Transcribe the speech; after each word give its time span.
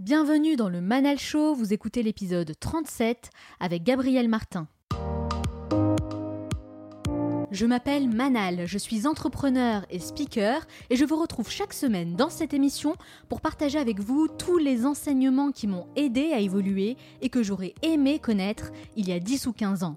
Bienvenue 0.00 0.56
dans 0.56 0.70
le 0.70 0.80
Manal 0.80 1.18
Show, 1.18 1.54
vous 1.54 1.74
écoutez 1.74 2.02
l'épisode 2.02 2.54
37 2.58 3.28
avec 3.60 3.82
Gabriel 3.82 4.30
Martin. 4.30 4.66
Je 7.50 7.66
m'appelle 7.66 8.08
Manal, 8.08 8.64
je 8.64 8.78
suis 8.78 9.06
entrepreneur 9.06 9.84
et 9.90 9.98
speaker 9.98 10.66
et 10.88 10.96
je 10.96 11.04
vous 11.04 11.20
retrouve 11.20 11.50
chaque 11.50 11.74
semaine 11.74 12.16
dans 12.16 12.30
cette 12.30 12.54
émission 12.54 12.96
pour 13.28 13.42
partager 13.42 13.78
avec 13.78 14.00
vous 14.00 14.26
tous 14.26 14.56
les 14.56 14.86
enseignements 14.86 15.50
qui 15.50 15.66
m'ont 15.66 15.86
aidé 15.96 16.32
à 16.32 16.38
évoluer 16.38 16.96
et 17.20 17.28
que 17.28 17.42
j'aurais 17.42 17.74
aimé 17.82 18.20
connaître 18.20 18.70
il 18.96 19.06
y 19.06 19.12
a 19.12 19.20
10 19.20 19.48
ou 19.48 19.52
15 19.52 19.82
ans. 19.82 19.96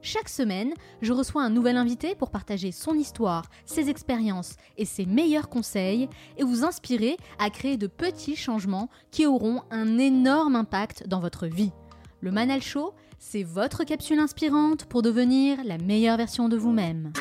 chaque 0.00 0.28
semaine, 0.28 0.72
je 1.02 1.12
reçois 1.12 1.42
un 1.42 1.50
nouvel 1.50 1.76
invité 1.76 2.14
pour 2.14 2.30
partager 2.30 2.72
son 2.72 2.94
histoire, 2.94 3.44
ses 3.64 3.90
expériences 3.90 4.54
et 4.76 4.84
ses 4.84 5.06
meilleurs 5.06 5.48
conseils 5.48 6.08
et 6.36 6.44
vous 6.44 6.64
inspirer 6.64 7.16
à 7.38 7.50
créer 7.50 7.76
de 7.76 7.88
petits 7.88 8.36
changements 8.36 8.88
qui 9.10 9.26
auront 9.26 9.62
un 9.70 9.98
énorme 9.98 10.56
impact 10.56 11.08
dans 11.08 11.20
votre 11.20 11.46
vie. 11.46 11.72
Le 12.20 12.30
Manal 12.30 12.62
Show, 12.62 12.94
c'est 13.18 13.42
votre 13.42 13.84
capsule 13.84 14.20
inspirante 14.20 14.84
pour 14.84 15.02
devenir 15.02 15.58
la 15.64 15.78
meilleure 15.78 16.16
version 16.16 16.48
de 16.48 16.56
vous-même. 16.56 17.12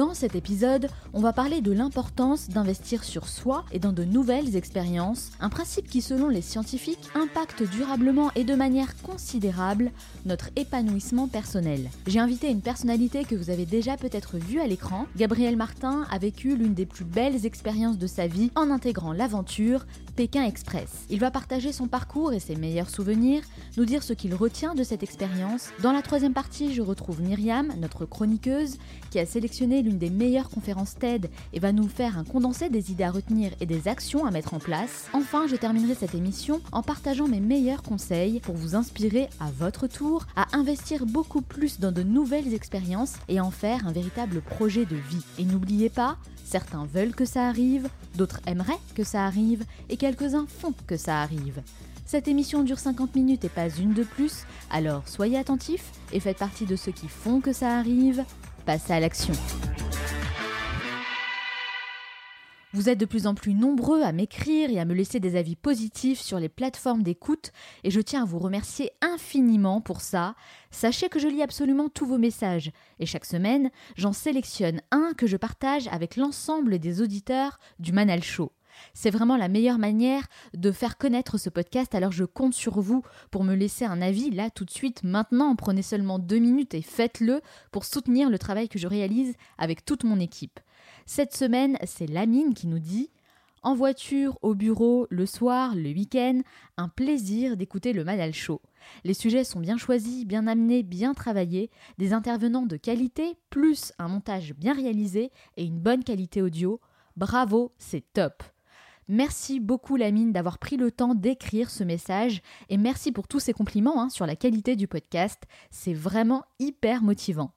Dans 0.00 0.14
cet 0.14 0.34
épisode, 0.34 0.88
on 1.12 1.20
va 1.20 1.34
parler 1.34 1.60
de 1.60 1.72
l'importance 1.72 2.48
d'investir 2.48 3.04
sur 3.04 3.28
soi 3.28 3.66
et 3.70 3.78
dans 3.78 3.92
de 3.92 4.02
nouvelles 4.02 4.56
expériences, 4.56 5.30
un 5.40 5.50
principe 5.50 5.90
qui 5.90 6.00
selon 6.00 6.30
les 6.30 6.40
scientifiques 6.40 7.10
impacte 7.14 7.62
durablement 7.64 8.30
et 8.34 8.44
de 8.44 8.54
manière 8.54 8.96
considérable 9.02 9.92
notre 10.24 10.48
épanouissement 10.56 11.28
personnel. 11.28 11.90
J'ai 12.06 12.18
invité 12.18 12.48
une 12.48 12.62
personnalité 12.62 13.24
que 13.24 13.34
vous 13.34 13.50
avez 13.50 13.66
déjà 13.66 13.98
peut-être 13.98 14.38
vue 14.38 14.60
à 14.60 14.66
l'écran. 14.66 15.04
Gabriel 15.18 15.58
Martin 15.58 16.06
a 16.10 16.16
vécu 16.16 16.56
l'une 16.56 16.72
des 16.72 16.86
plus 16.86 17.04
belles 17.04 17.44
expériences 17.44 17.98
de 17.98 18.06
sa 18.06 18.26
vie 18.26 18.50
en 18.54 18.70
intégrant 18.70 19.12
l'aventure 19.12 19.84
Pékin 20.16 20.44
Express. 20.44 21.04
Il 21.10 21.20
va 21.20 21.30
partager 21.30 21.72
son 21.72 21.88
parcours 21.88 22.32
et 22.32 22.40
ses 22.40 22.56
meilleurs 22.56 22.88
souvenirs, 22.88 23.42
nous 23.76 23.84
dire 23.84 24.02
ce 24.02 24.14
qu'il 24.14 24.34
retient 24.34 24.74
de 24.74 24.82
cette 24.82 25.02
expérience. 25.02 25.68
Dans 25.82 25.92
la 25.92 26.00
troisième 26.00 26.32
partie, 26.32 26.72
je 26.72 26.80
retrouve 26.80 27.20
Myriam, 27.20 27.72
notre 27.78 28.06
chroniqueuse, 28.06 28.78
qui 29.10 29.18
a 29.18 29.26
sélectionné 29.26 29.82
des 29.98 30.10
meilleures 30.10 30.50
conférences 30.50 30.96
TED 30.96 31.30
et 31.52 31.60
va 31.60 31.72
nous 31.72 31.88
faire 31.88 32.18
un 32.18 32.24
condensé 32.24 32.68
des 32.68 32.90
idées 32.90 33.04
à 33.04 33.10
retenir 33.10 33.52
et 33.60 33.66
des 33.66 33.88
actions 33.88 34.24
à 34.24 34.30
mettre 34.30 34.54
en 34.54 34.58
place. 34.58 35.08
Enfin, 35.12 35.46
je 35.46 35.56
terminerai 35.56 35.94
cette 35.94 36.14
émission 36.14 36.60
en 36.72 36.82
partageant 36.82 37.28
mes 37.28 37.40
meilleurs 37.40 37.82
conseils 37.82 38.40
pour 38.40 38.54
vous 38.54 38.74
inspirer 38.74 39.28
à 39.40 39.50
votre 39.58 39.86
tour 39.86 40.26
à 40.36 40.46
investir 40.56 41.06
beaucoup 41.06 41.42
plus 41.42 41.80
dans 41.80 41.92
de 41.92 42.02
nouvelles 42.02 42.54
expériences 42.54 43.14
et 43.28 43.40
en 43.40 43.50
faire 43.50 43.86
un 43.86 43.92
véritable 43.92 44.40
projet 44.40 44.84
de 44.84 44.96
vie. 44.96 45.24
Et 45.38 45.44
n'oubliez 45.44 45.90
pas, 45.90 46.16
certains 46.44 46.86
veulent 46.86 47.14
que 47.14 47.24
ça 47.24 47.46
arrive, 47.46 47.88
d'autres 48.16 48.40
aimeraient 48.46 48.74
que 48.94 49.04
ça 49.04 49.24
arrive 49.24 49.64
et 49.88 49.96
quelques-uns 49.96 50.46
font 50.46 50.74
que 50.86 50.96
ça 50.96 51.20
arrive. 51.20 51.62
Cette 52.10 52.26
émission 52.26 52.64
dure 52.64 52.80
50 52.80 53.14
minutes 53.14 53.44
et 53.44 53.48
pas 53.48 53.68
une 53.68 53.92
de 53.92 54.02
plus, 54.02 54.44
alors 54.68 55.06
soyez 55.06 55.38
attentifs 55.38 55.92
et 56.12 56.18
faites 56.18 56.38
partie 56.38 56.66
de 56.66 56.74
ceux 56.74 56.90
qui 56.90 57.06
font 57.06 57.40
que 57.40 57.52
ça 57.52 57.78
arrive. 57.78 58.24
Passez 58.70 58.92
à 58.92 59.00
l'action. 59.00 59.34
Vous 62.72 62.88
êtes 62.88 63.00
de 63.00 63.04
plus 63.04 63.26
en 63.26 63.34
plus 63.34 63.52
nombreux 63.52 64.02
à 64.02 64.12
m'écrire 64.12 64.70
et 64.70 64.78
à 64.78 64.84
me 64.84 64.94
laisser 64.94 65.18
des 65.18 65.34
avis 65.34 65.56
positifs 65.56 66.20
sur 66.20 66.38
les 66.38 66.48
plateformes 66.48 67.02
d'écoute 67.02 67.50
et 67.82 67.90
je 67.90 68.00
tiens 68.00 68.22
à 68.22 68.24
vous 68.24 68.38
remercier 68.38 68.92
infiniment 69.00 69.80
pour 69.80 70.00
ça. 70.00 70.36
Sachez 70.70 71.08
que 71.08 71.18
je 71.18 71.26
lis 71.26 71.42
absolument 71.42 71.88
tous 71.88 72.06
vos 72.06 72.16
messages 72.16 72.70
et 73.00 73.06
chaque 73.06 73.24
semaine, 73.24 73.72
j'en 73.96 74.12
sélectionne 74.12 74.82
un 74.92 75.14
que 75.16 75.26
je 75.26 75.36
partage 75.36 75.88
avec 75.88 76.14
l'ensemble 76.14 76.78
des 76.78 77.02
auditeurs 77.02 77.58
du 77.80 77.90
Manal 77.90 78.22
Show. 78.22 78.52
C'est 78.94 79.10
vraiment 79.10 79.36
la 79.36 79.48
meilleure 79.48 79.78
manière 79.78 80.26
de 80.54 80.72
faire 80.72 80.98
connaître 80.98 81.38
ce 81.38 81.50
podcast, 81.50 81.94
alors 81.94 82.12
je 82.12 82.24
compte 82.24 82.54
sur 82.54 82.80
vous 82.80 83.02
pour 83.30 83.44
me 83.44 83.54
laisser 83.54 83.84
un 83.84 84.02
avis 84.02 84.30
là 84.30 84.50
tout 84.50 84.64
de 84.64 84.70
suite, 84.70 85.02
maintenant. 85.02 85.56
Prenez 85.56 85.82
seulement 85.82 86.18
deux 86.18 86.38
minutes 86.38 86.74
et 86.74 86.82
faites-le 86.82 87.40
pour 87.70 87.84
soutenir 87.84 88.30
le 88.30 88.38
travail 88.38 88.68
que 88.68 88.78
je 88.78 88.86
réalise 88.86 89.34
avec 89.58 89.84
toute 89.84 90.04
mon 90.04 90.20
équipe. 90.20 90.60
Cette 91.06 91.34
semaine, 91.34 91.76
c'est 91.84 92.06
Lamine 92.06 92.54
qui 92.54 92.66
nous 92.66 92.78
dit 92.78 93.10
en 93.62 93.74
voiture, 93.74 94.38
au 94.40 94.54
bureau, 94.54 95.06
le 95.10 95.26
soir, 95.26 95.74
le 95.74 95.90
week-end, 95.90 96.40
un 96.78 96.88
plaisir 96.88 97.58
d'écouter 97.58 97.92
le 97.92 98.04
Manal 98.04 98.32
Show. 98.32 98.62
Les 99.04 99.12
sujets 99.12 99.44
sont 99.44 99.60
bien 99.60 99.76
choisis, 99.76 100.24
bien 100.24 100.46
amenés, 100.46 100.82
bien 100.82 101.12
travaillés, 101.12 101.70
des 101.98 102.14
intervenants 102.14 102.64
de 102.64 102.78
qualité, 102.78 103.36
plus 103.50 103.92
un 103.98 104.08
montage 104.08 104.54
bien 104.54 104.72
réalisé 104.72 105.30
et 105.58 105.64
une 105.64 105.78
bonne 105.78 106.04
qualité 106.04 106.40
audio. 106.40 106.80
Bravo, 107.16 107.72
c'est 107.76 108.04
top. 108.14 108.42
Merci 109.08 109.60
beaucoup 109.60 109.96
Lamine 109.96 110.32
d'avoir 110.32 110.58
pris 110.58 110.76
le 110.76 110.90
temps 110.90 111.14
d'écrire 111.14 111.70
ce 111.70 111.82
message 111.82 112.42
et 112.68 112.76
merci 112.76 113.10
pour 113.10 113.26
tous 113.26 113.40
ces 113.40 113.52
compliments 113.52 114.00
hein, 114.00 114.08
sur 114.08 114.26
la 114.26 114.36
qualité 114.36 114.76
du 114.76 114.86
podcast. 114.86 115.42
C'est 115.70 115.94
vraiment 115.94 116.44
hyper 116.58 117.02
motivant. 117.02 117.52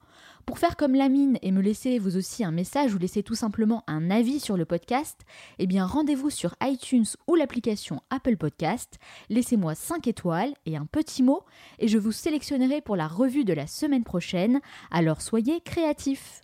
Pour 0.46 0.60
faire 0.60 0.76
comme 0.76 0.94
Lamine 0.94 1.38
et 1.42 1.52
me 1.52 1.62
laisser 1.62 2.00
vous 2.00 2.18
aussi 2.18 2.44
un 2.44 2.52
message 2.52 2.94
ou 2.94 2.98
laisser 2.98 3.24
tout 3.24 3.36
simplement 3.36 3.84
un 3.88 4.12
avis 4.12 4.42
sur 4.42 4.58
le 4.58 4.66
podcast, 4.66 5.22
eh 5.58 5.68
bien 5.68 5.86
rendez-vous 5.86 6.30
sur 6.30 6.56
iTunes 6.62 7.06
ou 7.28 7.36
l'application 7.36 8.02
Apple 8.10 8.36
Podcast, 8.36 9.00
laissez-moi 9.30 9.74
5 9.74 10.06
étoiles 10.08 10.54
et 10.66 10.76
un 10.76 10.86
petit 10.86 11.24
mot 11.24 11.44
et 11.80 11.88
je 11.88 11.98
vous 11.98 12.12
sélectionnerai 12.12 12.82
pour 12.82 12.98
la 12.98 13.08
revue 13.08 13.46
de 13.46 13.54
la 13.54 13.68
semaine 13.68 14.04
prochaine, 14.04 14.60
alors 14.92 15.22
soyez 15.22 15.62
créatifs. 15.62 16.42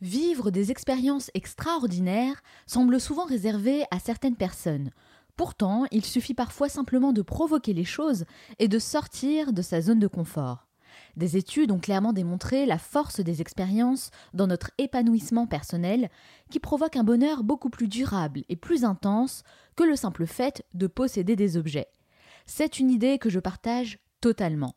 Vivre 0.00 0.50
des 0.50 0.70
expériences 0.70 1.30
extraordinaires 1.34 2.42
semble 2.66 3.00
souvent 3.00 3.24
réservé 3.24 3.84
à 3.90 3.98
certaines 3.98 4.36
personnes. 4.36 4.90
Pourtant, 5.36 5.84
il 5.90 6.04
suffit 6.04 6.34
parfois 6.34 6.68
simplement 6.68 7.12
de 7.12 7.22
provoquer 7.22 7.72
les 7.72 7.84
choses 7.84 8.24
et 8.58 8.68
de 8.68 8.78
sortir 8.78 9.52
de 9.52 9.62
sa 9.62 9.80
zone 9.80 9.98
de 9.98 10.06
confort. 10.06 10.68
Des 11.16 11.36
études 11.36 11.70
ont 11.70 11.78
clairement 11.78 12.12
démontré 12.12 12.66
la 12.66 12.78
force 12.78 13.20
des 13.20 13.40
expériences 13.40 14.10
dans 14.32 14.46
notre 14.46 14.70
épanouissement 14.78 15.46
personnel 15.46 16.10
qui 16.50 16.60
provoque 16.60 16.96
un 16.96 17.04
bonheur 17.04 17.42
beaucoup 17.42 17.70
plus 17.70 17.88
durable 17.88 18.42
et 18.48 18.56
plus 18.56 18.84
intense 18.84 19.42
que 19.76 19.84
le 19.84 19.96
simple 19.96 20.26
fait 20.26 20.64
de 20.74 20.86
posséder 20.86 21.36
des 21.36 21.56
objets. 21.56 21.88
C'est 22.46 22.78
une 22.78 22.90
idée 22.90 23.18
que 23.18 23.30
je 23.30 23.40
partage 23.40 23.98
totalement. 24.20 24.74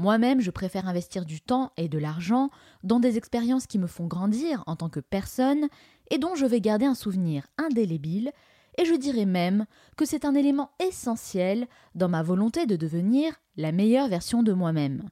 Moi-même, 0.00 0.40
je 0.40 0.50
préfère 0.50 0.88
investir 0.88 1.26
du 1.26 1.42
temps 1.42 1.72
et 1.76 1.86
de 1.86 1.98
l'argent 1.98 2.48
dans 2.82 3.00
des 3.00 3.18
expériences 3.18 3.66
qui 3.66 3.78
me 3.78 3.86
font 3.86 4.06
grandir 4.06 4.64
en 4.66 4.74
tant 4.74 4.88
que 4.88 4.98
personne 4.98 5.68
et 6.10 6.16
dont 6.16 6.34
je 6.34 6.46
vais 6.46 6.62
garder 6.62 6.86
un 6.86 6.94
souvenir 6.94 7.46
indélébile, 7.58 8.32
et 8.78 8.86
je 8.86 8.94
dirais 8.94 9.26
même 9.26 9.66
que 9.98 10.06
c'est 10.06 10.24
un 10.24 10.34
élément 10.34 10.70
essentiel 10.80 11.68
dans 11.94 12.08
ma 12.08 12.22
volonté 12.22 12.64
de 12.64 12.76
devenir 12.76 13.34
la 13.58 13.72
meilleure 13.72 14.08
version 14.08 14.42
de 14.42 14.54
moi-même. 14.54 15.02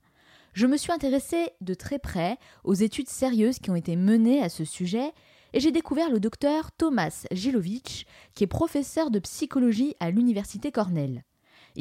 Je 0.55 0.67
me 0.67 0.79
suis 0.79 0.91
intéressée 0.91 1.51
de 1.61 1.75
très 1.75 1.99
près 1.99 2.39
aux 2.65 2.73
études 2.73 3.11
sérieuses 3.11 3.59
qui 3.59 3.71
ont 3.71 3.77
été 3.77 3.95
menées 3.95 4.43
à 4.43 4.49
ce 4.49 4.65
sujet 4.65 5.13
et 5.53 5.61
j'ai 5.61 5.71
découvert 5.71 6.09
le 6.09 6.19
docteur 6.19 6.73
Thomas 6.73 7.27
Gilovich, 7.31 8.07
qui 8.35 8.45
est 8.45 8.47
professeur 8.47 9.11
de 9.11 9.19
psychologie 9.19 9.97
à 10.01 10.11
l'université 10.11 10.73
Cornell. 10.73 11.25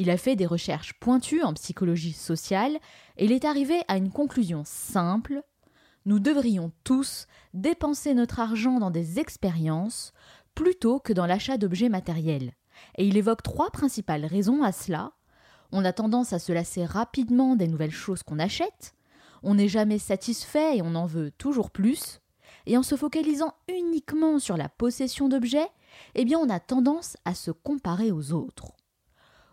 Il 0.00 0.10
a 0.10 0.16
fait 0.16 0.36
des 0.36 0.46
recherches 0.46 0.94
pointues 1.00 1.42
en 1.42 1.54
psychologie 1.54 2.12
sociale 2.12 2.78
et 3.16 3.24
il 3.24 3.32
est 3.32 3.44
arrivé 3.44 3.80
à 3.88 3.96
une 3.96 4.12
conclusion 4.12 4.62
simple. 4.64 5.42
Nous 6.04 6.20
devrions 6.20 6.70
tous 6.84 7.26
dépenser 7.52 8.14
notre 8.14 8.38
argent 8.38 8.78
dans 8.78 8.92
des 8.92 9.18
expériences 9.18 10.12
plutôt 10.54 11.00
que 11.00 11.12
dans 11.12 11.26
l'achat 11.26 11.58
d'objets 11.58 11.88
matériels. 11.88 12.52
Et 12.96 13.08
il 13.08 13.16
évoque 13.16 13.42
trois 13.42 13.70
principales 13.70 14.24
raisons 14.24 14.62
à 14.62 14.70
cela. 14.70 15.14
On 15.72 15.84
a 15.84 15.92
tendance 15.92 16.32
à 16.32 16.38
se 16.38 16.52
lasser 16.52 16.84
rapidement 16.84 17.56
des 17.56 17.66
nouvelles 17.66 17.90
choses 17.90 18.22
qu'on 18.22 18.38
achète, 18.38 18.94
on 19.42 19.56
n'est 19.56 19.66
jamais 19.66 19.98
satisfait 19.98 20.76
et 20.76 20.82
on 20.82 20.94
en 20.94 21.06
veut 21.06 21.32
toujours 21.32 21.72
plus, 21.72 22.20
et 22.66 22.76
en 22.76 22.84
se 22.84 22.94
focalisant 22.94 23.52
uniquement 23.66 24.38
sur 24.38 24.56
la 24.56 24.68
possession 24.68 25.28
d'objets, 25.28 25.68
eh 26.14 26.24
bien 26.24 26.38
on 26.38 26.50
a 26.50 26.60
tendance 26.60 27.16
à 27.24 27.34
se 27.34 27.50
comparer 27.50 28.12
aux 28.12 28.32
autres. 28.32 28.77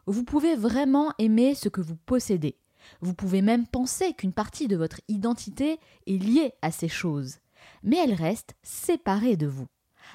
Vous 0.08 0.24
pouvez 0.24 0.56
vraiment 0.56 1.14
aimer 1.18 1.56
ce 1.56 1.70
que 1.70 1.82
vous 1.82 1.96
possédez. 1.96 2.58
Vous 3.02 3.14
pouvez 3.16 3.42
même 3.42 3.66
penser 3.66 4.14
qu'une 4.14 4.34
partie 4.34 4.68
de 4.68 4.76
votre 4.76 5.02
identité 5.08 5.80
est 6.06 6.18
liée 6.18 6.54
à 6.62 6.72
ces 6.72 6.88
choses, 6.88 7.38
mais 7.82 7.98
elles 7.98 8.14
restent 8.14 8.56
séparées 8.62 9.38
de 9.38 9.48
vous, 9.48 9.68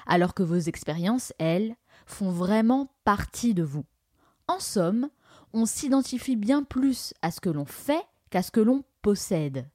alors 0.07 0.33
que 0.33 0.43
vos 0.43 0.57
expériences, 0.57 1.33
elles, 1.39 1.75
font 2.05 2.31
vraiment 2.31 2.93
partie 3.03 3.53
de 3.53 3.63
vous. 3.63 3.85
En 4.47 4.59
somme, 4.59 5.09
on 5.53 5.65
s'identifie 5.65 6.35
bien 6.35 6.63
plus 6.63 7.13
à 7.21 7.31
ce 7.31 7.41
que 7.41 7.49
l'on 7.49 7.65
fait 7.65 8.03
qu'à 8.29 8.41
ce 8.41 8.51
que 8.51 8.61
l'on 8.61 8.83
possède. 9.01 9.67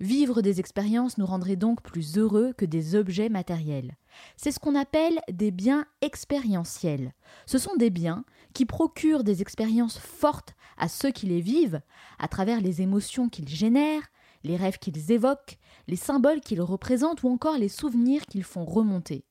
Vivre 0.00 0.40
des 0.40 0.60
expériences 0.60 1.18
nous 1.18 1.26
rendrait 1.26 1.56
donc 1.56 1.82
plus 1.82 2.16
heureux 2.16 2.54
que 2.56 2.64
des 2.64 2.94
objets 2.94 3.28
matériels. 3.28 3.96
C'est 4.36 4.50
ce 4.50 4.58
qu'on 4.58 4.74
appelle 4.74 5.20
des 5.30 5.50
biens 5.50 5.84
expérientiels. 6.00 7.12
Ce 7.44 7.58
sont 7.58 7.76
des 7.76 7.90
biens 7.90 8.24
qui 8.52 8.66
procurent 8.66 9.24
des 9.24 9.42
expériences 9.42 9.98
fortes 9.98 10.54
à 10.76 10.88
ceux 10.88 11.10
qui 11.10 11.26
les 11.26 11.40
vivent, 11.40 11.80
à 12.18 12.28
travers 12.28 12.60
les 12.60 12.82
émotions 12.82 13.28
qu'ils 13.28 13.48
génèrent, 13.48 14.08
les 14.44 14.56
rêves 14.56 14.78
qu'ils 14.78 15.12
évoquent, 15.12 15.58
les 15.88 15.96
symboles 15.96 16.40
qu'ils 16.40 16.62
représentent 16.62 17.22
ou 17.22 17.28
encore 17.28 17.58
les 17.58 17.68
souvenirs 17.68 18.26
qu'ils 18.26 18.44
font 18.44 18.64
remonter. 18.64 19.24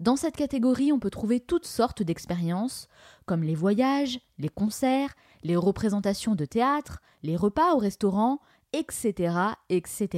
Dans 0.00 0.14
cette 0.14 0.36
catégorie, 0.36 0.92
on 0.92 1.00
peut 1.00 1.10
trouver 1.10 1.40
toutes 1.40 1.66
sortes 1.66 2.04
d'expériences, 2.04 2.86
comme 3.26 3.42
les 3.42 3.56
voyages, 3.56 4.20
les 4.38 4.48
concerts, 4.48 5.14
les 5.42 5.56
représentations 5.56 6.36
de 6.36 6.44
théâtre, 6.44 7.00
les 7.24 7.36
repas 7.36 7.74
au 7.74 7.78
restaurant, 7.78 8.38
etc., 8.72 9.34
etc. 9.68 10.08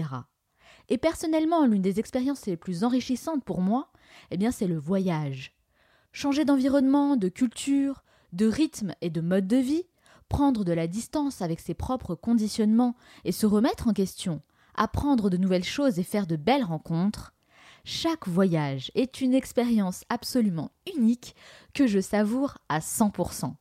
Et 0.90 0.98
personnellement, 0.98 1.64
l'une 1.64 1.80
des 1.80 1.98
expériences 1.98 2.44
les 2.46 2.58
plus 2.58 2.84
enrichissantes 2.84 3.44
pour 3.44 3.62
moi, 3.62 3.90
eh 4.30 4.36
bien, 4.36 4.50
c'est 4.50 4.66
le 4.66 4.78
voyage. 4.78 5.56
Changer 6.12 6.44
d'environnement, 6.44 7.16
de 7.16 7.28
culture, 7.28 8.02
de 8.32 8.46
rythme 8.46 8.94
et 9.00 9.10
de 9.10 9.20
mode 9.20 9.46
de 9.46 9.56
vie, 9.56 9.84
prendre 10.28 10.64
de 10.64 10.72
la 10.72 10.86
distance 10.86 11.42
avec 11.42 11.60
ses 11.60 11.74
propres 11.74 12.14
conditionnements 12.14 12.94
et 13.24 13.32
se 13.32 13.46
remettre 13.46 13.88
en 13.88 13.92
question, 13.92 14.42
apprendre 14.74 15.30
de 15.30 15.36
nouvelles 15.36 15.64
choses 15.64 15.98
et 15.98 16.04
faire 16.04 16.26
de 16.26 16.36
belles 16.36 16.64
rencontres, 16.64 17.34
chaque 17.84 18.28
voyage 18.28 18.90
est 18.94 19.20
une 19.20 19.34
expérience 19.34 20.04
absolument 20.08 20.70
unique 20.96 21.34
que 21.74 21.86
je 21.86 22.00
savoure 22.00 22.58
à 22.68 22.80
100%. 22.80 23.54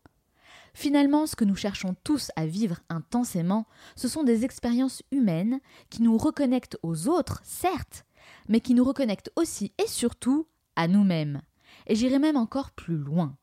Finalement, 0.73 1.25
ce 1.25 1.35
que 1.35 1.45
nous 1.45 1.55
cherchons 1.55 1.95
tous 2.03 2.31
à 2.35 2.45
vivre 2.45 2.79
intensément, 2.89 3.65
ce 3.95 4.07
sont 4.07 4.23
des 4.23 4.45
expériences 4.45 5.03
humaines 5.11 5.59
qui 5.89 6.01
nous 6.01 6.17
reconnectent 6.17 6.77
aux 6.83 7.07
autres, 7.07 7.41
certes, 7.43 8.05
mais 8.47 8.61
qui 8.61 8.73
nous 8.73 8.83
reconnectent 8.83 9.31
aussi 9.35 9.73
et 9.83 9.87
surtout 9.87 10.47
à 10.75 10.87
nous-mêmes. 10.87 11.41
Et 11.87 11.95
j'irai 11.95 12.19
même 12.19 12.37
encore 12.37 12.71
plus 12.71 12.97
loin. 12.97 13.35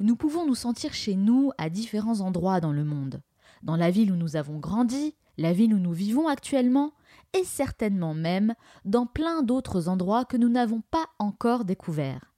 Nous 0.00 0.16
pouvons 0.16 0.46
nous 0.46 0.54
sentir 0.54 0.92
chez 0.92 1.14
nous 1.14 1.52
à 1.58 1.70
différents 1.70 2.20
endroits 2.20 2.60
dans 2.60 2.72
le 2.72 2.84
monde. 2.84 3.22
Dans 3.62 3.76
la 3.76 3.90
ville 3.90 4.12
où 4.12 4.16
nous 4.16 4.36
avons 4.36 4.58
grandi, 4.58 5.14
la 5.38 5.52
ville 5.52 5.74
où 5.74 5.78
nous 5.78 5.92
vivons 5.92 6.28
actuellement, 6.28 6.92
et 7.32 7.44
certainement 7.44 8.14
même 8.14 8.54
dans 8.84 9.06
plein 9.06 9.42
d'autres 9.42 9.88
endroits 9.88 10.24
que 10.24 10.36
nous 10.36 10.48
n'avons 10.48 10.82
pas 10.90 11.06
encore 11.18 11.64
découverts. 11.64 12.32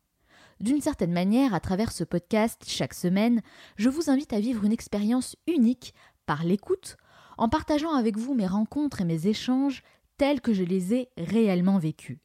D'une 0.61 0.81
certaine 0.81 1.13
manière, 1.13 1.55
à 1.55 1.61
travers 1.61 1.93
ce 1.93 2.05
podcast 2.05 2.63
chaque 2.67 2.95
semaine, 2.95 3.43
je 3.77 3.91
vous 3.91 4.11
invite 4.11 4.33
à 4.33 4.41
vivre 4.41 4.65
une 4.65 4.73
expérience 4.73 5.37
unique 5.47 5.95
par 6.25 6.45
l'écoute, 6.45 6.97
en 7.37 7.49
partageant 7.49 7.95
avec 7.95 8.17
vous 8.17 8.35
mes 8.35 8.47
rencontres 8.47 9.03
et 9.03 9.05
mes 9.05 9.27
échanges 9.27 9.83
tels 10.17 10.41
que 10.41 10.55
je 10.55 10.63
les 10.63 10.95
ai 10.95 11.09
réellement 11.19 11.79
vécus. 11.79 12.19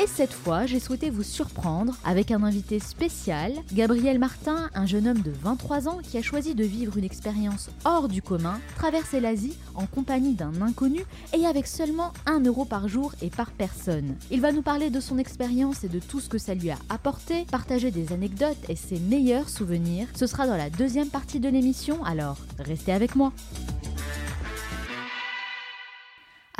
Et 0.00 0.06
cette 0.06 0.32
fois, 0.32 0.64
j'ai 0.64 0.78
souhaité 0.78 1.10
vous 1.10 1.24
surprendre 1.24 1.96
avec 2.04 2.30
un 2.30 2.44
invité 2.44 2.78
spécial, 2.78 3.52
Gabriel 3.72 4.20
Martin, 4.20 4.70
un 4.72 4.86
jeune 4.86 5.08
homme 5.08 5.22
de 5.22 5.32
23 5.42 5.88
ans 5.88 5.98
qui 6.00 6.16
a 6.16 6.22
choisi 6.22 6.54
de 6.54 6.62
vivre 6.62 6.96
une 6.96 7.04
expérience 7.04 7.68
hors 7.84 8.06
du 8.06 8.22
commun, 8.22 8.60
traverser 8.76 9.18
l'Asie 9.18 9.56
en 9.74 9.86
compagnie 9.86 10.34
d'un 10.34 10.62
inconnu 10.62 11.00
et 11.36 11.46
avec 11.46 11.66
seulement 11.66 12.12
1 12.26 12.44
euro 12.44 12.64
par 12.64 12.86
jour 12.86 13.12
et 13.22 13.30
par 13.30 13.50
personne. 13.50 14.14
Il 14.30 14.40
va 14.40 14.52
nous 14.52 14.62
parler 14.62 14.90
de 14.90 15.00
son 15.00 15.18
expérience 15.18 15.82
et 15.82 15.88
de 15.88 15.98
tout 15.98 16.20
ce 16.20 16.28
que 16.28 16.38
ça 16.38 16.54
lui 16.54 16.70
a 16.70 16.78
apporté, 16.90 17.44
partager 17.50 17.90
des 17.90 18.12
anecdotes 18.12 18.56
et 18.68 18.76
ses 18.76 19.00
meilleurs 19.00 19.48
souvenirs. 19.48 20.06
Ce 20.14 20.28
sera 20.28 20.46
dans 20.46 20.56
la 20.56 20.70
deuxième 20.70 21.08
partie 21.08 21.40
de 21.40 21.48
l'émission, 21.48 22.04
alors 22.04 22.38
restez 22.60 22.92
avec 22.92 23.16
moi. 23.16 23.32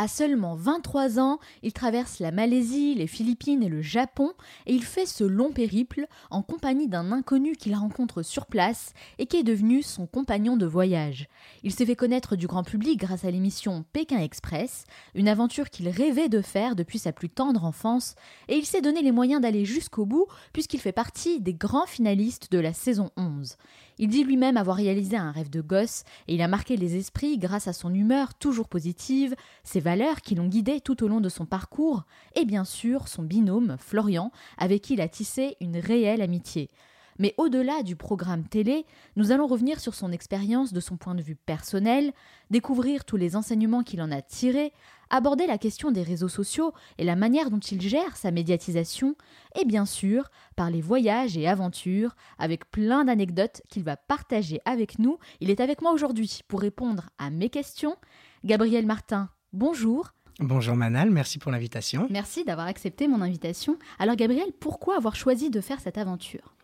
À 0.01 0.07
seulement 0.07 0.55
23 0.55 1.19
ans, 1.19 1.41
il 1.65 1.73
traverse 1.73 2.21
la 2.21 2.31
Malaisie, 2.31 2.95
les 2.95 3.09
Philippines 3.09 3.65
et 3.65 3.69
le 3.69 3.83
Japon 3.83 4.31
et 4.67 4.73
il 4.73 4.85
fait 4.85 5.07
ce 5.07 5.25
long 5.25 5.51
périple 5.51 6.07
en 6.31 6.41
compagnie 6.41 6.87
d'un 6.87 7.11
inconnu 7.11 7.57
qu'il 7.57 7.75
rencontre 7.75 8.23
sur 8.23 8.47
place 8.47 8.93
et 9.19 9.27
qui 9.27 9.39
est 9.39 9.43
devenu 9.43 9.83
son 9.83 10.07
compagnon 10.07 10.57
de 10.57 10.67
voyage. 10.67 11.27
Il 11.65 11.73
s'est 11.73 11.85
fait 11.85 11.97
connaître 11.97 12.37
du 12.37 12.47
grand 12.47 12.63
public 12.63 13.01
grâce 13.01 13.25
à 13.25 13.33
l'émission 13.33 13.85
Pékin 13.93 14.21
Express, 14.21 14.85
une 15.17 15.27
aventure 15.27 15.69
qu'il 15.69 15.89
rêvait 15.89 16.29
de 16.29 16.43
faire 16.43 16.77
depuis 16.77 17.01
sa 17.01 17.11
plus 17.11 17.29
tendre 17.29 17.65
enfance 17.65 18.15
et 18.47 18.57
il 18.57 18.67
s'est 18.67 18.83
donné 18.83 19.03
les 19.03 19.11
moyens 19.11 19.43
d'aller 19.43 19.65
jusqu'au 19.65 20.07
bout 20.07 20.29
puisqu'il 20.53 20.79
fait 20.79 20.93
partie 20.93 21.41
des 21.41 21.55
grands 21.55 21.87
finalistes 21.87 22.53
de 22.53 22.61
la 22.61 22.73
saison 22.73 23.11
11. 23.17 23.57
Il 23.99 24.09
dit 24.09 24.23
lui-même 24.23 24.57
avoir 24.57 24.77
réalisé 24.77 25.17
un 25.17 25.33
rêve 25.33 25.51
de 25.51 25.61
gosse 25.61 26.05
et 26.29 26.35
il 26.35 26.43
a 26.43 26.49
marqué 26.49 26.77
les 26.77 26.97
esprits 26.97 27.37
grâce 27.37 27.67
à 27.67 27.73
son 27.73 27.93
humeur 27.93 28.35
toujours 28.35 28.69
positive, 28.69 29.35
ses 29.65 29.81
valeurs 29.81 30.21
qui 30.21 30.37
l'ont 30.37 30.47
guidé 30.47 30.81
tout 30.81 31.03
au 31.03 31.09
long 31.09 31.21
de 31.21 31.29
son 31.29 31.47
parcours 31.47 32.05
et 32.37 32.45
bien 32.45 32.65
sûr 32.65 33.09
son 33.09 33.23
binôme, 33.23 33.77
Florian, 33.79 34.31
avec 34.57 34.83
qui 34.83 34.95
il 34.95 35.01
a 35.01 35.09
tissé 35.09 35.57
une 35.61 35.79
réelle 35.79 36.23
amitié. 36.23 36.71
Mais 37.19 37.35
au-delà 37.37 37.83
du 37.83 37.97
programme 37.97 38.45
télé, 38.45 38.87
nous 39.17 39.33
allons 39.33 39.49
revenir 39.49 39.81
sur 39.81 39.95
son 39.95 40.13
expérience 40.13 40.73
de 40.73 40.79
son 40.79 40.97
point 40.97 41.17
de 41.17 41.23
vue 41.23 41.35
personnel, 41.35 42.13
découvrir 42.51 43.05
tous 43.05 43.17
les 43.17 43.35
enseignements 43.35 43.83
qu'il 43.83 44.01
en 44.01 44.13
a 44.13 44.23
tirés, 44.23 44.73
aborder 45.11 45.47
la 45.47 45.59
question 45.59 45.91
des 45.91 46.03
réseaux 46.03 46.29
sociaux 46.29 46.73
et 46.99 47.05
la 47.05 47.17
manière 47.17 47.51
dont 47.51 47.59
il 47.59 47.81
gère 47.81 48.17
sa 48.17 48.31
médiatisation, 48.31 49.17
et 49.59 49.65
bien 49.65 49.87
sûr 49.87 50.31
parler 50.57 50.81
voyages 50.81 51.37
et 51.37 51.47
aventures, 51.47 52.15
avec 52.39 52.71
plein 52.71 53.05
d'anecdotes 53.05 53.63
qu'il 53.69 53.85
va 53.85 53.97
partager 53.97 54.61
avec 54.65 54.99
nous. 54.99 55.19
Il 55.41 55.51
est 55.51 55.61
avec 55.61 55.83
moi 55.83 55.93
aujourd'hui 55.93 56.41
pour 56.49 56.61
répondre 56.61 57.11
à 57.19 57.31
mes 57.31 57.51
questions. 57.51 57.97
Gabriel 58.45 58.87
Martin, 58.87 59.31
bonjour. 59.53 60.13
Bonjour 60.41 60.77
Manal, 60.77 61.11
merci 61.11 61.39
pour 61.39 61.51
l'invitation. 61.51 62.07
Merci 62.11 62.45
d'avoir 62.45 62.69
accepté 62.69 63.09
mon 63.09 63.23
invitation. 63.23 63.77
Alors 63.99 64.15
Gabriel, 64.15 64.53
pourquoi 64.61 64.97
avoir 64.97 65.17
choisi 65.17 65.51
de 65.51 65.61
faire 65.61 65.81
cette 65.81 65.99
aventure? 65.99 66.55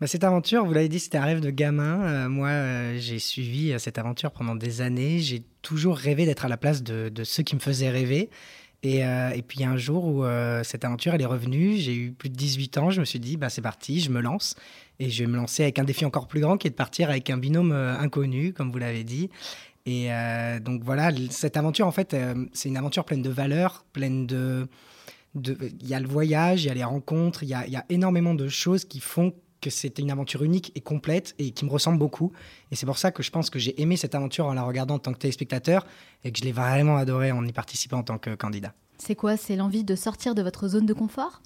Bah, 0.00 0.06
cette 0.06 0.24
aventure, 0.24 0.64
vous 0.64 0.72
l'avez 0.72 0.88
dit, 0.88 0.98
c'était 0.98 1.18
un 1.18 1.24
rêve 1.24 1.40
de 1.40 1.50
gamin. 1.50 2.00
Euh, 2.02 2.28
moi, 2.30 2.48
euh, 2.48 2.96
j'ai 2.98 3.18
suivi 3.18 3.72
euh, 3.72 3.78
cette 3.78 3.98
aventure 3.98 4.30
pendant 4.30 4.54
des 4.54 4.80
années. 4.80 5.18
J'ai 5.18 5.42
toujours 5.60 5.96
rêvé 5.96 6.24
d'être 6.24 6.46
à 6.46 6.48
la 6.48 6.56
place 6.56 6.82
de, 6.82 7.12
ceux 7.22 7.42
qui 7.42 7.54
me 7.54 7.60
faisaient 7.60 7.90
rêver. 7.90 8.30
Et, 8.82 9.02
puis 9.46 9.62
un 9.62 9.76
jour 9.76 10.06
où 10.06 10.24
cette 10.62 10.86
aventure 10.86 11.12
elle 11.12 11.20
est 11.20 11.26
revenue, 11.26 11.76
j'ai 11.76 11.94
eu 11.94 12.12
plus 12.12 12.30
de 12.30 12.34
18 12.34 12.78
ans, 12.78 12.90
je 12.90 13.00
me 13.00 13.04
suis 13.04 13.20
dit 13.20 13.36
bah 13.36 13.50
c'est 13.50 13.60
parti, 13.60 14.00
je 14.00 14.10
me 14.10 14.22
lance 14.22 14.56
et 14.98 15.10
je 15.10 15.22
vais 15.22 15.30
me 15.30 15.36
lancer 15.36 15.64
avec 15.64 15.78
un 15.78 15.84
défi 15.84 16.06
encore 16.06 16.26
plus 16.28 16.40
grand 16.40 16.56
qui 16.56 16.66
est 16.66 16.70
de 16.70 16.76
partir 16.76 17.10
avec 17.10 17.28
un 17.28 17.36
binôme 17.36 17.72
inconnu, 17.72 18.54
comme 18.54 18.72
vous 18.72 18.78
l'avez 18.78 19.04
dit. 19.04 19.28
Et 19.84 20.08
donc 20.62 20.82
voilà, 20.82 21.10
cette 21.28 21.58
aventure 21.58 21.86
en 21.86 21.92
fait, 21.92 22.16
c'est 22.54 22.70
une 22.70 22.78
aventure 22.78 23.04
pleine 23.04 23.20
de 23.20 23.28
valeurs, 23.28 23.84
pleine 23.92 24.26
de, 24.26 24.66
il 25.34 25.86
y 25.86 25.92
a 25.92 26.00
le 26.00 26.08
voyage, 26.08 26.64
il 26.64 26.68
y 26.68 26.70
a 26.70 26.74
les 26.74 26.84
rencontres, 26.84 27.42
il 27.42 27.50
y 27.50 27.54
a, 27.54 27.66
il 27.66 27.72
y 27.74 27.76
a 27.76 27.84
énormément 27.90 28.34
de 28.34 28.48
choses 28.48 28.86
qui 28.86 29.00
font 29.00 29.34
que 29.60 29.70
c'était 29.70 30.02
une 30.02 30.10
aventure 30.10 30.42
unique 30.42 30.72
et 30.74 30.80
complète 30.80 31.34
et 31.38 31.50
qui 31.50 31.64
me 31.64 31.70
ressemble 31.70 31.98
beaucoup. 31.98 32.32
Et 32.70 32.76
c'est 32.76 32.86
pour 32.86 32.98
ça 32.98 33.10
que 33.10 33.22
je 33.22 33.30
pense 33.30 33.50
que 33.50 33.58
j'ai 33.58 33.80
aimé 33.80 33.96
cette 33.96 34.14
aventure 34.14 34.46
en 34.46 34.54
la 34.54 34.62
regardant 34.62 34.94
en 34.94 34.98
tant 34.98 35.12
que 35.12 35.18
téléspectateur 35.18 35.86
et 36.24 36.32
que 36.32 36.38
je 36.38 36.44
l'ai 36.44 36.52
vraiment 36.52 36.96
adoré 36.96 37.32
en 37.32 37.44
y 37.46 37.52
participant 37.52 37.98
en 37.98 38.02
tant 38.02 38.18
que 38.18 38.34
candidat. 38.34 38.74
C'est 38.98 39.14
quoi? 39.14 39.36
C'est 39.36 39.56
l'envie 39.56 39.84
de 39.84 39.94
sortir 39.94 40.34
de 40.34 40.42
votre 40.42 40.68
zone 40.68 40.86
de 40.86 40.92
confort? 40.92 41.40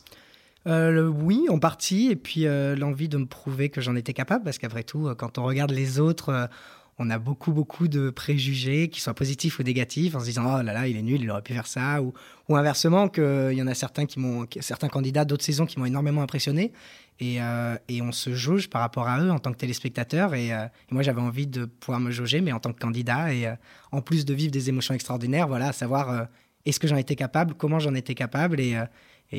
Euh, 0.66 1.09
oui, 1.09 1.47
en 1.50 1.59
partie, 1.59 2.11
et 2.11 2.16
puis 2.16 2.47
euh, 2.47 2.75
l'envie 2.75 3.09
de 3.09 3.18
me 3.18 3.26
prouver 3.26 3.68
que 3.68 3.80
j'en 3.80 3.97
étais 3.97 4.14
capable, 4.14 4.44
parce 4.44 4.59
qu'après 4.59 4.83
tout, 4.83 5.09
euh, 5.09 5.14
quand 5.14 5.38
on 5.38 5.44
regarde 5.44 5.71
les 5.71 6.00
autres, 6.00 6.49
on 6.98 7.10
a 7.10 7.18
beaucoup, 7.18 7.52
beaucoup 7.52 7.88
de 7.88 8.10
préjugés, 8.10 8.88
qu'ils 8.88 9.02
soient 9.02 9.14
positifs 9.14 9.58
ou 9.58 9.62
négatifs, 9.62 10.14
en 10.14 10.20
se 10.20 10.26
disant 10.26 10.44
oh 10.46 10.62
là 10.62 10.72
là, 10.72 10.86
il 10.86 10.96
est 10.96 11.02
nul, 11.02 11.20
il 11.20 11.30
aurait 11.30 11.42
pu 11.42 11.52
faire 11.52 11.66
ça, 11.66 12.00
ou, 12.02 12.12
inversement, 12.54 13.08
qu'il 13.08 13.52
y 13.52 13.62
en 13.62 13.66
a 13.66 13.74
certains 13.74 14.06
qui 14.06 14.20
m'ont, 14.20 14.46
certains 14.60 14.88
candidats 14.88 15.24
d'autres 15.24 15.44
saisons 15.44 15.66
qui 15.66 15.78
m'ont 15.78 15.86
énormément 15.86 16.22
impressionné, 16.22 16.72
et, 17.20 17.40
euh, 17.40 17.76
et, 17.88 18.02
on 18.02 18.12
se 18.12 18.34
jauge 18.34 18.68
par 18.68 18.80
rapport 18.80 19.08
à 19.08 19.20
eux 19.20 19.30
en 19.30 19.38
tant 19.38 19.52
que 19.52 19.56
téléspectateur. 19.56 20.34
Et, 20.34 20.52
euh, 20.52 20.64
et 20.64 20.94
moi, 20.94 21.02
j'avais 21.02 21.20
envie 21.20 21.46
de 21.46 21.64
pouvoir 21.64 22.00
me 22.00 22.10
jauger, 22.10 22.40
mais 22.40 22.50
en 22.50 22.58
tant 22.58 22.72
que 22.72 22.80
candidat, 22.80 23.32
et 23.32 23.46
euh, 23.46 23.54
en 23.92 24.02
plus 24.02 24.24
de 24.24 24.34
vivre 24.34 24.50
des 24.50 24.68
émotions 24.68 24.94
extraordinaires, 24.94 25.46
voilà, 25.46 25.72
savoir 25.72 26.28
est-ce 26.64 26.80
que 26.80 26.88
j'en 26.88 26.96
étais 26.96 27.16
capable, 27.16 27.54
comment 27.54 27.78
j'en 27.78 27.94
étais 27.94 28.14
capable, 28.14 28.60
et 28.60 28.76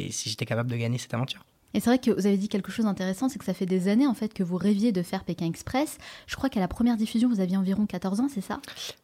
si 0.09 0.29
j'étais 0.29 0.45
capable 0.45 0.71
de 0.71 0.77
gagner 0.77 0.97
cette 0.97 1.13
aventure. 1.13 1.45
Et 1.75 1.81
c'est 1.81 1.89
vrai 1.89 1.99
que 1.99 2.09
vous 2.09 2.25
avez 2.25 2.37
dit 2.37 2.47
quelque 2.47 2.71
chose 2.71 2.85
d'intéressant, 2.85 3.27
c'est 3.27 3.37
que 3.37 3.43
ça 3.43 3.53
fait 3.53 3.65
des 3.65 3.89
années 3.89 4.07
en 4.07 4.13
fait 4.13 4.33
que 4.33 4.43
vous 4.43 4.55
rêviez 4.55 4.93
de 4.93 5.01
faire 5.01 5.25
Pékin 5.25 5.45
Express. 5.45 5.97
Je 6.25 6.37
crois 6.37 6.47
qu'à 6.47 6.61
la 6.61 6.69
première 6.69 6.95
diffusion, 6.95 7.27
vous 7.27 7.41
aviez 7.41 7.57
environ 7.57 7.85
14 7.85 8.21
ans, 8.21 8.29
c'est 8.33 8.39
ça? 8.39 8.61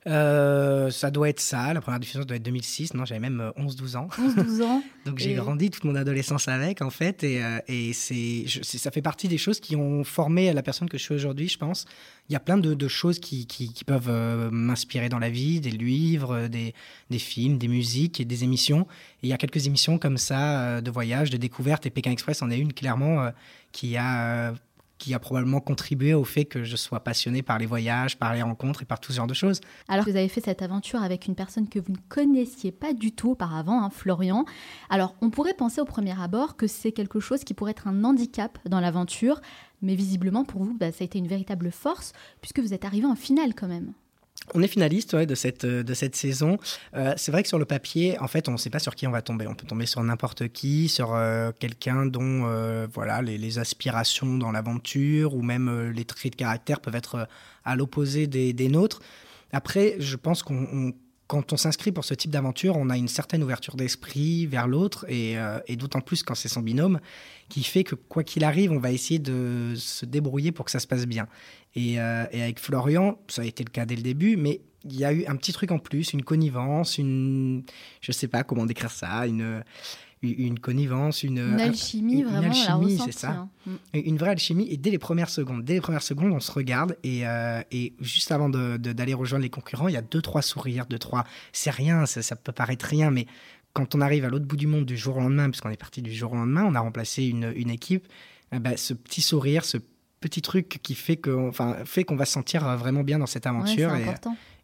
Euh, 0.08 0.90
Ça 0.90 1.12
doit 1.12 1.28
être 1.28 1.42
ça. 1.42 1.74
La 1.74 1.82
première 1.82 2.00
diffusion 2.00 2.24
doit 2.24 2.38
être 2.38 2.44
2006. 2.44 2.94
Non, 2.94 3.04
j'avais 3.04 3.20
même 3.20 3.52
11-12 3.58 3.96
euh, 3.96 4.00
ans. 4.00 4.08
11-12 4.18 4.64
ans. 4.64 4.84
Donc 5.06 5.20
j'ai 5.20 5.34
grandi 5.34 5.70
toute 5.70 5.84
mon 5.84 5.96
adolescence 5.96 6.48
avec 6.48 6.82
en 6.82 6.92
fait. 6.92 7.26
Et, 7.26 7.44
euh, 7.44 7.60
et 7.68 7.92
c'est, 7.92 8.46
ça 8.64 8.90
fait 8.90 9.02
partie 9.02 9.28
des 9.28 9.38
choses 9.38 9.60
qui 9.60 9.76
ont 9.76 10.06
formé 10.06 10.54
la 10.54 10.64
personne 10.64 10.88
que 10.88 10.98
je 10.98 11.04
suis 11.04 11.14
aujourd'hui, 11.14 11.50
je 11.50 11.58
pense 11.58 11.86
il 12.32 12.34
y 12.34 12.38
a 12.38 12.40
plein 12.40 12.58
de, 12.58 12.88
choses 12.88 13.20
qui, 13.20 13.46
peuvent 13.86 14.50
m'inspirer 14.54 15.10
dans 15.10 15.20
la 15.20 15.30
vie, 15.30 15.60
des 15.60 15.70
livres, 15.70 16.48
des, 16.48 16.74
films, 17.20 17.58
des 17.58 17.68
musiques 17.68 18.22
et 18.22 18.26
des 18.26 18.46
émissions. 18.46 18.88
Il 19.24 19.30
y 19.30 19.34
a 19.34 19.38
quelques 19.38 19.68
émissions 19.68 19.98
comme 19.98 20.18
ça, 20.18 20.62
euh, 20.62 20.82
de 20.82 20.92
voyage, 20.92 21.30
de 21.30 21.38
découverte, 21.38 21.86
et 21.86 21.90
Pékin 21.90 22.12
Express 22.12 22.42
en 22.42 22.50
est 22.50 22.60
une 22.60 22.74
clairement, 22.74 23.22
euh, 23.22 23.30
qui, 23.72 23.96
a, 23.98 24.54
qui 25.02 25.16
a 25.16 25.20
probablement 25.20 25.60
contribué 25.60 26.14
au 26.14 26.24
fait 26.24 26.46
que 26.46 26.64
je 26.64 26.76
sois 26.76 27.04
passionné 27.04 27.42
par 27.42 27.58
les 27.58 27.66
voyages, 27.66 28.18
par 28.18 28.34
les 28.36 28.42
rencontres 28.44 28.84
et 28.84 28.86
par 28.86 29.00
tout 29.00 29.12
ce 29.12 29.18
genre 29.18 29.28
de 29.28 29.34
choses. 29.34 29.60
Alors 29.88 30.06
vous 30.06 30.16
avez 30.16 30.28
fait 30.28 30.42
cette 30.42 30.62
aventure 30.62 31.02
avec 31.02 31.26
une 31.26 31.34
personne 31.34 31.68
que 31.68 31.80
vous 31.80 31.92
ne 31.92 31.98
connaissiez 32.10 32.72
pas 32.72 32.94
du 32.94 33.12
tout 33.12 33.32
auparavant, 33.32 33.84
hein, 33.84 33.90
Florian. 33.90 34.46
Alors 34.92 35.16
on 35.22 35.32
pourrait 35.32 35.56
penser 35.56 35.82
au 35.82 35.86
premier 35.86 36.20
abord 36.22 36.56
que 36.56 36.68
c'est 36.68 36.92
quelque 36.92 37.20
chose 37.20 37.44
qui 37.44 37.56
pourrait 37.56 37.72
être 37.72 37.88
un 37.88 38.04
handicap 38.04 38.60
dans 38.70 38.80
l'aventure, 38.80 39.42
mais 39.82 39.96
visiblement 39.96 40.46
pour 40.46 40.64
vous, 40.64 40.76
bah, 40.76 40.92
ça 40.92 41.02
a 41.02 41.06
été 41.06 41.18
une 41.18 41.28
véritable 41.28 41.72
force 41.72 42.14
puisque 42.42 42.60
vous 42.60 42.74
êtes 42.74 42.86
arrivé 42.86 43.08
en 43.08 43.16
finale 43.16 43.56
quand 43.56 43.68
même. 43.68 43.94
On 44.54 44.62
est 44.62 44.68
finaliste 44.68 45.16
de, 45.16 45.36
cette, 45.36 45.64
euh, 45.64 45.84
de 45.84 45.94
cette 45.94 46.16
saison. 46.16 46.58
Euh, 46.96 47.14
c'est 47.18 47.32
vrai 47.32 47.42
que 47.44 47.48
sur 47.48 47.60
le 47.60 47.66
papier, 47.66 48.20
en 48.20 48.28
fait, 48.28 48.50
on 48.50 48.54
ne 48.54 48.58
sait 48.58 48.70
pas 48.70 48.80
sur 48.80 48.96
qui 48.96 49.08
on 49.08 49.12
va 49.12 49.22
tomber. 49.22 49.48
On 49.48 49.56
peut 49.56 49.68
tomber 49.68 49.86
sur 49.86 50.04
n'importe 50.04 50.50
qui, 50.50 50.90
sur 50.90 51.14
euh, 51.14 51.52
quelqu'un 51.58 52.06
dont 52.06 52.22
voilà, 52.94 53.22
les, 53.22 53.60
aspirations 53.60 54.38
dans 54.38 54.52
l'aventure 54.52 55.36
ou 55.36 55.42
même 55.42 55.92
les 55.94 56.06
traits 56.06 56.34
de 56.34 56.38
caractère 56.38 56.80
peuvent 56.80 56.96
être 56.96 57.28
à 57.66 57.76
l'opposé 57.76 58.28
des, 58.28 58.70
nôtres. 58.70 59.02
Après, 59.52 59.96
je 60.00 60.16
pense 60.16 60.42
qu'on 60.42 60.94
quand 61.32 61.54
on 61.54 61.58
s'inscrit 61.58 61.94
pour 61.94 62.04
ce 62.04 62.14
type 62.14 62.30
d'aventure, 62.30 62.76
on 62.76 62.90
a 62.90 62.98
une 62.98 63.08
certaine 63.08 63.42
ouverture 63.42 63.78
d'esprit 63.78 64.48
vers 64.48 64.68
l'autre, 64.68 65.06
et, 65.08 65.38
et 65.66 65.78
d'autant 65.78 66.02
plus 66.02 66.24
quand 66.24 66.36
c'est 66.36 66.50
son 66.50 66.62
binôme, 66.62 67.00
qui 67.48 67.64
fait 67.64 67.86
que 67.86 67.96
quoi 67.96 68.26
qu'il 68.26 68.44
arrive, 68.44 68.74
on 68.74 68.80
va 68.80 68.92
essayer 68.92 69.18
de 69.18 69.74
se 69.78 70.06
débrouiller 70.06 70.52
pour 70.52 70.66
que 70.66 70.72
ça 70.72 70.80
se 70.80 70.88
passe 70.88 71.06
bien. 71.06 71.28
Euh, 71.78 72.26
et, 72.32 72.42
avec 72.42 72.60
Florian, 72.60 73.18
ça 73.28 73.44
a 73.44 73.46
été 73.46 73.64
le 73.64 73.70
cas 73.70 73.86
dès 73.86 73.96
le 73.96 74.02
début, 74.02 74.36
mais 74.36 74.62
il 74.84 74.98
y 74.98 75.06
a 75.06 75.14
eu 75.14 75.26
un 75.26 75.36
petit 75.36 75.54
truc 75.54 75.72
en 75.72 75.80
plus, 75.80 76.12
une 76.14 76.24
connivence, 76.24 76.98
une, 76.98 77.64
je 78.02 78.12
sais 78.12 78.28
pas 78.28 78.44
comment 78.44 78.66
décrire 78.66 78.92
ça, 78.92 79.26
une, 79.28 79.64
une 80.22 80.60
connivence, 80.60 81.24
une, 81.24 81.40
une 81.40 81.60
alchimie 81.60 82.24
vraiment, 82.24 82.42
une 82.42 82.46
alchimie, 82.46 83.00
c'est 83.04 83.12
ça, 83.12 83.32
hein. 83.32 83.50
mm. 83.66 83.98
une 84.06 84.18
vraie 84.18 84.32
alchimie. 84.32 84.68
Et 84.70 84.78
dès 84.78 84.92
les 84.92 85.00
premières 85.00 85.30
secondes, 85.30 85.64
dès 85.64 85.74
les 85.74 85.82
premières 85.82 86.04
secondes, 86.04 86.32
on 86.32 86.40
se 86.40 86.52
regarde 86.52 86.96
et, 87.04 87.28
euh, 87.28 87.62
et 87.72 87.94
juste 88.00 88.32
avant 88.32 88.50
d'aller 88.50 89.14
rejoindre 89.14 89.44
les 89.44 89.50
concurrents, 89.50 89.88
il 89.88 89.94
y 89.94 89.98
a 89.98 90.02
deux 90.02 90.22
trois 90.22 90.42
sourires, 90.42 90.86
deux 90.86 91.00
trois, 91.00 91.26
c'est 91.54 91.72
rien, 91.72 92.06
ça, 92.06 92.22
ça 92.22 92.36
peut 92.36 92.52
paraître 92.52 92.86
rien, 92.86 93.10
mais 93.10 93.26
quand 93.74 93.96
on 93.96 94.02
arrive 94.02 94.26
à 94.26 94.30
l'autre 94.30 94.46
bout 94.46 94.58
du 94.58 94.68
monde 94.68 94.86
du 94.86 94.98
jour 94.98 95.18
au 95.18 95.22
lendemain, 95.22 95.50
puisqu'on 95.50 95.70
est 95.70 95.78
parti 95.78 96.02
du 96.02 96.14
jour 96.14 96.34
au 96.34 96.36
lendemain, 96.36 96.66
on 96.66 96.76
a 96.76 96.80
remplacé 96.80 97.24
une, 97.24 97.52
une 97.56 97.70
équipe. 97.70 98.08
Eh 98.54 98.60
ben, 98.60 98.76
ce 98.76 98.94
petit 98.94 99.22
sourire, 99.22 99.64
ce 99.64 99.78
petit 100.20 100.42
truc 100.42 100.80
qui 100.84 100.94
fait 100.94 101.18
qu'on 101.18 101.48
enfin, 101.48 101.78
fait 101.86 102.04
qu'on 102.04 102.16
va 102.16 102.26
se 102.26 102.34
sentir 102.34 102.68
euh, 102.68 102.76
vraiment 102.76 103.04
bien 103.04 103.18
dans 103.18 103.26
cette 103.26 103.48
aventure. 103.48 103.96
et, 103.96 104.06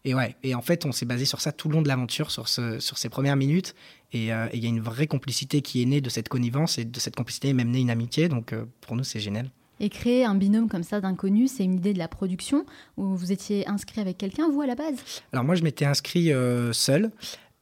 et, 0.05 0.13
ouais, 0.13 0.35
et 0.43 0.55
en 0.55 0.61
fait, 0.61 0.85
on 0.85 0.91
s'est 0.91 1.05
basé 1.05 1.25
sur 1.25 1.41
ça 1.41 1.51
tout 1.51 1.67
le 1.67 1.73
long 1.75 1.81
de 1.81 1.87
l'aventure, 1.87 2.31
sur, 2.31 2.47
ce, 2.47 2.79
sur 2.79 2.97
ces 2.97 3.09
premières 3.09 3.35
minutes. 3.35 3.75
Euh, 4.15 4.47
et 4.51 4.57
il 4.57 4.63
y 4.63 4.65
a 4.65 4.69
une 4.69 4.79
vraie 4.79 5.07
complicité 5.07 5.61
qui 5.61 5.81
est 5.81 5.85
née 5.85 6.01
de 6.01 6.09
cette 6.09 6.29
connivence 6.29 6.77
et 6.77 6.85
de 6.85 6.99
cette 6.99 7.15
complicité 7.15 7.49
est 7.49 7.53
même 7.53 7.71
née 7.71 7.81
une 7.81 7.89
amitié. 7.89 8.29
Donc 8.29 8.53
euh, 8.53 8.65
pour 8.81 8.95
nous, 8.95 9.03
c'est 9.03 9.19
génial. 9.19 9.49
Et 9.79 9.89
créer 9.89 10.25
un 10.25 10.35
binôme 10.35 10.69
comme 10.69 10.83
ça 10.83 11.01
d'inconnus, 11.01 11.51
c'est 11.57 11.63
une 11.63 11.75
idée 11.75 11.93
de 11.93 11.99
la 11.99 12.07
production 12.07 12.65
où 12.95 13.15
vous 13.15 13.31
étiez 13.31 13.67
inscrit 13.67 14.01
avec 14.01 14.17
quelqu'un, 14.17 14.49
vous, 14.49 14.61
à 14.61 14.65
la 14.67 14.75
base? 14.75 14.95
Alors 15.33 15.45
moi, 15.45 15.55
je 15.55 15.63
m'étais 15.63 15.85
inscrit 15.85 16.31
seul. 16.71 17.11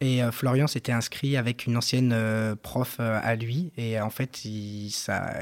Et 0.01 0.22
Florian 0.32 0.68
s'était 0.68 0.92
inscrit 0.92 1.36
avec 1.36 1.65
une 1.65 1.75
ancienne 1.75 2.15
prof 2.62 3.00
à 3.00 3.36
lui. 3.36 3.72
Et 3.75 4.00
en 4.00 4.10
fait, 4.10 4.46
il, 4.46 4.92
ça, 4.92 5.34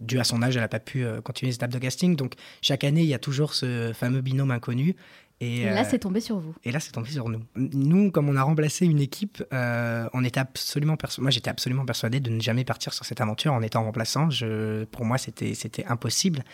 dû 0.00 0.18
à 0.18 0.24
son 0.24 0.42
âge, 0.42 0.56
elle 0.56 0.62
n'a 0.62 0.68
pas 0.68 0.80
pu 0.80 1.04
euh, 1.04 1.20
continuer 1.20 1.50
les 1.50 1.56
étapes 1.56 1.72
de 1.72 1.78
casting. 1.78 2.16
Donc 2.16 2.34
chaque 2.62 2.84
année, 2.84 3.02
il 3.02 3.08
y 3.08 3.14
a 3.14 3.18
toujours 3.18 3.54
ce 3.54 3.92
fameux 3.94 4.20
binôme 4.20 4.50
inconnu. 4.50 4.96
Et, 5.40 5.64
là, 5.64 5.82
euh, 5.82 5.84
c'est 5.88 6.00
tombé 6.00 6.20
sur 6.20 6.38
vous. 6.38 6.54
Et 6.64 6.72
là, 6.72 6.80
c'est 6.80 6.90
tombé 6.90 7.10
sur 7.10 7.28
nous. 7.28 7.40
Nous, 7.54 8.10
comme 8.10 8.28
on 8.28 8.34
a 8.34 8.42
remplacé 8.42 8.86
une 8.86 9.00
équipe, 9.00 9.42
euh, 9.52 10.08
on 10.12 10.24
était 10.24 10.40
absolument 10.40 10.96
moi, 11.18 11.30
j'étais 11.30 11.50
absolument 11.50 11.84
persuadé 11.84 12.18
de 12.18 12.30
ne 12.30 12.40
jamais 12.40 12.64
partir 12.64 12.92
sur 12.92 13.04
cette 13.04 13.20
aventure 13.20 13.52
en 13.52 13.62
étant 13.62 13.84
remplaçant. 13.84 14.30
Je, 14.30 14.84
pour 14.86 15.04
moi, 15.04 15.16
c'était 15.16 15.84
impossible. 15.86 16.44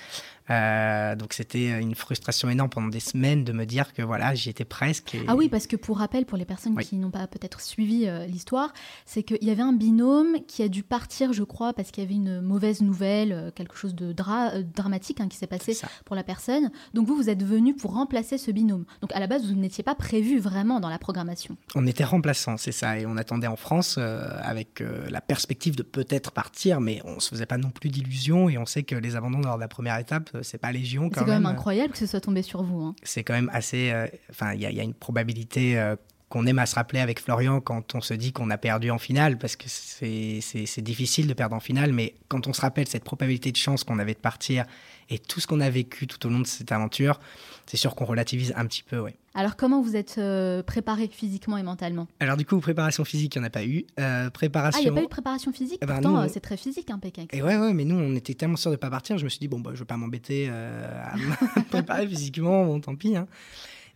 Euh, 0.50 1.16
donc 1.16 1.32
c'était 1.32 1.80
une 1.80 1.94
frustration 1.94 2.50
énorme 2.50 2.68
pendant 2.68 2.88
des 2.88 3.00
semaines 3.00 3.44
de 3.44 3.52
me 3.52 3.64
dire 3.64 3.92
que 3.94 4.02
voilà, 4.02 4.34
j'y 4.34 4.50
étais 4.50 4.64
presque. 4.64 5.16
Ah 5.26 5.36
oui, 5.36 5.48
parce 5.48 5.66
que 5.66 5.76
pour 5.76 5.98
rappel, 5.98 6.26
pour 6.26 6.36
les 6.36 6.44
personnes 6.44 6.76
qui 6.78 6.96
n'ont 6.96 7.10
pas 7.10 7.26
peut-être 7.26 7.60
suivi 7.60 8.06
euh, 8.06 8.26
l'histoire, 8.26 8.72
c'est 9.06 9.22
qu'il 9.22 9.42
y 9.42 9.50
avait 9.50 9.62
un 9.62 9.72
binôme 9.72 10.36
qui 10.46 10.62
a 10.62 10.68
dû 10.68 10.82
partir, 10.82 11.32
je 11.32 11.42
crois, 11.42 11.72
parce 11.72 11.90
qu'il 11.90 12.04
y 12.04 12.06
avait 12.06 12.16
une 12.16 12.40
mauvaise 12.40 12.82
nouvelle, 12.82 13.32
euh, 13.32 13.50
quelque 13.50 13.76
chose 13.76 13.94
de 13.94 14.12
dramatique 14.12 15.20
hein, 15.20 15.28
qui 15.28 15.36
s'est 15.36 15.46
passé 15.46 15.76
pour 16.04 16.16
la 16.16 16.22
personne. 16.22 16.70
Donc 16.92 17.06
vous, 17.06 17.16
vous 17.16 17.30
êtes 17.30 17.42
venu 17.42 17.74
pour 17.74 17.94
remplacer 17.94 18.38
ce 18.38 18.50
binôme. 18.50 18.84
Donc 19.00 19.12
à 19.12 19.20
la 19.20 19.26
base, 19.26 19.46
vous 19.46 19.54
n'étiez 19.54 19.84
pas 19.84 19.94
prévu 19.94 20.38
vraiment 20.38 20.80
dans 20.80 20.90
la 20.90 20.98
programmation. 20.98 21.56
On 21.74 21.86
était 21.86 22.04
remplaçant, 22.04 22.56
c'est 22.56 22.72
ça, 22.72 22.98
et 22.98 23.06
on 23.06 23.16
attendait 23.16 23.46
en 23.46 23.56
France 23.56 23.98
avec 23.98 24.82
la 25.08 25.20
perspective 25.20 25.76
de 25.76 25.82
peut-être 25.82 26.32
partir, 26.32 26.80
mais 26.80 27.00
on 27.04 27.20
se 27.20 27.30
faisait 27.30 27.46
pas 27.46 27.58
non 27.58 27.70
plus 27.70 27.88
d'illusions 27.88 28.48
et 28.48 28.58
on 28.58 28.66
sait 28.66 28.82
que 28.82 28.94
les 28.94 29.16
abandons 29.16 29.40
lors 29.40 29.56
de 29.56 29.60
la 29.60 29.68
première 29.68 29.98
étape 29.98 30.34
c'est 30.43 30.59
pas 30.59 30.73
légion 30.73 31.03
quand, 31.03 31.09
même. 31.09 31.12
C'est 31.12 31.25
quand 31.25 31.41
même 31.41 31.47
incroyable 31.47 31.93
que 31.93 31.99
ce 31.99 32.07
soit 32.07 32.21
tombé 32.21 32.43
sur 32.43 32.62
vous. 32.62 32.83
Hein. 32.83 32.95
C'est 33.03 33.25
quand 33.25 33.35
même 33.35 33.50
assez. 33.53 33.91
Euh, 33.91 34.07
enfin, 34.31 34.55
il 34.55 34.61
y, 34.61 34.81
a 34.81 34.83
une 34.83 34.95
probabilité 34.95 35.79
euh, 35.79 35.97
qu'on 36.35 36.47
aime 36.47 36.59
à 36.59 36.67
se 36.67 36.75
rappeler 36.75 36.99
avec 36.99 37.21
Florian 37.21 37.61
quand 37.61 37.95
on 37.95 38.00
se 38.00 38.12
dit 38.12 38.33
qu'on 38.33 38.50
a 38.50 38.59
perdu 38.59 38.91
en 38.91 38.99
finale, 38.99 39.38
parce 39.38 39.55
que 39.55 39.67
c'est 39.69 40.83
difficile 40.83 41.29
de 41.29 41.33
perdre 41.33 41.55
en 41.55 41.61
finale, 41.61 41.93
mais 41.93 42.14
quand 42.26 42.49
on 42.49 42.53
se 42.53 42.61
rappelle 42.61 42.88
cette 42.88 43.05
probabilité 43.05 43.53
de 43.53 43.57
chance 43.57 43.85
qu'on 43.85 44.00
avait 44.00 44.14
de 44.14 44.19
partir 44.19 44.64
et 45.11 45.21
tout 45.21 45.38
ce 45.38 45.47
qu'on 45.47 45.61
a 45.61 45.71
vécu 45.71 46.09
tout 46.09 46.26
au 46.26 46.31
long 46.31 46.41
de 46.41 46.47
cette 46.49 46.73
aventure, 46.73 47.21
c'est 47.67 47.76
sûr 47.76 47.95
qu'on 47.95 48.05
relativise 48.05 48.53
un 48.57 48.67
petit 48.67 48.83
peu, 48.83 48.99
oui. 48.99 49.12
Alors 49.35 49.55
comment 49.55 49.81
vous 49.81 49.95
êtes 49.95 50.17
euh, 50.19 50.64
préparé 50.64 51.07
physiquement 51.07 51.57
et 51.57 51.62
mentalement? 51.62 52.09
Alors 52.19 52.37
du 52.37 52.45
coup, 52.45 52.59
préparation 52.59 53.05
physique, 53.05 53.37
il 53.37 53.38
n'y 53.38 53.45
en 53.45 53.47
a 53.47 53.50
pas 53.50 53.64
eu. 53.64 53.85
Euh, 54.00 54.29
préparation... 54.31 54.79
Ah, 54.79 54.83
il 54.83 54.85
n'y 54.87 54.91
a 54.91 54.93
pas 54.93 55.03
eu 55.03 55.05
de 55.05 55.09
préparation 55.09 55.53
physique? 55.53 55.79
Eh 55.83 55.87
ben, 55.87 56.00
Pourtant, 56.00 56.21
euh, 56.21 56.26
c'est 56.29 56.41
très 56.41 56.57
physique, 56.57 56.91
un 56.91 56.95
hein, 56.95 56.99
Pékin. 56.99 57.26
Et 57.33 57.43
ouais, 57.43 57.57
ouais, 57.57 57.75
mais 57.75 57.85
nous, 57.85 57.97
on 57.97 58.17
était 58.17 58.35
tellement 58.35 58.57
sûrs 58.57 58.73
de 58.73 58.76
ne 58.76 58.81
pas 58.81 58.91
partir, 58.91 59.19
je 59.19 59.25
me 59.25 59.29
suis 59.29 59.38
dit, 59.38 59.49
bon, 59.49 59.61
bah, 59.61 59.71
je 59.71 59.76
ne 59.76 59.79
vais 59.81 59.85
pas 59.85 59.97
m'embêter 59.97 60.49
à 60.49 61.14
me 61.17 61.62
préparer 61.69 62.09
physiquement, 62.09 62.64
bon, 62.64 62.81
tant 62.81 62.97
pis. 62.97 63.17
Hein. 63.17 63.29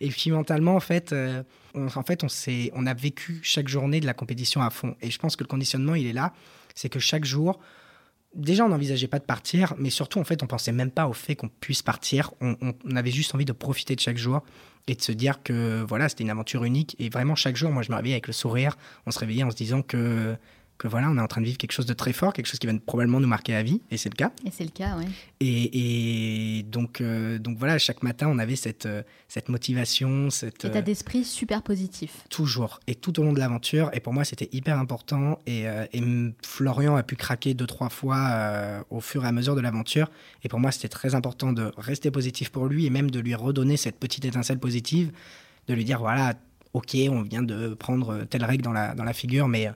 Et 0.00 0.08
puis 0.08 0.30
mentalement, 0.30 0.76
en 0.76 0.80
fait, 0.80 1.14
on, 1.74 1.86
en 1.86 2.02
fait 2.02 2.24
on, 2.24 2.28
on 2.74 2.86
a 2.86 2.94
vécu 2.94 3.40
chaque 3.42 3.68
journée 3.68 4.00
de 4.00 4.06
la 4.06 4.14
compétition 4.14 4.62
à 4.62 4.70
fond. 4.70 4.96
Et 5.00 5.10
je 5.10 5.18
pense 5.18 5.36
que 5.36 5.44
le 5.44 5.48
conditionnement, 5.48 5.94
il 5.94 6.06
est 6.06 6.12
là. 6.12 6.32
C'est 6.74 6.88
que 6.88 7.00
chaque 7.00 7.24
jour, 7.24 7.58
déjà, 8.34 8.64
on 8.64 8.68
n'envisageait 8.68 9.08
pas 9.08 9.18
de 9.18 9.24
partir, 9.24 9.74
mais 9.78 9.90
surtout, 9.90 10.18
en 10.20 10.24
fait, 10.24 10.42
on 10.42 10.46
pensait 10.46 10.72
même 10.72 10.90
pas 10.90 11.06
au 11.06 11.12
fait 11.12 11.34
qu'on 11.34 11.48
puisse 11.48 11.82
partir. 11.82 12.32
On, 12.40 12.56
on, 12.60 12.96
avait 12.96 13.10
juste 13.10 13.34
envie 13.34 13.44
de 13.44 13.52
profiter 13.52 13.94
de 13.94 14.00
chaque 14.00 14.18
jour 14.18 14.42
et 14.86 14.94
de 14.94 15.02
se 15.02 15.12
dire 15.12 15.42
que 15.42 15.84
voilà, 15.86 16.08
c'était 16.08 16.24
une 16.24 16.30
aventure 16.30 16.64
unique. 16.64 16.96
Et 16.98 17.08
vraiment, 17.08 17.34
chaque 17.34 17.56
jour, 17.56 17.70
moi, 17.70 17.82
je 17.82 17.90
me 17.90 17.96
réveillais 17.96 18.14
avec 18.14 18.26
le 18.26 18.32
sourire. 18.32 18.76
On 19.06 19.10
se 19.10 19.18
réveillait 19.18 19.42
en 19.42 19.50
se 19.50 19.56
disant 19.56 19.82
que 19.82 20.36
que 20.78 20.86
voilà, 20.86 21.10
on 21.10 21.18
est 21.18 21.20
en 21.20 21.26
train 21.26 21.40
de 21.40 21.46
vivre 21.46 21.58
quelque 21.58 21.72
chose 21.72 21.86
de 21.86 21.92
très 21.92 22.12
fort, 22.12 22.32
quelque 22.32 22.46
chose 22.46 22.60
qui 22.60 22.68
va 22.68 22.72
probablement 22.86 23.18
nous 23.18 23.26
marquer 23.26 23.52
la 23.52 23.64
vie, 23.64 23.82
et 23.90 23.96
c'est 23.96 24.08
le 24.08 24.14
cas. 24.14 24.30
Et 24.46 24.50
c'est 24.52 24.62
le 24.62 24.70
cas, 24.70 24.96
oui. 24.96 25.06
Et, 25.40 26.64
donc, 26.68 27.00
euh, 27.00 27.38
donc 27.38 27.58
voilà, 27.58 27.78
chaque 27.78 28.04
matin, 28.04 28.28
on 28.28 28.38
avait 28.38 28.54
cette, 28.54 28.86
euh, 28.86 29.02
cette 29.26 29.48
motivation, 29.48 30.30
cet 30.30 30.64
état 30.64 30.78
euh, 30.78 30.82
d'esprit 30.82 31.24
super 31.24 31.62
positif. 31.62 32.24
Toujours, 32.30 32.78
et 32.86 32.94
tout 32.94 33.18
au 33.18 33.24
long 33.24 33.32
de 33.32 33.40
l'aventure. 33.40 33.90
Et 33.92 33.98
pour 33.98 34.12
moi, 34.12 34.24
c'était 34.24 34.48
hyper 34.52 34.78
important. 34.78 35.40
Et, 35.46 35.64
et, 35.64 36.02
Florian 36.44 36.94
a 36.94 37.02
pu 37.02 37.16
craquer 37.16 37.54
deux, 37.54 37.66
trois 37.66 37.88
fois 37.88 38.84
au 38.90 39.00
fur 39.00 39.24
et 39.24 39.28
à 39.28 39.32
mesure 39.32 39.56
de 39.56 39.60
l'aventure. 39.60 40.10
Et 40.44 40.48
pour 40.48 40.60
moi, 40.60 40.70
c'était 40.70 40.88
très 40.88 41.14
important 41.14 41.52
de 41.52 41.72
rester 41.76 42.10
positif 42.10 42.50
pour 42.50 42.66
lui 42.66 42.86
et 42.86 42.90
même 42.90 43.10
de 43.10 43.18
lui 43.18 43.34
redonner 43.34 43.76
cette 43.76 43.98
petite 43.98 44.24
étincelle 44.24 44.58
positive, 44.58 45.10
de 45.66 45.74
lui 45.74 45.84
dire 45.84 45.98
voilà, 45.98 46.34
ok, 46.72 46.96
on 47.10 47.22
vient 47.22 47.42
de 47.42 47.74
prendre 47.74 48.24
telle 48.24 48.44
règle 48.44 48.62
dans 48.62 48.72
la, 48.72 48.94
dans 48.94 49.04
la 49.04 49.12
figure, 49.12 49.48
mais 49.48 49.68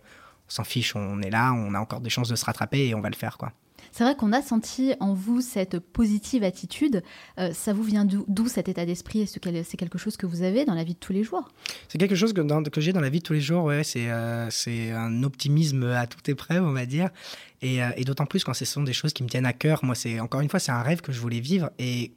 s'en 0.52 0.64
fiche, 0.64 0.94
on 0.96 1.20
est 1.22 1.30
là, 1.30 1.52
on 1.52 1.74
a 1.74 1.80
encore 1.80 2.00
des 2.00 2.10
chances 2.10 2.28
de 2.28 2.36
se 2.36 2.44
rattraper 2.44 2.88
et 2.88 2.94
on 2.94 3.00
va 3.00 3.10
le 3.10 3.16
faire, 3.16 3.38
quoi. 3.38 3.52
C'est 3.90 4.04
vrai 4.04 4.16
qu'on 4.16 4.32
a 4.32 4.40
senti 4.40 4.94
en 5.00 5.12
vous 5.12 5.42
cette 5.42 5.78
positive 5.78 6.44
attitude. 6.44 7.02
Euh, 7.38 7.52
ça 7.52 7.74
vous 7.74 7.82
vient 7.82 8.06
d'où 8.06 8.48
cet 8.48 8.68
état 8.70 8.86
d'esprit? 8.86 9.20
Est-ce 9.20 9.38
que 9.38 9.62
c'est 9.64 9.76
quelque 9.76 9.98
chose 9.98 10.16
que 10.16 10.24
vous 10.24 10.42
avez 10.42 10.64
dans 10.64 10.72
la 10.72 10.82
vie 10.82 10.94
de 10.94 10.98
tous 10.98 11.12
les 11.12 11.24
jours? 11.24 11.46
C'est 11.88 11.98
quelque 11.98 12.14
chose 12.14 12.32
que, 12.32 12.68
que 12.70 12.80
j'ai 12.80 12.94
dans 12.94 13.02
la 13.02 13.10
vie 13.10 13.18
de 13.18 13.24
tous 13.24 13.34
les 13.34 13.42
jours. 13.42 13.64
Ouais, 13.64 13.84
c'est 13.84 14.10
euh, 14.10 14.48
un 14.96 15.22
optimisme 15.22 15.84
à 15.84 16.06
toute 16.06 16.26
épreuve, 16.28 16.64
on 16.64 16.72
va 16.72 16.86
dire. 16.86 17.10
Et, 17.60 17.82
euh, 17.82 17.90
et 17.96 18.04
d'autant 18.04 18.24
plus 18.24 18.44
quand 18.44 18.54
ce 18.54 18.64
sont 18.64 18.82
des 18.82 18.94
choses 18.94 19.12
qui 19.12 19.24
me 19.24 19.28
tiennent 19.28 19.46
à 19.46 19.52
cœur. 19.52 19.84
Moi, 19.84 19.94
c'est 19.94 20.20
encore 20.20 20.40
une 20.40 20.48
fois, 20.48 20.58
c'est 20.58 20.72
un 20.72 20.82
rêve 20.82 21.02
que 21.02 21.12
je 21.12 21.20
voulais 21.20 21.40
vivre. 21.40 21.70
Et 21.78 22.12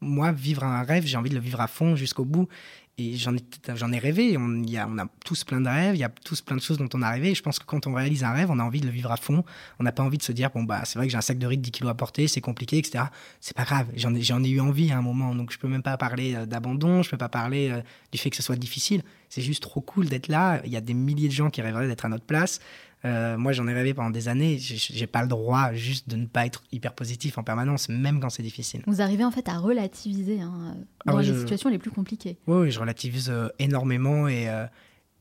moi, 0.00 0.32
vivre 0.32 0.64
un 0.64 0.82
rêve, 0.82 1.06
j'ai 1.06 1.16
envie 1.16 1.30
de 1.30 1.34
le 1.34 1.40
vivre 1.40 1.60
à 1.60 1.66
fond 1.66 1.96
jusqu'au 1.96 2.24
bout 2.24 2.48
et 2.96 3.16
j'en 3.16 3.34
ai, 3.34 3.40
j'en 3.74 3.90
ai 3.92 3.98
rêvé. 3.98 4.36
On, 4.36 4.62
y 4.62 4.76
a, 4.76 4.86
on 4.88 4.98
a 4.98 5.06
tous 5.24 5.42
plein 5.44 5.60
de 5.60 5.68
rêves, 5.68 5.96
il 5.96 5.98
y 5.98 6.04
a 6.04 6.08
tous 6.08 6.42
plein 6.42 6.56
de 6.56 6.60
choses 6.60 6.78
dont 6.78 6.88
on 6.94 7.02
a 7.02 7.10
rêvé. 7.10 7.34
Je 7.34 7.42
pense 7.42 7.58
que 7.58 7.64
quand 7.64 7.86
on 7.86 7.94
réalise 7.94 8.22
un 8.22 8.32
rêve, 8.32 8.50
on 8.50 8.58
a 8.58 8.62
envie 8.62 8.80
de 8.80 8.86
le 8.86 8.92
vivre 8.92 9.10
à 9.10 9.16
fond. 9.16 9.44
On 9.80 9.84
n'a 9.84 9.92
pas 9.92 10.02
envie 10.02 10.18
de 10.18 10.22
se 10.22 10.32
dire, 10.32 10.50
bon, 10.50 10.62
bah, 10.62 10.82
c'est 10.84 10.98
vrai 10.98 11.06
que 11.06 11.12
j'ai 11.12 11.18
un 11.18 11.22
sac 11.22 11.38
de 11.38 11.46
riz 11.46 11.56
de 11.56 11.62
10 11.62 11.70
kilos 11.72 11.90
à 11.90 11.94
porter, 11.94 12.28
c'est 12.28 12.40
compliqué, 12.40 12.78
etc. 12.78 13.04
C'est 13.40 13.56
pas 13.56 13.64
grave. 13.64 13.88
J'en 13.96 14.14
ai, 14.14 14.22
j'en 14.22 14.42
ai 14.44 14.48
eu 14.48 14.60
envie 14.60 14.92
à 14.92 14.98
un 14.98 15.02
moment. 15.02 15.34
Donc, 15.34 15.52
je 15.52 15.58
peux 15.58 15.68
même 15.68 15.82
pas 15.82 15.96
parler 15.96 16.34
euh, 16.34 16.46
d'abandon, 16.46 17.02
je 17.02 17.10
peux 17.10 17.16
pas 17.16 17.28
parler 17.28 17.70
euh, 17.70 17.80
du 18.12 18.18
fait 18.18 18.30
que 18.30 18.36
ce 18.36 18.42
soit 18.42 18.56
difficile. 18.56 19.02
C'est 19.28 19.42
juste 19.42 19.62
trop 19.62 19.80
cool 19.80 20.06
d'être 20.06 20.28
là. 20.28 20.60
Il 20.64 20.70
y 20.70 20.76
a 20.76 20.80
des 20.80 20.94
milliers 20.94 21.28
de 21.28 21.32
gens 21.32 21.50
qui 21.50 21.62
rêveraient 21.62 21.88
d'être 21.88 22.04
à 22.04 22.08
notre 22.08 22.24
place. 22.24 22.60
Euh, 23.04 23.36
moi, 23.36 23.52
j'en 23.52 23.68
ai 23.68 23.74
rêvé 23.74 23.92
pendant 23.92 24.10
des 24.10 24.28
années. 24.28 24.56
J'ai 24.58 25.06
pas 25.06 25.22
le 25.22 25.28
droit 25.28 25.72
juste 25.72 26.08
de 26.08 26.16
ne 26.16 26.26
pas 26.26 26.46
être 26.46 26.62
hyper 26.72 26.94
positif 26.94 27.36
en 27.38 27.42
permanence, 27.42 27.88
même 27.88 28.20
quand 28.20 28.30
c'est 28.30 28.42
difficile. 28.42 28.82
Vous 28.86 29.02
arrivez 29.02 29.24
en 29.24 29.30
fait 29.30 29.48
à 29.48 29.58
relativiser 29.58 30.40
hein, 30.40 30.76
ah 31.06 31.12
dans 31.12 31.18
les 31.18 31.38
situations 31.38 31.68
les 31.68 31.78
plus 31.78 31.90
compliquées. 31.90 32.38
Oui, 32.46 32.70
je 32.70 32.80
relativise 32.80 33.28
euh, 33.30 33.48
énormément 33.58 34.26
et, 34.28 34.48
euh, 34.48 34.66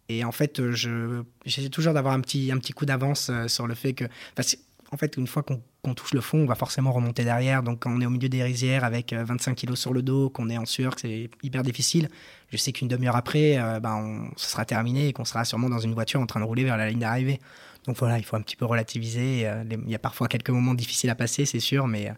et 0.09 0.23
en 0.23 0.31
fait, 0.31 0.61
j'essaie 0.71 1.69
toujours 1.69 1.93
d'avoir 1.93 2.13
un 2.13 2.21
petit, 2.21 2.51
un 2.51 2.57
petit 2.57 2.73
coup 2.73 2.85
d'avance 2.85 3.31
sur 3.47 3.67
le 3.67 3.75
fait 3.75 3.93
que. 3.93 4.05
en 4.91 4.97
fait, 4.97 5.17
une 5.17 5.27
fois 5.27 5.43
qu'on 5.43 5.93
touche 5.93 6.13
le 6.13 6.21
fond, 6.21 6.39
on 6.39 6.45
va 6.45 6.55
forcément 6.55 6.91
remonter 6.91 7.25
derrière. 7.25 7.61
Donc, 7.61 7.79
quand 7.79 7.91
on 7.91 7.99
est 7.99 8.05
au 8.05 8.09
milieu 8.09 8.29
des 8.29 8.41
rizières 8.41 8.85
avec 8.85 9.13
25 9.13 9.51
euh, 9.51 9.53
kilos 9.53 9.79
sur 9.79 9.93
le 9.93 10.01
dos, 10.01 10.29
qu'on 10.29 10.49
est 10.49 10.57
en 10.57 10.65
sueur, 10.65 10.95
que 10.95 11.01
c'est 11.01 11.29
hyper 11.43 11.61
difficile, 11.61 12.07
je 12.49 12.57
sais 12.57 12.71
qu'une 12.71 12.87
demi-heure 12.87 13.17
après, 13.17 13.57
euh, 13.57 13.79
ben, 13.81 13.95
on, 13.95 14.31
ce 14.37 14.49
sera 14.49 14.63
terminé 14.63 15.09
et 15.09 15.13
qu'on 15.13 15.25
sera 15.25 15.43
sûrement 15.43 15.69
dans 15.69 15.79
une 15.79 15.93
voiture 15.93 16.21
en 16.21 16.25
train 16.25 16.39
de 16.39 16.45
rouler 16.45 16.63
vers 16.63 16.77
la 16.77 16.89
ligne 16.89 16.99
d'arrivée. 16.99 17.41
Donc 17.85 17.97
voilà, 17.97 18.17
il 18.17 18.23
faut 18.23 18.35
un 18.35 18.41
petit 18.41 18.55
peu 18.55 18.65
relativiser. 18.65 19.47
Il 19.69 19.89
y 19.89 19.95
a 19.95 19.99
parfois 19.99 20.27
quelques 20.27 20.49
moments 20.49 20.73
difficiles 20.73 21.09
à 21.09 21.15
passer, 21.15 21.45
c'est 21.45 21.59
sûr, 21.59 21.87
mais 21.87 22.11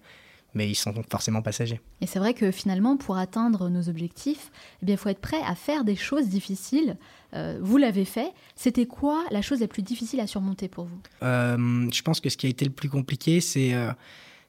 mais 0.55 0.69
ils 0.69 0.75
sont 0.75 0.93
forcément 1.09 1.41
passagers. 1.41 1.81
Et 2.01 2.07
c'est 2.07 2.17
vrai 2.17 2.33
que 2.33 2.49
finalement, 2.49 2.97
pour 2.97 3.17
atteindre 3.17 3.69
nos 3.69 3.89
objectifs, 3.89 4.51
eh 4.81 4.91
il 4.91 4.97
faut 4.97 5.09
être 5.09 5.19
prêt 5.19 5.41
à 5.45 5.53
faire 5.53 5.83
des 5.83 5.95
choses 5.95 6.29
difficiles. 6.29 6.97
Euh, 7.33 7.59
vous 7.61 7.77
l'avez 7.77 8.05
fait. 8.05 8.31
C'était 8.55 8.85
quoi 8.85 9.23
la 9.29 9.41
chose 9.41 9.59
la 9.59 9.67
plus 9.67 9.83
difficile 9.83 10.21
à 10.21 10.27
surmonter 10.27 10.69
pour 10.69 10.85
vous? 10.85 10.97
Euh, 11.21 11.89
Je 11.91 12.01
pense 12.01 12.21
que 12.21 12.29
ce 12.29 12.37
qui 12.37 12.47
a 12.47 12.49
été 12.49 12.63
le 12.63 12.71
plus 12.71 12.89
compliqué, 12.89 13.41
c'est 13.41 13.73
euh, 13.73 13.91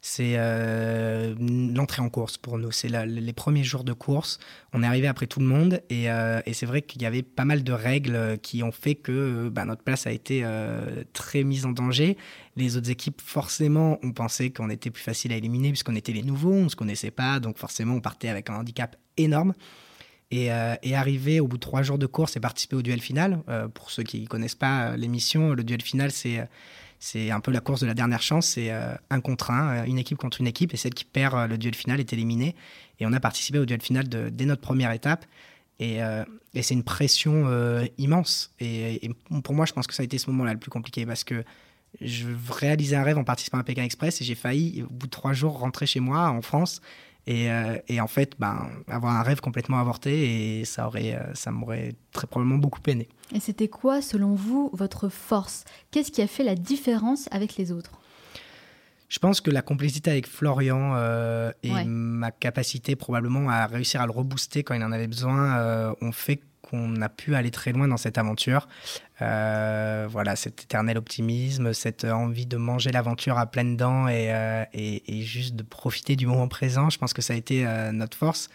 c'est 0.09 0.35
euh, 0.37 1.35
l'entrée 1.41 2.01
en 2.01 2.09
course 2.09 2.39
pour 2.39 2.59
nous. 2.59 2.71
C'est 2.71 2.89
les 2.89 3.33
premiers 3.33 3.65
jours 3.65 3.83
de 3.83 3.93
course. 3.93 4.39
On 4.73 4.85
est 4.85 4.87
arrivé 4.87 5.09
après 5.09 5.27
tout 5.27 5.41
le 5.41 5.47
monde 5.47 5.83
et, 5.91 6.09
euh, 6.13 6.41
c'est 6.53 6.65
vrai 6.65 6.83
qu'il 6.83 7.03
y 7.03 7.07
avait 7.07 7.25
pas 7.25 7.45
mal 7.45 7.65
de 7.65 7.73
règles 7.73 8.39
qui 8.41 8.63
ont 8.63 8.71
fait 8.71 8.95
que 8.95 9.49
bah, 9.49 9.65
notre 9.65 9.83
place 9.83 10.07
a 10.07 10.13
été 10.13 10.43
euh, 10.45 11.03
très 11.13 11.43
mise 11.43 11.67
en 11.67 11.73
danger. 11.73 12.17
Les 12.55 12.77
autres 12.77 12.89
équipes, 12.89 13.21
forcément, 13.21 13.99
ont 14.05 14.13
pensé 14.13 14.53
qu'on 14.53 14.71
était 14.71 14.91
plus 14.91 15.03
facile 15.03 15.33
à 15.33 15.37
éliminer 15.37 15.71
puisqu'on 15.71 15.97
était 15.97 16.13
les 16.13 16.23
nouveaux, 16.23 16.53
on 16.53 16.65
ne 16.65 16.69
se 16.69 16.77
connaissait 16.77 17.11
pas, 17.11 17.41
donc 17.41 17.59
forcément 17.59 17.97
on 17.97 18.01
partait 18.01 18.29
avec 18.29 18.49
un 18.49 18.55
handicap 18.55 18.95
énorme. 19.17 19.55
Et, 20.33 20.47
et 20.83 20.97
arriver 20.97 21.39
au 21.39 21.47
bout 21.47 21.57
de 21.57 21.61
trois 21.61 21.83
jours 21.83 21.99
de 21.99 22.07
course 22.07 22.37
et 22.37 22.41
participer 22.41 22.75
au 22.75 22.83
duel 22.83 23.01
final. 23.01 23.45
pour 23.75 23.93
ceux 23.93 24.03
qui 24.03 24.23
ne 24.23 24.27
connaissent 24.27 24.57
pas 24.57 24.97
l'émission, 24.97 25.53
le 25.53 25.63
duel 25.63 25.83
final, 25.83 26.11
c'est 26.11 26.49
c'est 26.99 27.31
un 27.31 27.41
peu 27.41 27.51
la 27.51 27.61
course 27.61 27.81
de 27.81 27.87
la 27.87 27.95
dernière 27.95 28.23
chance. 28.23 28.47
C'est 28.47 28.71
euh, 28.71 28.95
un 29.11 29.21
contre 29.21 29.51
un, 29.51 29.77
euh, 29.77 29.85
une 29.85 29.99
équipe 29.99 30.19
contre 30.19 30.41
une 30.41 30.47
équipe, 30.47 30.75
et 30.75 30.77
celle 30.77 30.95
qui 30.95 31.05
perd 31.05 31.35
euh, 31.35 31.47
le 31.47 31.59
duel 31.59 31.75
final 31.75 32.01
est 32.01 32.13
éliminée. 32.13 32.55
Et 32.99 33.07
on 33.07 33.13
a 33.13 33.21
participé 33.21 33.59
au 33.59 33.67
duel 33.67 33.83
final 33.83 34.09
dès 34.09 34.47
notre 34.47 34.63
première 34.63 34.93
étape. 34.93 35.27
Et, 35.79 35.99
c'est 36.63 36.73
une 36.73 36.85
pression 36.85 37.45
immense. 37.99 38.55
Et, 38.61 39.11
pour 39.45 39.55
moi, 39.55 39.67
je 39.67 39.75
pense 39.75 39.87
que 39.87 39.93
ça 39.93 40.03
a 40.03 40.05
été 40.05 40.17
ce 40.17 40.31
moment-là 40.31 40.55
le 40.55 40.59
plus 40.59 40.71
compliqué 40.71 41.05
parce 41.05 41.23
que 41.23 41.45
je 42.01 42.27
réalisais 42.49 42.97
un 42.97 43.03
rêve 43.03 43.19
en 43.19 43.25
participant 43.25 43.59
à 43.59 43.63
Pékin 43.63 43.83
Express 43.83 44.23
et 44.23 44.25
j'ai 44.25 44.35
failli, 44.35 44.83
au 44.83 44.91
bout 44.91 45.05
de 45.05 45.11
trois 45.11 45.35
jours, 45.35 45.59
rentrer 45.59 45.85
chez 45.85 46.01
moi 46.01 46.31
en 46.31 46.41
France 46.41 46.81
euh, 47.29 47.79
et, 47.89 48.01
en 48.01 48.07
fait, 48.07 48.35
ben, 48.39 48.69
avoir 48.89 49.17
un 49.17 49.23
rêve 49.23 49.41
complètement 49.41 49.79
avorté, 49.81 50.61
et 50.61 50.65
ça, 50.65 50.87
aurait, 50.87 51.15
euh, 51.15 51.35
ça 51.35 51.51
m'aurait 51.51 51.95
très 52.13 52.27
probablement 52.27 52.59
beaucoup 52.59 52.81
peiné. 52.81 53.09
Et 53.35 53.41
c'était 53.41 53.69
quoi, 53.69 54.01
selon 54.01 54.35
vous, 54.35 54.71
votre 54.73 55.09
force? 55.09 55.65
Qu'est-ce 55.91 56.13
qui 56.13 56.23
a 56.23 56.27
fait 56.27 56.45
la 56.45 56.55
différence 56.55 57.29
avec 57.33 57.57
les 57.57 57.73
autres? 57.73 57.93
Je 59.09 59.19
pense 59.21 59.41
que 59.41 59.51
la 59.51 59.63
complicité 59.63 60.11
avec 60.11 60.27
Florian 60.27 60.95
euh, 60.97 61.53
et 61.63 61.85
ma 61.85 62.33
capacité 62.33 62.97
probablement 62.97 63.49
à 63.49 63.67
réussir 63.67 64.01
à 64.01 64.07
le 64.07 64.11
rebooster 64.11 64.65
quand 64.65 64.75
il 64.75 64.83
en 64.83 64.91
avait 64.91 65.07
besoin 65.07 65.95
ont 66.01 66.11
fait 66.11 66.41
qu'on 66.69 67.01
a 67.01 67.09
pu 67.09 67.35
aller 67.35 67.51
très 67.51 67.73
loin 67.73 67.89
dans 67.89 67.97
cette 67.97 68.19
aventure. 68.19 68.69
Euh, 69.23 70.07
voilà, 70.11 70.37
cet 70.37 70.63
éternel 70.65 70.99
optimisme, 70.99 71.73
cette 71.73 72.05
envie 72.05 72.47
de 72.47 72.57
manger 72.57 72.93
l'aventure 72.93 73.39
à 73.39 73.47
pleines 73.47 73.77
dents 73.77 74.09
et, 74.09 74.33
euh, 74.33 74.65
juste 75.09 75.57
de 75.57 75.63
profiter 75.63 76.17
du 76.17 76.27
moment 76.27 76.49
présent. 76.49 76.91
Je 76.91 76.99
pense 76.99 77.13
que 77.13 77.23
ça 77.23 77.33
a 77.33 77.37
été 77.37 77.67
euh, 77.67 77.93
notre 77.93 78.17
force. 78.17 78.49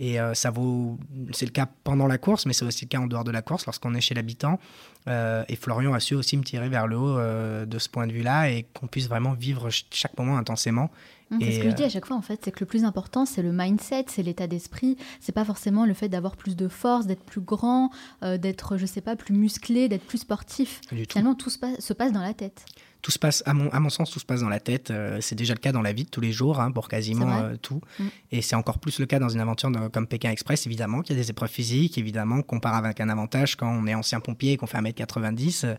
Et 0.00 0.18
ça 0.34 0.52
vaut, 0.52 0.96
c'est 1.32 1.44
le 1.44 1.50
cas 1.50 1.66
pendant 1.82 2.06
la 2.06 2.18
course, 2.18 2.46
mais 2.46 2.52
c'est 2.52 2.64
aussi 2.64 2.84
le 2.84 2.88
cas 2.88 3.00
en 3.00 3.08
dehors 3.08 3.24
de 3.24 3.32
la 3.32 3.42
course 3.42 3.66
lorsqu'on 3.66 3.96
est 3.96 4.00
chez 4.00 4.14
l'habitant. 4.14 4.60
et 5.08 5.56
Florian 5.56 5.92
a 5.92 5.98
su 5.98 6.14
aussi 6.14 6.36
me 6.36 6.44
tirer 6.44 6.68
vers 6.68 6.86
le 6.86 6.96
haut 6.96 7.18
de 7.66 7.78
ce 7.80 7.88
point 7.88 8.06
de 8.06 8.12
vue-là 8.12 8.48
et 8.48 8.64
qu'on 8.74 8.86
puisse 8.86 9.08
vraiment 9.08 9.32
vivre 9.32 9.70
chaque 9.70 10.16
moment 10.16 10.38
intensément. 10.38 10.92
Mmh, 11.30 11.38
c'est 11.40 11.52
ce 11.52 11.60
que 11.60 11.70
je 11.70 11.74
dis 11.74 11.84
à 11.84 11.88
chaque 11.88 12.06
fois 12.06 12.16
en 12.16 12.22
fait, 12.22 12.40
c'est 12.44 12.50
que 12.50 12.60
le 12.60 12.66
plus 12.66 12.84
important 12.84 13.26
c'est 13.26 13.42
le 13.42 13.52
mindset, 13.52 14.06
c'est 14.08 14.22
l'état 14.22 14.46
d'esprit. 14.46 14.96
C'est 15.20 15.32
pas 15.32 15.44
forcément 15.44 15.84
le 15.84 15.94
fait 15.94 16.08
d'avoir 16.08 16.36
plus 16.36 16.56
de 16.56 16.68
force, 16.68 17.06
d'être 17.06 17.24
plus 17.24 17.40
grand, 17.40 17.90
d'être 18.22 18.76
je 18.76 18.86
sais 18.86 19.00
pas 19.00 19.16
plus 19.16 19.34
musclé, 19.34 19.88
d'être 19.88 20.04
plus 20.04 20.18
sportif. 20.18 20.80
Finalement, 21.08 21.34
tout 21.34 21.50
se, 21.50 21.58
se, 21.78 21.92
passe 21.92 22.12
dans 22.12 22.22
la 22.22 22.34
tête. 22.34 22.64
Tout 23.08 23.12
se 23.12 23.18
passe, 23.18 23.42
à 23.46 23.54
mon, 23.54 23.70
à 23.70 23.80
mon 23.80 23.88
sens, 23.88 24.10
tout 24.10 24.18
se 24.18 24.26
passe 24.26 24.42
dans 24.42 24.50
la 24.50 24.60
tête. 24.60 24.90
Euh, 24.90 25.16
c'est 25.22 25.34
déjà 25.34 25.54
le 25.54 25.60
cas 25.60 25.72
dans 25.72 25.80
la 25.80 25.94
vie 25.94 26.04
de 26.04 26.10
tous 26.10 26.20
les 26.20 26.30
jours, 26.30 26.60
hein, 26.60 26.70
pour 26.70 26.88
quasiment 26.88 27.38
euh, 27.38 27.56
tout. 27.56 27.80
Mm. 27.98 28.04
Et 28.32 28.42
c'est 28.42 28.54
encore 28.54 28.78
plus 28.78 29.00
le 29.00 29.06
cas 29.06 29.18
dans 29.18 29.30
une 29.30 29.40
aventure 29.40 29.72
comme 29.94 30.06
Pékin 30.06 30.30
Express, 30.30 30.66
évidemment, 30.66 31.00
qu'il 31.00 31.16
y 31.16 31.18
a 31.18 31.22
des 31.22 31.30
épreuves 31.30 31.48
physiques, 31.48 31.96
évidemment, 31.96 32.42
qu'on 32.42 32.60
part 32.60 32.74
avec 32.74 33.00
un 33.00 33.08
avantage 33.08 33.56
quand 33.56 33.66
on 33.66 33.86
est 33.86 33.94
ancien 33.94 34.20
pompier 34.20 34.52
et 34.52 34.56
qu'on 34.58 34.66
fait 34.66 34.76
1m90. 34.76 35.74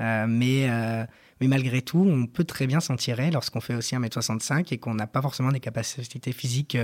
Euh, 0.00 0.26
mais, 0.26 0.70
mais 1.42 1.48
malgré 1.48 1.82
tout, 1.82 2.02
on 2.08 2.24
peut 2.24 2.44
très 2.44 2.66
bien 2.66 2.80
s'en 2.80 2.96
tirer 2.96 3.30
lorsqu'on 3.30 3.60
fait 3.60 3.74
aussi 3.74 3.94
1m65 3.94 4.72
et 4.72 4.78
qu'on 4.78 4.94
n'a 4.94 5.06
pas 5.06 5.20
forcément 5.20 5.52
des 5.52 5.60
capacités 5.60 6.32
physiques 6.32 6.78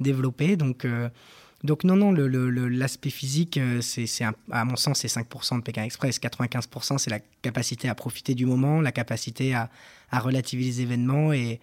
développées. 0.00 0.56
Donc, 0.56 0.86
donc 1.66 1.84
non, 1.84 1.96
non, 1.96 2.12
l'aspect 2.12 3.10
physique, 3.10 3.58
euh, 3.58 3.80
c'est, 3.80 4.06
à 4.50 4.64
mon 4.64 4.76
sens, 4.76 5.00
c'est 5.00 5.08
5% 5.08 5.58
de 5.58 5.62
Pékin 5.62 5.82
Express. 5.82 6.18
95%, 6.18 6.98
c'est 6.98 7.10
la 7.10 7.20
capacité 7.42 7.88
à 7.88 7.94
profiter 7.94 8.34
du 8.34 8.46
moment, 8.46 8.80
la 8.80 8.92
capacité 8.92 9.54
à, 9.54 9.68
relativiser 10.12 10.70
les 10.70 10.82
événements 10.82 11.32
et, 11.32 11.60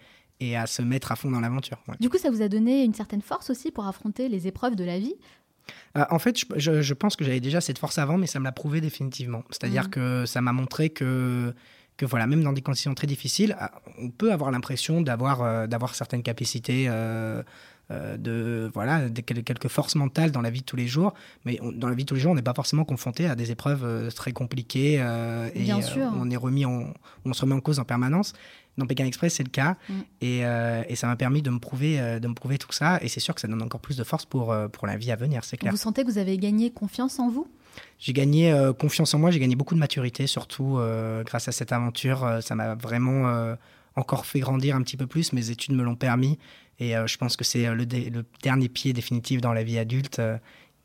à 0.54 0.66
se 0.66 0.82
mettre 0.82 1.10
à 1.10 1.16
fond 1.16 1.30
dans 1.30 1.40
l'aventure. 1.40 1.78
Du 2.00 2.10
coup, 2.10 2.18
ça 2.18 2.30
vous 2.30 2.42
a 2.42 2.48
donné 2.48 2.84
une 2.84 2.92
certaine 2.92 3.22
force 3.22 3.48
aussi 3.48 3.70
pour 3.70 3.86
affronter 3.86 4.28
les 4.28 4.46
épreuves 4.46 4.76
de 4.76 4.84
la 4.84 4.98
vie? 4.98 5.14
Euh, 5.96 6.04
en 6.10 6.18
fait, 6.18 6.36
je, 6.56 6.92
pense 6.92 7.16
que 7.16 7.24
j'avais 7.24 7.40
déjà 7.40 7.62
cette 7.62 7.78
force 7.78 7.96
avant, 7.96 8.18
mais 8.18 8.26
ça 8.26 8.38
me 8.40 8.44
l'a 8.44 8.52
prouvé 8.52 8.82
définitivement. 8.82 9.42
C'est-à-dire 9.48 9.86
mmh. 9.86 9.90
que 9.90 10.26
ça 10.26 10.42
m'a 10.42 10.52
montré 10.52 10.90
que 10.90 11.54
que 11.96 12.04
voilà, 12.04 12.26
même 12.26 12.42
dans 12.42 12.52
des 12.52 12.60
conditions 12.60 12.92
très 12.92 13.06
difficiles, 13.06 13.56
euh, 13.60 13.66
on 13.98 14.10
peut 14.10 14.32
avoir 14.32 14.50
l'impression 14.50 15.00
d'avoir 15.00 15.68
d'avoir 15.68 15.94
certaines 15.94 16.24
capacités 16.24 16.86
euh, 16.88 17.42
de 17.90 18.70
voilà 18.72 19.08
quelques 19.10 19.68
forces 19.68 19.94
mentales 19.94 20.30
dans 20.30 20.40
la 20.40 20.50
vie 20.50 20.60
de 20.60 20.64
tous 20.64 20.76
les 20.76 20.86
jours. 20.86 21.12
Mais 21.44 21.60
dans 21.74 21.88
la 21.88 21.94
vie 21.94 22.04
de 22.04 22.08
tous 22.08 22.14
les 22.14 22.20
jours 22.20 22.32
on 22.32 22.34
n'est 22.34 22.42
pas 22.42 22.54
forcément 22.54 22.84
confronté 22.84 23.26
à 23.26 23.34
des 23.34 23.50
épreuves 23.50 23.84
euh, 23.84 24.10
très 24.10 24.32
compliquées 24.32 24.96
euh, 25.00 25.50
et 25.54 25.64
Bien 25.64 25.82
sûr. 25.82 26.10
on 26.16 26.30
est 26.30 26.36
remis 26.36 26.64
on 26.64 26.94
se 27.32 27.40
remet 27.42 27.54
en 27.54 27.60
cause 27.60 27.78
en 27.78 27.84
permanence. 27.84 28.32
Dans 28.78 28.86
Pékin 28.86 29.04
Express 29.04 29.34
c'est 29.34 29.44
le 29.44 29.50
cas. 29.50 29.76
Mm. 29.88 29.92
et, 30.22 30.38
et, 30.88 30.96
ça 30.96 31.06
m'a 31.06 31.16
permis 31.16 31.42
de 31.42 31.50
me 31.50 31.58
prouver 31.58 32.18
de 32.20 32.26
me 32.26 32.34
prouver 32.34 32.58
tout 32.58 32.72
ça. 32.72 32.98
Et 33.02 33.08
c'est 33.08 33.20
sûr 33.20 33.34
que 33.34 33.40
ça 33.40 33.48
donne 33.48 33.62
encore 33.62 33.80
plus 33.80 33.96
de 33.96 34.04
force 34.04 34.24
pour 34.24 34.54
pour 34.72 34.86
la 34.86 34.96
vie 34.96 35.12
à 35.12 35.16
venir 35.16 35.44
c'est 35.44 35.56
clair. 35.56 35.70
Vous 35.72 35.78
sentez 35.78 36.04
que 36.04 36.10
vous 36.10 36.18
avez 36.18 36.38
gagné 36.38 36.70
confiance 36.70 37.18
en 37.18 37.28
vous? 37.28 37.46
J'ai 37.98 38.12
gagné 38.12 38.52
confiance 38.78 39.12
en 39.14 39.18
moi. 39.18 39.30
J'ai 39.30 39.40
gagné 39.40 39.56
beaucoup 39.56 39.74
de 39.74 39.80
maturité 39.80 40.26
surtout 40.26 40.78
grâce 41.24 41.48
à 41.48 41.52
cette 41.52 41.72
aventure. 41.72 42.38
Ça 42.40 42.54
m'a 42.54 42.74
vraiment 42.74 43.54
encore 43.96 44.26
fait 44.26 44.40
grandir 44.40 44.74
un 44.76 44.82
petit 44.82 44.96
peu 44.96 45.06
plus. 45.06 45.32
Mes 45.32 45.50
études 45.50 45.74
me 45.74 45.82
l'ont 45.82 45.96
permis 45.96 46.38
et 46.78 46.96
euh, 46.96 47.06
je 47.06 47.16
pense 47.18 47.36
que 47.36 47.44
c'est 47.44 47.66
euh, 47.66 47.74
le, 47.74 47.84
le, 47.84 48.24
dernier 48.42 48.68
pied 48.68 48.92
définitif 48.92 49.40
dans 49.40 49.52
la 49.52 49.62
vie 49.62 49.78
adulte 49.78 50.18
euh, 50.18 50.36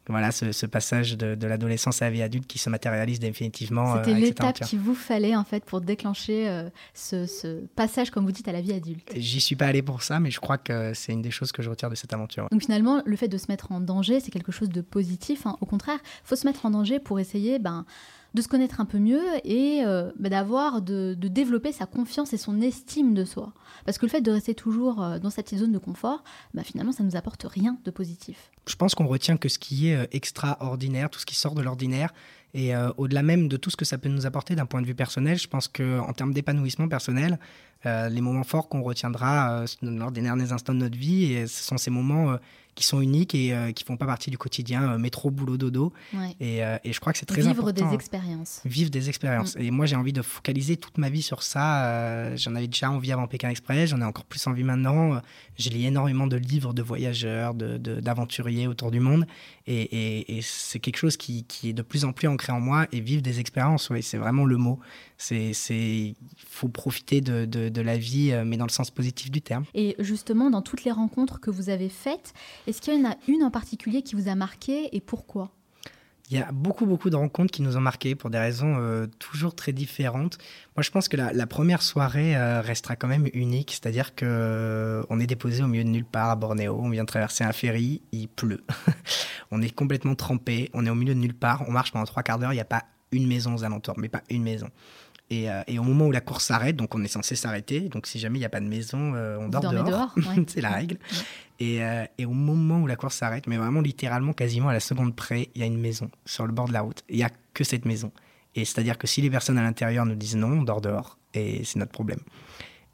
voilà, 0.07 0.31
ce, 0.31 0.65
passage 0.65 1.17
de, 1.17 1.45
l'adolescence 1.45 2.01
à 2.01 2.05
la 2.05 2.11
vie 2.11 2.23
adulte 2.23 2.47
qui 2.47 2.57
se 2.57 2.71
matérialise 2.71 3.19
définitivement. 3.19 3.97
C'était 3.97 4.19
l'étape 4.19 4.59
qu'il 4.61 4.79
vous 4.79 4.95
fallait 4.95 5.35
en 5.35 5.43
fait 5.43 5.63
pour 5.63 5.81
déclencher 5.81 6.67
ce, 6.95 7.63
passage, 7.75 8.09
comme 8.09 8.25
vous 8.25 8.31
dites, 8.31 8.47
à 8.47 8.51
la 8.51 8.61
vie 8.61 8.73
adulte. 8.73 9.07
J'y 9.15 9.39
suis 9.39 9.55
pas 9.55 9.67
allé 9.67 9.83
pour 9.83 10.01
ça, 10.01 10.19
mais 10.19 10.31
je 10.31 10.39
crois 10.39 10.57
que 10.57 10.95
c'est 10.95 11.13
une 11.13 11.21
des 11.21 11.29
choses 11.29 11.51
que 11.51 11.61
je 11.61 11.69
retire 11.69 11.91
de 11.91 11.95
cette 11.95 12.11
aventure. 12.11 12.47
Donc 12.51 12.63
finalement, 12.63 13.03
le 13.05 13.15
fait 13.17 13.27
de 13.27 13.37
se 13.37 13.45
mettre 13.49 13.71
en 13.71 13.81
danger, 13.81 14.19
c'est 14.19 14.31
quelque 14.31 14.51
chose 14.51 14.69
de 14.69 14.81
positif. 14.81 15.45
Hein. 15.45 15.57
Au 15.61 15.67
contraire, 15.67 15.99
il 16.01 16.27
faut 16.27 16.35
se 16.35 16.47
mettre 16.47 16.65
en 16.65 16.71
danger 16.71 16.97
pour 16.97 17.19
essayer 17.19 17.59
ben, 17.59 17.85
de 18.33 18.41
se 18.41 18.47
connaître 18.47 18.79
un 18.79 18.85
peu 18.85 18.99
mieux 18.99 19.23
et 19.43 19.83
euh, 19.85 20.11
bah, 20.19 20.29
d'avoir, 20.29 20.81
de, 20.81 21.15
développer 21.15 21.71
sa 21.71 21.85
confiance 21.85 22.33
et 22.33 22.37
son 22.37 22.61
estime 22.61 23.13
de 23.13 23.25
soi. 23.25 23.53
Parce 23.85 23.97
que 23.97 24.05
le 24.05 24.11
fait 24.11 24.21
de 24.21 24.31
rester 24.31 24.53
toujours 24.55 25.03
euh, 25.03 25.19
dans 25.19 25.29
cette 25.29 25.55
zone 25.55 25.71
de 25.71 25.77
confort, 25.77 26.23
bah, 26.53 26.63
finalement, 26.63 26.91
ça 26.91 27.03
ne 27.03 27.09
nous 27.09 27.15
apporte 27.15 27.43
rien 27.43 27.77
de 27.83 27.91
positif. 27.91 28.51
Je 28.67 28.75
pense 28.75 28.93
qu'on 28.95 29.07
retient 29.07 29.37
que 29.37 29.49
ce 29.49 29.57
qui 29.57 29.89
est 29.89 29.95
euh, 29.95 30.05
extraordinaire, 30.11 31.09
tout 31.09 31.19
ce 31.19 31.25
qui 31.25 31.35
sort 31.35 31.55
de 31.55 31.61
l'ordinaire, 31.61 32.13
et 32.53 32.73
au-delà 32.97 33.21
même 33.21 33.47
de 33.47 33.57
tout 33.57 33.69
ce 33.69 33.77
que 33.77 33.85
ça 33.85 33.97
peut 33.97 34.09
nous 34.09 34.25
apporter 34.25 34.55
d'un 34.55 34.65
point 34.65 34.81
de 34.81 34.87
vue 34.87 34.95
personnel, 34.95 35.37
je 35.37 35.47
pense 35.47 35.67
qu'en 35.67 36.11
termes 36.13 36.33
d'épanouissement 36.33 36.87
personnel, 36.87 37.39
les 37.85 38.21
moments 38.21 38.43
forts 38.43 38.69
qu'on 38.69 38.81
retiendra 38.81 39.65
lors 39.81 40.11
des 40.11 40.21
derniers 40.21 40.51
instants 40.51 40.73
de 40.73 40.79
notre 40.79 40.97
vie, 40.97 41.33
et 41.33 41.47
ce 41.47 41.63
sont 41.63 41.77
ces 41.77 41.91
moments 41.91 42.37
qui 42.79 42.85
sont 42.85 43.01
uniques 43.01 43.35
et 43.35 43.53
euh, 43.53 43.73
qui 43.73 43.83
font 43.83 43.97
pas 43.97 44.05
partie 44.05 44.31
du 44.31 44.37
quotidien, 44.37 44.93
euh, 44.93 44.97
métro, 44.97 45.29
boulot, 45.29 45.57
dodo. 45.57 45.91
Et, 46.39 46.63
euh, 46.63 46.77
et, 46.85 46.93
je 46.93 46.99
crois 47.01 47.11
que 47.11 47.19
c'est 47.19 47.25
très 47.25 47.41
Vivre 47.41 47.51
important. 47.51 47.73
Vivre 47.73 47.89
des 47.89 47.95
expériences. 47.95 48.61
Vivre 48.63 48.89
des 48.89 49.09
expériences. 49.09 49.55
Mm. 49.57 49.61
Et 49.61 49.71
moi, 49.71 49.85
j'ai 49.85 49.97
envie 49.97 50.13
de 50.13 50.21
focaliser 50.21 50.77
toute 50.77 50.97
ma 50.97 51.09
vie 51.09 51.21
sur 51.21 51.43
ça. 51.43 52.35
j'en 52.37 52.55
avais 52.55 52.67
déjà 52.67 52.89
envie 52.89 53.11
avant 53.11 53.27
Pékin 53.27 53.49
Express, 53.49 53.89
j'en 53.89 53.99
ai 53.99 54.05
encore 54.05 54.23
plus 54.23 54.47
envie 54.47 54.63
maintenant. 54.63 55.21
J'ai 55.57 55.71
lu 55.71 55.81
énormément 55.81 56.25
de 56.25 56.37
livres 56.37 56.73
de 56.73 56.81
voyageurs, 56.81 57.53
d'aventuriers 57.53 58.63
de, 58.63 58.69
autour 58.69 58.91
du 58.91 59.01
monde. 59.01 59.25
Et, 59.67 60.37
et, 60.37 60.41
c'est 60.41 60.79
quelque 60.79 60.97
chose 60.97 61.17
qui, 61.17 61.43
qui, 61.43 61.69
est 61.69 61.73
de 61.73 61.81
plus 61.81 62.05
en 62.05 62.13
plus 62.13 62.29
en 62.47 62.61
moi. 62.61 62.87
Et 62.91 63.01
vivre 63.01 63.21
des 63.21 63.39
expériences, 63.39 63.89
oui, 63.89 64.01
c'est 64.01 64.17
vraiment 64.17 64.45
le 64.45 64.57
mot. 64.57 64.79
C'est, 65.17 65.51
il 65.69 66.15
faut 66.47 66.69
profiter 66.69 67.19
de, 67.19 67.45
de, 67.45 67.81
la 67.81 67.97
vie, 67.97 68.33
mais 68.45 68.55
dans 68.55 68.65
le 68.65 68.71
sens 68.71 68.89
positif 68.91 69.31
du 69.31 69.41
terme. 69.41 69.65
Et 69.73 69.95
justement, 69.99 70.49
dans 70.49 70.61
toutes 70.61 70.85
les 70.85 70.91
rencontres 70.91 71.41
que 71.41 71.49
vous 71.49 71.69
avez 71.69 71.89
faites, 71.89 72.33
est-ce 72.67 72.81
qu'il 72.81 72.93
y 72.93 73.05
en 73.05 73.09
a 73.09 73.15
une 73.27 73.43
en 73.43 73.51
particulier 73.51 74.01
qui 74.01 74.15
vous 74.15 74.29
a 74.29 74.35
marqué 74.35 74.95
et 74.95 75.01
pourquoi? 75.01 75.51
Il 76.29 76.37
y 76.37 76.41
a 76.41 76.51
beaucoup, 76.51 76.85
beaucoup 76.85 77.09
de 77.09 77.15
rencontres 77.15 77.51
qui 77.51 77.63
nous 77.63 77.75
ont 77.75 77.81
marqués 77.81 78.13
pour 78.13 78.29
des 78.29 78.37
raisons 78.37 78.75
euh, 78.77 79.07
toujours 79.17 79.55
très 79.55 79.73
différentes. 79.73 80.37
Moi, 80.75 80.83
je 80.83 80.91
pense 80.91 81.07
que 81.07 81.17
la, 81.17 81.47
première 81.47 81.81
soirée 81.81 82.37
euh, 82.37 82.61
restera 82.61 82.95
quand 82.95 83.07
même 83.07 83.27
unique, 83.33 83.71
c'est-à-dire 83.71 84.13
que 84.13 84.25
euh, 84.27 85.03
on 85.09 85.19
est 85.19 85.25
déposé 85.25 85.63
au 85.63 85.67
milieu 85.67 85.83
de 85.83 85.89
nulle 85.89 86.05
part 86.05 86.29
à 86.29 86.35
Bornéo, 86.35 86.77
on 86.79 86.89
vient 86.89 87.03
de 87.03 87.07
traverser 87.07 87.43
un 87.43 87.51
ferry, 87.51 88.03
il 88.11 88.27
pleut, 88.27 88.63
on 89.51 89.59
est 89.63 89.73
complètement 89.73 90.13
trempé, 90.13 90.69
on 90.73 90.85
est 90.85 90.89
au 90.91 90.95
milieu 90.95 91.15
de 91.15 91.19
nulle 91.19 91.33
part, 91.33 91.63
on 91.67 91.71
marche 91.71 91.91
pendant 91.91 92.05
trois 92.05 92.21
quarts 92.21 92.37
d'heure, 92.37 92.53
il 92.53 92.57
n'y 92.57 92.61
a 92.61 92.65
pas 92.65 92.83
une 93.11 93.27
maison 93.27 93.55
aux 93.55 93.63
alentours, 93.63 93.95
mais 93.97 94.07
pas 94.07 94.21
une 94.29 94.43
maison. 94.43 94.69
Euh, 95.31 95.63
et, 95.67 95.77
au 95.77 95.83
moment 95.83 96.07
où 96.07 96.11
la 96.11 96.21
course 96.21 96.45
s'arrête, 96.45 96.75
donc 96.75 96.95
on 96.95 97.03
est 97.03 97.07
censé 97.09 97.35
s'arrêter, 97.35 97.81
donc 97.81 98.07
si 98.07 98.17
jamais 98.19 98.37
il 98.37 98.41
n'y 98.41 98.45
a 98.45 98.49
pas 98.49 98.59
de 98.59 98.67
maison, 98.67 99.13
euh, 99.13 99.37
on 99.39 99.47
dort 99.47 99.61
dehors. 99.61 100.15
c'est 100.47 100.61
la 100.61 100.71
règle. 100.71 100.97
Et, 101.59 101.83
euh, 101.83 102.05
et, 102.17 102.25
au 102.25 102.31
moment 102.31 102.79
où 102.79 102.87
la 102.87 102.95
course 102.95 103.15
s'arrête, 103.15 103.45
mais 103.45 103.57
vraiment 103.57 103.81
littéralement 103.81 104.33
quasiment 104.33 104.69
à 104.69 104.73
la 104.73 104.79
seconde 104.79 105.15
près, 105.15 105.49
il 105.53 105.61
y 105.61 105.63
a 105.63 105.67
une 105.67 105.79
maison 105.79 106.09
sur 106.25 106.47
le 106.47 106.53
bord 106.53 106.67
de 106.67 106.73
la 106.73 106.81
route. 106.81 107.03
Il 107.09 107.17
n'y 107.17 107.23
a 107.23 107.29
que 107.53 107.63
cette 107.63 107.85
maison. 107.85 108.11
Et 108.55 108.65
c'est-à-dire 108.65 108.97
que 108.97 109.05
si 109.05 109.21
les 109.21 109.29
personnes 109.29 109.59
à 109.59 109.61
l'intérieur 109.61 110.05
nous 110.05 110.15
disent 110.15 110.35
non, 110.35 110.59
on 110.59 110.63
dort 110.63 110.81
dehors. 110.81 111.17
Et 111.35 111.63
c'est 111.63 111.77
notre 111.77 111.91
problème. 111.91 112.21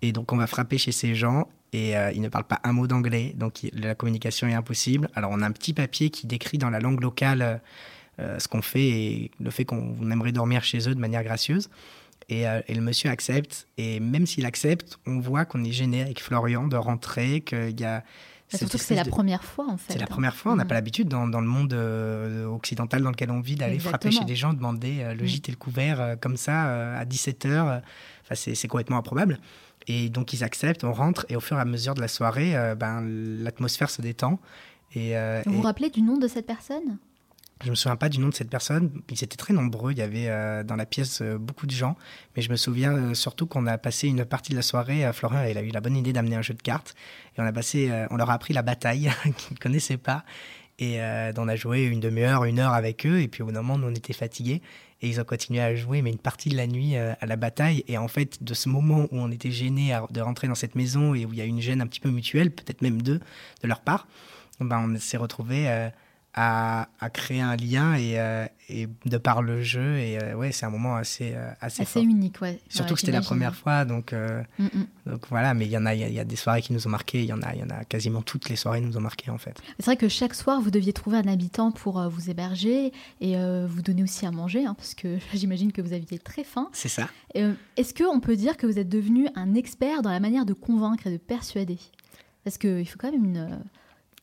Et 0.01 0.11
donc 0.11 0.33
on 0.33 0.37
va 0.37 0.47
frapper 0.47 0.77
chez 0.77 0.91
ces 0.91 1.15
gens 1.15 1.47
et 1.71 1.93
ils 2.13 2.21
ne 2.21 2.29
parlent 2.29 2.45
pas 2.45 2.59
un 2.63 2.73
mot 2.73 2.87
d'anglais, 2.87 3.33
donc 3.35 3.59
la 3.73 3.95
communication 3.95 4.47
est 4.47 4.53
impossible. 4.53 5.09
Alors 5.15 5.31
on 5.33 5.41
a 5.41 5.47
un 5.47 5.51
petit 5.51 5.73
papier 5.73 6.09
qui 6.09 6.27
décrit 6.27 6.57
dans 6.57 6.69
la 6.69 6.79
langue 6.79 7.01
locale 7.01 7.61
ce 8.19 8.47
qu'on 8.47 8.61
fait 8.61 8.87
et 8.87 9.31
le 9.39 9.49
fait 9.51 9.65
qu'on 9.65 10.11
aimerait 10.11 10.33
dormir 10.33 10.63
chez 10.63 10.89
eux 10.89 10.95
de 10.95 10.99
manière 10.99 11.23
gracieuse. 11.23 11.69
Euh, 12.31 12.61
et, 12.67 12.73
le 12.73 12.81
monsieur 12.81 13.09
accepte. 13.09 13.67
Et 13.77 13.99
même 13.99 14.25
s'il 14.25 14.45
accepte, 14.45 14.97
on 15.05 15.19
voit 15.19 15.45
qu'on 15.45 15.63
est 15.63 15.71
gêné 15.71 16.01
avec 16.01 16.21
Florian 16.21 16.67
de 16.67 16.75
rentrer, 16.75 17.41
qu'il 17.41 17.79
y 17.79 17.85
a. 17.85 18.03
Surtout 18.47 18.77
que 18.77 18.83
c'est 18.83 18.95
la 18.95 19.05
première 19.05 19.43
fois, 19.43 19.65
en 19.67 19.77
fait. 19.77 19.93
C'est 19.93 19.99
la 19.99 20.07
première 20.07 20.35
fois. 20.35 20.53
On 20.53 20.55
n'a 20.55 20.65
mm. 20.65 20.67
pas 20.67 20.73
l'habitude, 20.75 21.07
dans, 21.07 21.27
dans, 21.27 21.41
le 21.41 21.47
monde 21.47 21.73
euh, 21.73 22.45
occidental 22.45 23.01
dans 23.01 23.09
lequel 23.09 23.31
on 23.31 23.41
vit, 23.41 23.55
d'aller 23.55 23.79
frapper 23.79 24.11
chez 24.11 24.23
des 24.23 24.35
gens, 24.35 24.53
demander 24.53 25.01
euh, 25.01 25.13
le 25.13 25.23
mm. 25.23 25.27
gîte 25.27 25.49
et 25.49 25.51
le 25.51 25.57
couvert 25.57 26.15
comme 26.21 26.37
ça, 26.37 26.97
à 26.97 27.05
17h. 27.05 27.81
Enfin, 28.23 28.35
c'est 28.35 28.67
complètement 28.67 28.97
improbable. 28.97 29.39
Et 29.87 30.09
donc, 30.09 30.33
ils 30.33 30.43
acceptent, 30.43 30.83
on 30.83 30.93
rentre, 30.93 31.25
et 31.29 31.35
au 31.35 31.39
fur 31.39 31.57
et 31.57 31.61
à 31.61 31.65
mesure 31.65 31.93
de 31.93 32.01
la 32.01 32.07
soirée, 32.07 32.55
ben, 32.75 33.01
l'atmosphère 33.03 33.89
se 33.89 34.01
détend. 34.01 34.39
Et, 34.95 35.15
vous 35.45 35.53
vous 35.53 35.61
rappelez 35.61 35.89
du 35.89 36.01
nom 36.01 36.17
de 36.17 36.27
cette 36.27 36.47
personne? 36.47 36.97
Je 37.63 37.69
me 37.69 37.75
souviens 37.75 37.95
pas 37.95 38.09
du 38.09 38.19
nom 38.19 38.27
de 38.27 38.33
cette 38.33 38.49
personne. 38.49 38.91
Ils 39.09 39.23
étaient 39.23 39.37
très 39.37 39.53
nombreux. 39.53 39.93
Il 39.93 39.97
y 39.97 40.01
avait 40.01 40.27
euh, 40.27 40.63
dans 40.63 40.75
la 40.75 40.85
pièce 40.85 41.21
euh, 41.21 41.37
beaucoup 41.37 41.67
de 41.67 41.71
gens. 41.71 41.95
Mais 42.35 42.41
je 42.41 42.51
me 42.51 42.57
souviens 42.57 42.93
euh, 42.93 43.13
surtout 43.13 43.47
qu'on 43.47 43.65
a 43.65 43.77
passé 43.77 44.07
une 44.07 44.25
partie 44.25 44.51
de 44.51 44.57
la 44.57 44.61
soirée. 44.61 45.09
Florian, 45.13 45.45
il 45.45 45.57
a 45.57 45.61
eu 45.61 45.69
la 45.69 45.79
bonne 45.79 45.95
idée 45.95 46.11
d'amener 46.11 46.35
un 46.35 46.41
jeu 46.41 46.53
de 46.53 46.61
cartes. 46.61 46.95
Et 47.37 47.41
on 47.41 47.45
a 47.45 47.53
passé, 47.53 47.91
on 48.09 48.17
leur 48.17 48.29
a 48.29 48.33
appris 48.33 48.53
la 48.53 48.61
bataille 48.61 49.09
qu'ils 49.23 49.53
ne 49.53 49.59
connaissaient 49.59 49.97
pas. 49.97 50.25
Et 50.79 50.99
on 50.99 51.47
a 51.47 51.55
joué 51.55 51.83
une 51.83 52.01
demi-heure, 52.01 52.43
une 52.43 52.59
heure 52.59 52.73
avec 52.73 53.05
eux. 53.05 53.21
Et 53.21 53.29
puis 53.29 53.41
au 53.41 53.45
moment, 53.45 53.75
on 53.81 53.95
était 53.95 54.13
fatigués. 54.13 54.61
Et 55.01 55.09
ils 55.09 55.19
ont 55.21 55.23
continué 55.23 55.61
à 55.61 55.75
jouer, 55.75 56.01
mais 56.01 56.09
une 56.09 56.17
partie 56.17 56.49
de 56.49 56.57
la 56.57 56.67
nuit 56.67 56.97
à 56.97 57.25
la 57.25 57.35
bataille. 57.35 57.83
Et 57.87 57.97
en 57.97 58.07
fait, 58.07 58.43
de 58.43 58.53
ce 58.53 58.67
moment 58.67 59.07
où 59.11 59.19
on 59.19 59.31
était 59.31 59.51
gênés 59.51 59.97
de 60.09 60.21
rentrer 60.21 60.47
dans 60.47 60.55
cette 60.55 60.75
maison 60.75 61.13
et 61.13 61.25
où 61.25 61.31
il 61.31 61.39
y 61.39 61.41
a 61.41 61.45
une 61.45 61.61
gêne 61.61 61.81
un 61.81 61.87
petit 61.87 62.01
peu 62.01 62.09
mutuelle, 62.09 62.51
peut-être 62.51 62.81
même 62.81 63.01
deux 63.01 63.19
de 63.61 63.67
leur 63.67 63.79
part, 63.79 64.07
ben 64.59 64.89
on 64.89 64.99
s'est 64.99 65.17
retrouvés 65.17 65.89
à, 66.37 66.87
créer 67.13 67.39
un 67.39 67.55
lien 67.55 67.95
et, 67.95 68.19
euh, 68.19 68.45
et, 68.67 68.87
de 69.05 69.17
par 69.17 69.41
le 69.41 69.61
jeu. 69.61 69.97
Et 69.99 70.21
euh, 70.21 70.35
ouais, 70.35 70.51
c'est 70.51 70.65
un 70.65 70.69
moment 70.69 70.95
assez, 70.95 71.33
euh, 71.33 71.49
assez, 71.61 71.83
assez 71.83 72.01
unique. 72.01 72.41
Ouais. 72.41 72.59
Surtout 72.67 72.95
que 72.95 72.99
c'était 72.99 73.13
la 73.13 73.21
première 73.21 73.55
fois. 73.55 73.85
Donc, 73.85 74.11
mm, 74.11 74.63
mm. 74.63 74.87
donc 75.05 75.27
voilà, 75.29 75.53
mais 75.53 75.65
il 75.65 75.71
y 75.71 75.77
en 75.77 75.85
a, 75.85 75.95
il 75.95 76.13
y, 76.13 76.19
a 76.19 76.25
des 76.25 76.35
soirées 76.35 76.61
qui 76.61 76.73
nous 76.73 76.85
ont 76.87 76.89
marqué. 76.89 77.23
Il 77.23 77.27
y 77.27 77.33
en 77.33 77.41
a, 77.41 77.53
il 77.53 77.61
y 77.61 77.63
en 77.63 77.69
a 77.69 77.85
quasiment 77.85 78.21
toutes 78.21 78.49
les 78.49 78.57
soirées 78.57 78.81
nous 78.81 78.97
ont 78.97 79.01
marqué 79.01 79.31
en 79.31 79.37
fait. 79.37 79.57
C'est 79.79 79.85
vrai 79.85 79.97
que 79.97 80.09
chaque 80.09 80.35
soir, 80.35 80.59
vous 80.61 80.71
deviez 80.71 80.91
trouver 80.91 81.17
un 81.17 81.27
habitant 81.27 81.71
pour 81.71 82.01
vous 82.09 82.29
héberger 82.29 82.91
et 83.21 83.35
vous 83.67 83.81
donner 83.81 84.03
aussi 84.03 84.25
à 84.25 84.31
manger, 84.31 84.65
hein, 84.65 84.73
parce 84.73 84.93
que 84.93 85.17
j'imagine 85.33 85.71
que 85.71 85.81
vous 85.81 85.93
aviez 85.93 86.19
très 86.19 86.43
faim. 86.43 86.69
C'est 86.73 86.89
ça. 86.89 87.07
Est-ce 87.33 87.93
qu'on 87.93 88.19
peut 88.19 88.35
dire 88.35 88.57
que 88.57 88.67
vous 88.67 88.77
êtes 88.77 88.89
devenu 88.89 89.29
un 89.35 89.55
expert 89.55 90.01
dans 90.01 90.11
la 90.11 90.19
manière 90.19 90.45
de 90.45 90.53
convaincre 90.53 91.07
et 91.07 91.11
de 91.11 91.17
persuader? 91.17 91.79
Parce 92.43 92.57
qu'il 92.57 92.87
faut 92.87 92.97
quand 92.99 93.11
même 93.11 93.25
une 93.25 93.59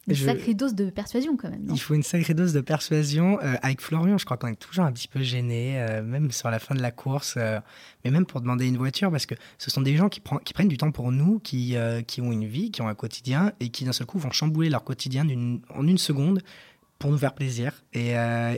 une 0.09 0.15
sacrée 0.17 0.55
dose 0.55 0.75
de 0.75 0.91
persuasion 0.91 1.37
quand 1.37 1.49
même. 1.49 1.67
il 1.71 1.81
faut 1.81 1.95
une 1.95 2.03
sacrée 2.03 2.35
dose 2.35 2.53
de 2.53 2.61
persuasion. 2.61 3.39
Euh, 3.41 3.55
avec 3.63 3.81
Florian, 3.81 4.19
je 4.19 4.25
crois 4.25 4.37
qu'on 4.37 4.49
est 4.49 4.57
toujours 4.57 4.85
un 4.85 4.93
petit 4.93 5.09
peu 5.09 5.23
gêné, 5.23 5.81
euh, 5.81 6.03
même 6.03 6.33
sur 6.33 6.51
la 6.51 6.59
fin 6.59 6.75
de 6.75 6.83
la 6.83 6.91
course, 6.91 7.35
euh, 7.37 7.61
mais 8.05 8.11
même 8.11 8.27
pour 8.27 8.41
demander 8.41 8.67
une 8.67 8.77
voiture, 8.77 9.11
parce 9.11 9.27
que 9.27 9.35
ce 9.59 9.71
sont 9.71 9.81
des 9.81 9.97
gens 9.97 10.09
qui, 10.09 10.21
qui 10.45 10.53
prennent 10.53 10.69
du 10.69 10.77
temps 10.77 10.91
pour 10.91 11.13
nous, 11.13 11.39
qui, 11.39 11.77
qui 12.07 12.21
ont 12.21 12.33
une 12.33 12.47
vie, 12.47 12.71
qui 12.71 12.83
ont 12.83 12.89
un 12.89 12.95
quotidien, 12.95 13.53
et 13.61 13.69
qui 13.69 13.85
d'un 13.85 13.93
seul 13.93 14.07
coup 14.07 14.19
vont 14.19 14.33
chambouler 14.33 14.71
leur 14.71 14.83
quotidien 14.83 15.27
en 15.71 15.87
une 15.87 15.99
seconde 15.99 16.43
pour 16.99 17.11
nous 17.11 17.19
faire 17.19 17.35
plaisir, 17.35 17.83
et, 17.93 18.15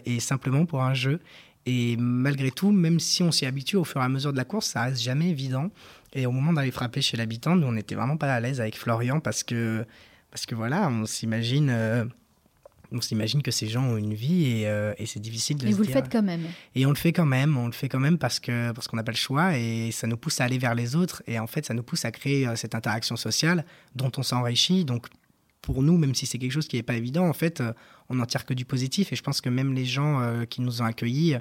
et, 0.06 0.20
simplement 0.20 0.64
pour 0.64 0.82
un 0.82 0.94
jeu. 0.94 1.20
Et 1.66 1.96
malgré 1.96 2.50
tout, 2.50 2.72
même 2.72 3.00
si 3.00 3.22
on 3.22 3.32
s'y 3.32 3.46
habitue 3.46 3.76
au 3.76 3.84
fur 3.84 4.00
et 4.00 4.04
à 4.04 4.08
mesure 4.08 4.32
de 4.32 4.36
la 4.36 4.44
course, 4.44 4.66
ça 4.66 4.82
reste 4.82 5.00
jamais 5.00 5.30
évident. 5.30 5.70
Et 6.12 6.26
au 6.26 6.30
moment 6.30 6.52
d'aller 6.52 6.70
frapper 6.70 7.00
chez 7.00 7.16
l'habitant, 7.16 7.56
nous, 7.56 7.66
on 7.66 7.72
n'était 7.72 7.94
vraiment 7.94 8.16
pas 8.16 8.32
à 8.32 8.40
l'aise 8.40 8.60
avec 8.60 8.76
Florian 8.76 9.20
parce 9.20 9.42
que 9.42 9.86
parce 10.34 10.46
que 10.46 10.56
voilà, 10.56 10.88
on 10.88 11.06
s'imagine. 11.06 11.70
Euh, 11.70 12.04
on 12.90 13.00
s'imagine 13.00 13.40
que 13.40 13.50
ces 13.50 13.68
gens 13.68 13.84
ont 13.84 13.96
une 13.96 14.14
vie 14.14 14.46
et, 14.46 14.68
euh, 14.68 14.92
et 14.98 15.06
c'est 15.06 15.20
difficile 15.20 15.56
de 15.56 15.66
Et 15.66 15.72
vous 15.72 15.82
le 15.82 15.88
faites 15.88 16.10
quand 16.10 16.22
même. 16.22 16.42
Et 16.74 16.86
on 16.86 16.90
le 16.90 16.96
fait 16.96 17.12
quand 17.12 17.24
même, 17.24 17.56
on 17.56 17.66
le 17.66 17.72
fait 17.72 17.88
quand 17.88 18.00
même 18.00 18.18
parce 18.18 18.40
que 18.40 18.72
parce 18.72 18.88
qu'on 18.88 18.96
n'a 18.96 19.04
pas 19.04 19.12
le 19.12 19.16
choix 19.16 19.56
et 19.56 19.90
ça 19.92 20.06
nous 20.06 20.16
pousse 20.16 20.40
à 20.40 20.44
aller 20.44 20.58
vers 20.58 20.74
les 20.74 20.96
autres 20.96 21.22
et 21.26 21.38
en 21.38 21.46
fait 21.46 21.64
ça 21.66 21.74
nous 21.74 21.82
pousse 21.82 22.04
à 22.04 22.10
créer 22.10 22.46
euh, 22.46 22.56
cette 22.56 22.74
interaction 22.74 23.16
sociale 23.16 23.64
dont 23.94 24.10
on 24.16 24.22
s'enrichit. 24.24 24.84
Donc 24.84 25.06
pour 25.62 25.82
nous, 25.82 25.96
même 25.96 26.16
si 26.16 26.26
c'est 26.26 26.38
quelque 26.38 26.52
chose 26.52 26.68
qui 26.68 26.76
n'est 26.76 26.82
pas 26.82 26.96
évident, 26.96 27.26
en 27.26 27.32
fait, 27.32 27.62
on 28.08 28.16
n'en 28.16 28.26
tire 28.26 28.44
que 28.44 28.54
du 28.54 28.64
positif 28.64 29.12
et 29.12 29.16
je 29.16 29.22
pense 29.22 29.40
que 29.40 29.48
même 29.48 29.72
les 29.72 29.86
gens 29.86 30.44
qui 30.50 30.60
nous 30.60 30.82
ont 30.82 30.84
accueillis 30.84 31.36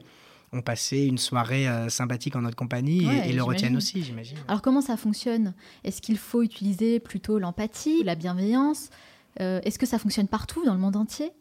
ont 0.54 0.62
passé 0.62 1.06
une 1.06 1.18
soirée 1.18 1.68
sympathique 1.90 2.36
en 2.36 2.42
notre 2.42 2.56
compagnie 2.56 3.06
et, 3.26 3.34
le 3.34 3.44
retiennent 3.44 3.78
aussi, 3.78 4.04
j'imagine. 4.04 4.38
Alors 4.48 4.62
comment 4.62 4.82
ça 4.82 4.98
fonctionne? 4.98 5.54
Est-ce 5.84 6.02
qu'il 6.02 6.18
faut 6.18 6.44
utiliser 6.44 7.00
plutôt 7.00 7.40
l'empathie, 7.40 8.04
la 8.04 8.16
bienveillance? 8.16 8.90
Est-ce 9.38 9.80
que 9.80 9.86
ça 9.86 9.98
fonctionne 9.98 10.28
partout 10.28 10.64
dans 10.66 10.74
le 10.74 10.80
monde 10.80 10.96
entier? 10.96 11.32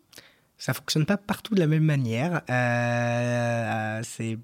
Ça 0.63 0.75
fonctionne 0.75 1.07
pas 1.07 1.17
partout 1.17 1.57
de 1.57 1.59
la 1.59 1.67
même 1.67 1.83
manière. 1.83 2.43
Euh, 2.49 4.01
c'est, 4.05 4.39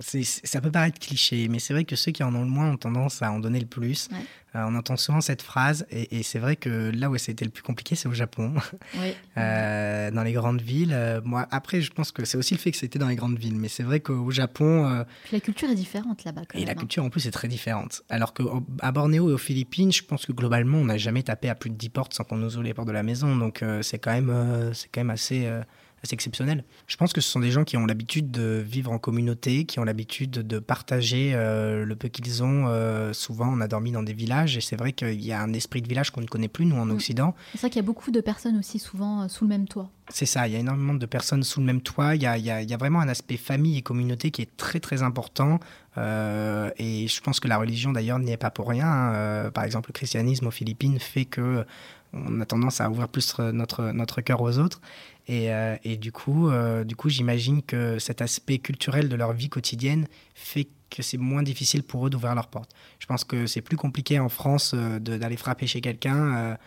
ça 0.00 0.60
peut 0.60 0.70
paraître 0.70 0.98
cliché, 0.98 1.48
mais 1.48 1.58
c'est 1.58 1.72
vrai 1.72 1.84
que 1.84 1.96
ceux 1.96 2.12
qui 2.12 2.22
en 2.22 2.34
ont 2.34 2.42
le 2.42 2.48
moins 2.48 2.72
ont 2.72 2.76
tendance 2.76 3.22
à 3.22 3.30
en 3.30 3.38
donner 3.38 3.60
le 3.60 3.66
plus. 3.66 4.08
Euh, 4.54 4.64
on 4.66 4.74
entend 4.74 4.96
souvent 4.96 5.20
cette 5.20 5.40
phrase, 5.40 5.86
et, 5.90 6.22
c'est 6.22 6.38
vrai 6.38 6.56
que 6.56 6.90
là 6.90 7.08
où 7.08 7.16
c'était 7.16 7.44
le 7.44 7.50
plus 7.50 7.62
compliqué, 7.62 7.94
c'est 7.94 8.08
au 8.08 8.12
Japon, 8.12 8.54
euh, 9.38 10.10
dans 10.10 10.22
les 10.22 10.32
grandes 10.32 10.60
villes. 10.60 10.96
moi, 11.24 11.46
après, 11.50 11.80
je 11.80 11.90
pense 11.90 12.12
que 12.12 12.24
c'est 12.24 12.36
aussi 12.36 12.54
le 12.54 12.60
fait 12.60 12.70
que 12.70 12.76
c'était 12.76 12.98
dans 12.98 13.08
les 13.08 13.16
grandes 13.16 13.38
villes, 13.38 13.56
mais 13.56 13.68
c'est 13.68 13.82
vrai 13.82 14.00
qu'au 14.00 14.30
Japon. 14.30 15.04
Puis 15.24 15.36
la 15.36 15.40
culture 15.40 15.70
est 15.70 15.74
différente 15.74 16.24
là-bas. 16.24 16.42
et 16.54 16.64
la 16.64 16.72
hein. 16.72 16.74
culture 16.74 17.04
en 17.04 17.10
plus 17.10 17.26
est 17.26 17.30
très 17.30 17.48
différente. 17.48 18.02
Alors 18.10 18.34
qu'à 18.34 18.90
Bornéo 18.92 19.30
et 19.30 19.32
aux 19.32 19.38
Philippines, 19.38 19.92
je 19.92 20.02
pense 20.02 20.26
que 20.26 20.32
globalement, 20.32 20.78
on 20.78 20.84
n'a 20.84 20.98
jamais 20.98 21.22
tapé 21.22 21.48
à 21.48 21.54
plus 21.54 21.70
de 21.70 21.76
10 21.76 21.88
portes 21.88 22.14
sans 22.14 22.24
qu'on 22.24 22.36
nous 22.36 22.54
ouvre 22.54 22.64
les 22.64 22.74
portes 22.74 22.88
de 22.88 22.92
la 22.92 23.02
maison, 23.02 23.36
donc 23.36 23.64
c'est 23.82 23.98
quand 23.98 24.12
même, 24.12 24.72
c'est 24.74 24.88
quand 24.92 25.00
même 25.00 25.10
assez 25.10 25.46
euh, 25.46 25.62
assez, 26.02 26.14
exceptionnel. 26.14 26.64
Je 26.86 26.96
pense 26.96 27.12
que 27.12 27.20
ce 27.20 27.30
sont 27.30 27.40
des 27.40 27.50
gens 27.50 27.64
qui 27.64 27.76
ont 27.76 27.86
l'habitude 27.86 28.30
de 28.30 28.62
vivre 28.64 28.92
en 28.92 28.98
communauté, 28.98 29.64
qui 29.64 29.78
ont 29.78 29.84
l'habitude 29.84 30.30
de 30.30 30.58
partager 30.58 31.32
euh, 31.34 31.84
le 31.84 31.96
peu 31.96 32.08
qu'ils 32.08 32.42
ont. 32.42 32.66
Euh, 32.66 33.12
souvent, 33.12 33.48
on 33.52 33.60
a 33.60 33.68
dormi 33.68 33.92
dans 33.92 34.02
des 34.02 34.12
villages 34.12 34.56
et 34.56 34.60
c'est 34.60 34.76
vrai 34.76 34.92
qu'il 34.92 35.22
y 35.24 35.32
a 35.32 35.40
un 35.40 35.52
esprit 35.52 35.80
de 35.80 35.88
village 35.88 36.10
qu'on 36.10 36.20
ne 36.20 36.26
connaît 36.26 36.48
plus, 36.48 36.66
nous, 36.66 36.76
en 36.76 36.86
mm. 36.86 36.90
Occident. 36.90 37.34
C'est 37.52 37.60
vrai 37.60 37.70
qu'il 37.70 37.80
y 37.80 37.84
a 37.84 37.86
beaucoup 37.86 38.10
de 38.10 38.20
personnes 38.20 38.58
aussi, 38.58 38.78
souvent, 38.78 39.28
sous 39.28 39.44
le 39.44 39.48
même 39.48 39.68
toit. 39.68 39.90
C'est 40.08 40.26
ça, 40.26 40.46
il 40.48 40.52
y 40.52 40.56
a 40.56 40.58
énormément 40.58 40.94
de 40.94 41.06
personnes 41.06 41.42
sous 41.42 41.60
le 41.60 41.66
même 41.66 41.80
toit. 41.80 42.14
Il 42.14 42.22
y 42.22 42.26
a, 42.26 42.36
il 42.36 42.44
y 42.44 42.50
a, 42.50 42.76
vraiment 42.76 43.00
un 43.00 43.08
aspect 43.08 43.36
famille 43.36 43.78
et 43.78 43.82
communauté 43.82 44.30
qui 44.30 44.42
est 44.42 44.56
très, 44.56 44.80
très 44.80 45.02
important. 45.02 45.60
et 45.96 47.06
je 47.08 47.20
pense 47.20 47.40
que 47.40 47.48
la 47.48 47.58
religion, 47.58 47.92
d'ailleurs, 47.92 48.18
n'y 48.18 48.32
est 48.32 48.36
pas 48.36 48.50
pour 48.50 48.68
rien. 48.68 48.86
Hein. 48.86 49.50
par 49.50 49.64
exemple, 49.64 49.90
le 49.90 49.92
christianisme 49.92 50.46
aux 50.46 50.50
Philippines 50.50 50.98
fait 50.98 51.24
que 51.24 51.64
on 52.12 52.40
a 52.40 52.46
tendance 52.46 52.80
à 52.80 52.90
ouvrir 52.90 53.08
plus 53.08 53.38
notre, 53.38 53.84
notre 53.92 54.20
cœur 54.20 54.40
aux 54.40 54.58
autres. 54.58 54.80
Et, 55.28 55.52
euh, 55.52 55.76
et 55.84 55.96
du 55.96 56.12
coup, 56.12 56.48
euh, 56.48 56.84
coup 56.96 57.08
j'imagine 57.08 57.62
que 57.62 57.98
cet 57.98 58.20
aspect 58.20 58.58
culturel 58.58 59.08
de 59.08 59.16
leur 59.16 59.32
vie 59.32 59.48
quotidienne 59.48 60.06
fait 60.34 60.68
que 60.90 61.02
c'est 61.02 61.16
moins 61.16 61.42
difficile 61.42 61.82
pour 61.82 62.06
eux 62.06 62.10
d'ouvrir 62.10 62.34
leurs 62.34 62.48
portes. 62.48 62.70
Je 62.98 63.06
pense 63.06 63.24
que 63.24 63.46
c'est 63.46 63.62
plus 63.62 63.76
compliqué 63.76 64.18
en 64.18 64.28
France 64.28 64.72
euh, 64.74 64.98
d'aller 64.98 65.36
frapper 65.36 65.66
chez 65.66 65.80
quelqu'un. 65.80 66.58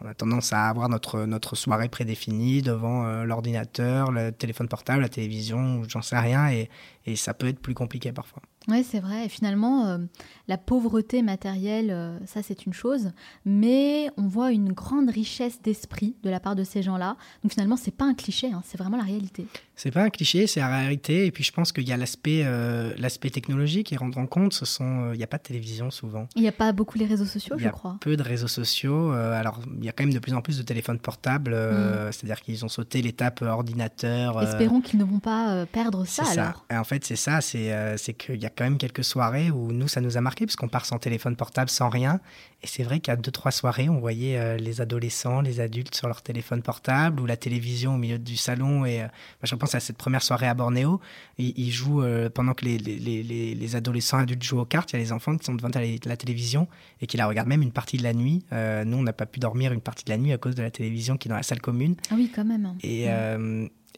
on 0.00 0.06
a 0.06 0.14
tendance 0.14 0.52
à 0.52 0.68
avoir 0.68 0.88
notre, 0.88 1.24
notre 1.24 1.56
soirée 1.56 1.88
prédéfinie 1.88 2.60
devant 2.60 3.24
l'ordinateur, 3.24 4.10
le 4.10 4.30
téléphone 4.30 4.68
portable, 4.68 5.02
la 5.02 5.08
télévision, 5.08 5.82
j'en 5.88 6.02
sais 6.02 6.18
rien, 6.18 6.50
et, 6.50 6.68
ça 7.16 7.34
peut 7.34 7.48
être 7.48 7.60
plus 7.60 7.74
compliqué 7.74 8.12
parfois. 8.12 8.42
Oui, 8.68 8.84
c'est 8.88 9.00
vrai. 9.00 9.26
Et 9.26 9.28
finalement, 9.28 9.98
la 10.48 10.58
pauvreté 10.58 11.22
matérielle, 11.22 11.90
euh, 11.90 12.18
ça 12.26 12.42
c'est 12.42 12.66
une 12.66 12.72
chose, 12.72 13.12
mais 13.44 14.10
on 14.16 14.26
voit 14.26 14.52
une 14.52 14.72
grande 14.72 15.10
richesse 15.10 15.60
d'esprit 15.62 16.16
de 16.22 16.30
la 16.30 16.40
part 16.40 16.56
de 16.56 16.64
ces 16.64 16.82
gens-là. 16.82 17.16
Donc 17.42 17.52
finalement, 17.52 17.76
c'est 17.76 17.94
pas 17.94 18.04
un 18.04 18.14
cliché, 18.14 18.48
hein, 18.52 18.62
c'est 18.64 18.78
vraiment 18.78 18.96
la 18.96 19.04
réalité. 19.04 19.46
C'est 19.76 19.90
pas 19.90 20.02
un 20.02 20.10
cliché, 20.10 20.46
c'est 20.46 20.60
la 20.60 20.68
réalité. 20.68 21.26
Et 21.26 21.30
puis 21.30 21.44
je 21.44 21.52
pense 21.52 21.72
qu'il 21.72 21.88
y 21.88 21.92
a 21.92 21.96
l'aspect 21.96 22.42
euh, 22.44 22.92
l'aspect 22.98 23.30
technologique 23.30 23.92
et 23.92 23.96
rendre 23.96 24.18
en 24.18 24.26
compte. 24.26 24.52
Ce 24.52 24.64
sont, 24.64 25.12
il 25.12 25.18
n'y 25.18 25.24
a 25.24 25.26
pas 25.26 25.38
de 25.38 25.42
télévision 25.42 25.90
souvent. 25.90 26.28
Il 26.36 26.42
n'y 26.42 26.48
a 26.48 26.52
pas 26.52 26.72
beaucoup 26.72 26.98
les 26.98 27.06
réseaux 27.06 27.24
sociaux, 27.24 27.56
je 27.58 27.68
crois. 27.68 27.96
Peu 28.00 28.16
de 28.16 28.22
réseaux 28.22 28.48
sociaux. 28.48 29.12
alors 29.12 29.60
il 29.78 29.84
y 29.84 29.88
a 29.88 29.92
quand 29.92 30.04
même 30.04 30.12
de 30.12 30.18
plus 30.18 30.34
en 30.34 30.42
plus 30.42 30.58
de 30.58 30.62
téléphones 30.62 30.98
portables. 30.98 31.54
Mm. 31.54 32.12
C'est-à-dire 32.12 32.40
qu'ils 32.40 32.64
ont 32.64 32.68
sauté 32.68 33.02
l'étape 33.02 33.42
ordinateur. 33.42 34.42
Espérons 34.42 34.80
qu'ils 34.80 34.98
ne 34.98 35.04
vont 35.04 35.20
pas 35.20 35.66
perdre 35.66 36.04
ça, 36.06 36.24
ça. 36.24 36.42
alors. 36.42 36.66
Et 36.70 36.76
en 36.76 36.84
fait, 36.84 37.04
c'est 37.04 37.16
ça. 37.16 37.40
C'est 37.40 38.14
qu'il 38.18 38.40
y 38.40 38.46
a 38.46 38.50
quand 38.50 38.64
même 38.64 38.78
quelques 38.78 39.04
soirées 39.04 39.50
où 39.50 39.72
nous, 39.72 39.88
ça 39.88 40.00
nous 40.00 40.16
a 40.16 40.20
marqué, 40.20 40.41
parce 40.46 40.56
qu'on 40.56 40.68
part 40.68 40.86
sans 40.86 40.98
téléphone 40.98 41.36
portable, 41.36 41.70
sans 41.70 41.88
rien. 41.88 42.20
Et 42.62 42.66
c'est 42.66 42.82
vrai 42.82 43.00
qu'à 43.00 43.16
deux, 43.16 43.30
trois 43.30 43.50
soirées, 43.50 43.88
on 43.88 43.98
voyait 43.98 44.38
euh, 44.38 44.56
les 44.56 44.80
adolescents, 44.80 45.40
les 45.40 45.60
adultes 45.60 45.94
sur 45.94 46.06
leur 46.06 46.22
téléphone 46.22 46.62
portable 46.62 47.20
ou 47.20 47.26
la 47.26 47.36
télévision 47.36 47.94
au 47.94 47.98
milieu 47.98 48.18
du 48.18 48.36
salon. 48.36 48.84
Et 48.84 49.02
euh, 49.02 49.06
je 49.42 49.54
pense 49.54 49.74
à 49.74 49.80
cette 49.80 49.96
première 49.96 50.22
soirée 50.22 50.46
à 50.46 50.54
Bornéo. 50.54 51.00
Ils, 51.38 51.72
jouent, 51.72 52.02
euh, 52.02 52.30
pendant 52.30 52.54
que 52.54 52.64
les, 52.64 52.78
les, 52.78 53.54
les, 53.54 53.76
adolescents 53.76 54.18
adultes 54.18 54.42
jouent 54.42 54.60
aux 54.60 54.64
cartes, 54.64 54.92
il 54.92 54.96
y 54.96 55.00
a 55.00 55.02
les 55.02 55.12
enfants 55.12 55.36
qui 55.36 55.44
sont 55.44 55.54
devant 55.54 55.70
la, 55.74 56.16
télévision 56.16 56.68
et 57.00 57.06
qui 57.06 57.16
la 57.16 57.26
regardent 57.26 57.48
même 57.48 57.62
une 57.62 57.72
partie 57.72 57.96
de 57.96 58.02
la 58.02 58.12
nuit. 58.12 58.44
nous, 58.52 58.96
on 58.96 59.02
n'a 59.02 59.12
pas 59.12 59.26
pu 59.26 59.40
dormir 59.40 59.72
une 59.72 59.80
partie 59.80 60.04
de 60.04 60.10
la 60.10 60.18
nuit 60.18 60.32
à 60.32 60.38
cause 60.38 60.54
de 60.54 60.62
la 60.62 60.70
télévision 60.70 61.16
qui 61.16 61.28
est 61.28 61.30
dans 61.30 61.36
la 61.36 61.42
salle 61.42 61.60
commune. 61.60 61.96
Ah 62.10 62.14
oui, 62.16 62.30
quand 62.32 62.44
même. 62.44 62.76
Et 62.82 63.08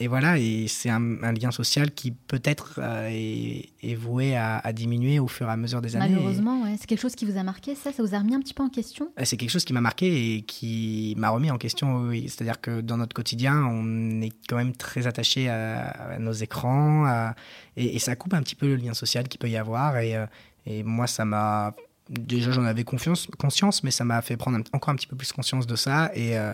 et 0.00 0.08
voilà, 0.08 0.38
et 0.38 0.66
c'est 0.66 0.90
un, 0.90 1.00
lien 1.32 1.52
social 1.52 1.92
qui 1.92 2.10
peut-être 2.10 2.80
euh, 2.82 3.08
est, 3.10 3.94
voué 3.94 4.36
à, 4.36 4.72
diminuer 4.72 5.20
au 5.20 5.28
fur 5.28 5.48
et 5.48 5.52
à 5.52 5.56
mesure 5.56 5.80
des 5.80 5.94
années. 5.94 6.14
Malheureusement, 6.14 6.62
ouais. 6.64 6.76
c'est 6.78 6.86
quelque 6.86 7.00
chose 7.00 7.14
qui 7.14 7.24
vous 7.24 7.38
a 7.38 7.44
marqué, 7.44 7.76
ça, 7.76 7.92
ça 7.92 8.02
vous 8.02 8.14
a 8.14 8.18
remis 8.18 8.34
un 8.34 8.40
petit 8.40 8.54
peu 8.54 8.64
en 8.64 8.68
question? 8.68 9.12
Euh, 9.20 9.22
C'est 9.24 9.36
quelque 9.36 9.50
chose 9.50 9.64
qui 9.64 9.72
m'a 9.72 9.80
marqué 9.80 10.34
et 10.34 10.42
qui 10.42 11.14
m'a 11.16 11.30
remis 11.30 11.50
en 11.50 11.58
question, 11.58 12.08
oui. 12.08 12.28
C'est-à-dire 12.28 12.60
que 12.60 12.80
dans 12.80 12.96
notre 12.96 13.14
quotidien, 13.14 13.64
on 13.64 14.20
est 14.20 14.32
quand 14.48 14.56
même 14.56 14.74
très 14.74 15.06
attaché 15.06 15.48
à, 15.48 16.18
nos 16.18 16.32
écrans, 16.32 17.32
et, 17.76 17.98
ça 18.00 18.16
coupe 18.16 18.34
un 18.34 18.42
petit 18.42 18.56
peu 18.56 18.66
le 18.66 18.76
lien 18.76 18.94
social 18.94 19.28
qu'il 19.28 19.38
peut 19.38 19.48
y 19.48 19.56
avoir. 19.56 19.98
Et, 19.98 20.16
euh, 20.16 20.26
et 20.66 20.82
moi, 20.82 21.06
ça 21.06 21.24
m'a 21.24 21.74
déjà 22.10 22.50
j'en 22.50 22.64
avais 22.64 22.84
confiance, 22.84 23.28
conscience, 23.38 23.82
mais 23.82 23.90
ça 23.90 24.04
m'a 24.04 24.20
fait 24.22 24.36
prendre 24.36 24.58
encore 24.72 24.90
un 24.90 24.96
petit 24.96 25.06
peu 25.06 25.16
plus 25.16 25.32
conscience 25.32 25.66
de 25.66 25.76
ça 25.76 26.10
et, 26.14 26.36
euh, 26.38 26.52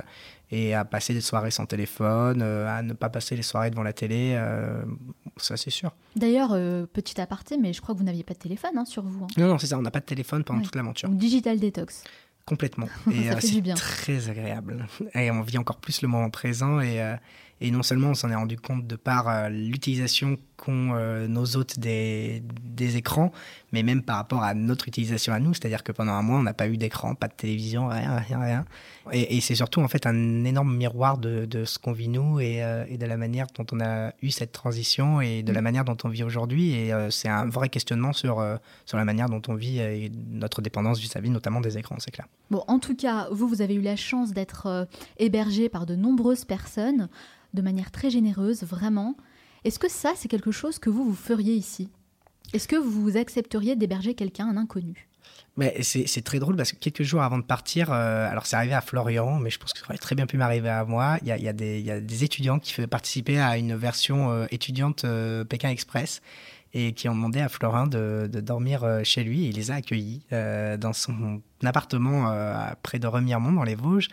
et 0.50 0.74
à 0.74 0.84
passer 0.84 1.14
des 1.14 1.20
soirées 1.20 1.50
sans 1.50 1.66
téléphone, 1.66 2.40
euh, 2.42 2.68
à 2.68 2.82
ne 2.82 2.92
pas 2.92 3.08
passer 3.08 3.36
les 3.36 3.42
soirées 3.42 3.70
devant 3.70 3.82
la 3.82 3.92
télé, 3.92 4.34
euh, 4.34 4.82
ça 5.36 5.56
c'est 5.56 5.70
sûr. 5.70 5.92
D'ailleurs, 6.16 6.50
petit 6.92 7.20
aparté, 7.20 7.56
mais 7.56 7.72
je 7.72 7.80
crois 7.80 7.94
que 7.94 8.00
vous 8.00 8.06
n'aviez 8.06 8.24
pas 8.24 8.34
de 8.34 8.38
téléphone 8.38 8.76
hein, 8.76 8.84
sur 8.84 9.02
vous. 9.02 9.24
Hein. 9.24 9.28
Non, 9.36 9.48
non, 9.48 9.58
c'est 9.58 9.68
ça, 9.68 9.78
on 9.78 9.82
n'a 9.82 9.90
pas 9.90 10.00
de 10.00 10.04
téléphone 10.04 10.44
pendant 10.44 10.60
toute 10.60 10.76
l'aventure. 10.76 11.08
Digital 11.08 11.58
détox. 11.58 12.04
Complètement. 12.46 12.88
Et 13.12 13.30
c'est 13.40 13.74
très 13.74 14.28
agréable. 14.28 14.86
Et 15.14 15.30
on 15.30 15.42
vit 15.42 15.58
encore 15.58 15.76
plus 15.76 16.02
le 16.02 16.08
moment 16.08 16.30
présent 16.30 16.80
et 16.80 17.00
et 17.60 17.70
non 17.70 17.82
seulement 17.82 18.08
on 18.08 18.14
s'en 18.14 18.30
est 18.30 18.34
rendu 18.34 18.56
compte 18.56 18.86
de 18.86 18.96
par 18.96 19.28
euh, 19.28 19.48
l'utilisation 19.48 20.38
qu'ont 20.60 20.92
euh, 20.94 21.26
nos 21.26 21.56
hôtes 21.56 21.78
des, 21.78 22.42
des, 22.62 22.96
écrans, 22.96 23.32
mais 23.72 23.82
même 23.82 24.02
par 24.02 24.16
rapport 24.16 24.42
à 24.42 24.52
notre 24.52 24.88
utilisation 24.88 25.32
à 25.32 25.40
nous. 25.40 25.54
C'est-à-dire 25.54 25.82
que 25.82 25.92
pendant 25.92 26.12
un 26.12 26.22
mois, 26.22 26.38
on 26.38 26.42
n'a 26.42 26.52
pas 26.52 26.68
eu 26.68 26.76
d'écran, 26.76 27.14
pas 27.14 27.28
de 27.28 27.32
télévision, 27.32 27.88
rien, 27.88 28.16
rien, 28.16 28.40
rien. 28.40 28.64
Et, 29.12 29.40
c'est 29.40 29.54
surtout 29.54 29.80
en 29.80 29.88
fait 29.88 30.06
un 30.06 30.44
énorme 30.44 30.76
miroir 30.76 31.16
de, 31.16 31.46
de 31.46 31.64
ce 31.64 31.78
qu'on 31.78 31.92
vit 31.92 32.08
nous 32.08 32.40
et, 32.40 32.62
euh, 32.62 32.84
et, 32.88 32.98
de 32.98 33.06
la 33.06 33.16
manière 33.16 33.46
dont 33.56 33.64
on 33.72 33.80
a 33.80 34.12
eu 34.22 34.30
cette 34.30 34.52
transition 34.52 35.20
et 35.20 35.42
de 35.42 35.52
la 35.52 35.60
mm. 35.60 35.64
manière 35.64 35.84
dont 35.84 35.96
on 36.04 36.08
vit 36.08 36.22
aujourd'hui. 36.22 36.72
Et 36.72 36.92
c'est 37.10 37.28
un 37.28 37.46
vrai 37.46 37.70
questionnement 37.70 38.12
sur, 38.12 38.44
sur 38.84 38.98
la 38.98 39.04
manière 39.04 39.28
dont 39.28 39.42
on 39.48 39.54
vit 39.54 39.78
et 39.78 40.12
notre 40.30 40.60
dépendance 40.60 40.98
vis-à-vis 40.98 41.30
notamment 41.30 41.60
des 41.60 41.78
écrans, 41.78 41.96
c'est 41.98 42.10
clair. 42.10 42.26
Bon, 42.50 42.62
en 42.68 42.78
tout 42.78 42.94
cas, 42.94 43.28
vous, 43.32 43.48
vous 43.48 43.62
avez 43.62 43.74
eu 43.74 43.80
la 43.80 43.96
chance 43.96 44.32
d'être 44.32 44.86
hébergé 45.18 45.68
par 45.68 45.86
de 45.86 45.94
nombreuses 45.94 46.44
personnes 46.44 47.08
de 47.54 47.62
manière 47.62 47.90
très 47.90 48.10
généreuse, 48.10 48.62
vraiment. 48.62 49.16
Est-ce 49.64 49.78
que 49.78 49.90
ça, 49.90 50.12
c'est 50.16 50.28
quelque 50.28 50.52
chose 50.52 50.78
que 50.78 50.90
vous, 50.90 51.04
vous 51.04 51.14
feriez 51.14 51.54
ici? 51.54 51.90
Est-ce 52.52 52.66
que 52.66 52.76
vous 52.76 53.16
accepteriez 53.16 53.76
d'héberger 53.76 54.14
quelqu'un, 54.14 54.48
un 54.48 54.56
inconnu? 54.56 55.08
Mais 55.56 55.82
c'est 55.82 56.24
très 56.24 56.38
drôle 56.38 56.56
parce 56.56 56.72
que 56.72 56.78
quelques 56.78 57.02
jours 57.02 57.22
avant 57.22 57.38
de 57.38 57.44
partir, 57.44 57.92
euh, 57.92 58.30
alors 58.30 58.46
c'est 58.46 58.56
arrivé 58.56 58.72
à 58.72 58.80
Florian, 58.80 59.38
mais 59.38 59.50
je 59.50 59.58
pense 59.58 59.72
que 59.72 59.80
ça 59.80 59.84
aurait 59.84 59.98
très 59.98 60.14
bien 60.14 60.26
pu 60.26 60.36
m'arriver 60.36 60.70
à 60.70 60.84
moi. 60.84 61.18
Il 61.22 61.28
y 61.28 61.48
a, 61.48 61.52
des 61.52 62.24
étudiants 62.24 62.58
qui 62.58 62.80
participer 62.86 63.38
à 63.38 63.58
une 63.58 63.74
version 63.74 64.30
euh, 64.30 64.46
étudiante 64.50 65.04
euh, 65.04 65.44
Pékin 65.44 65.68
Express 65.68 66.22
et 66.72 66.92
qui 66.92 67.08
ont 67.08 67.14
demandé 67.14 67.40
à 67.40 67.48
Florin 67.48 67.86
de, 67.88 68.28
de 68.32 68.40
dormir 68.40 69.00
chez 69.02 69.24
lui 69.24 69.44
et 69.44 69.48
il 69.48 69.56
les 69.56 69.72
a 69.72 69.74
accueillis 69.74 70.22
dans 70.30 70.92
son 70.92 71.42
appartement 71.64 72.32
près 72.84 73.00
de 73.00 73.08
Remiremont 73.08 73.50
dans 73.50 73.64
les 73.64 73.74
Vosges. 73.74 74.08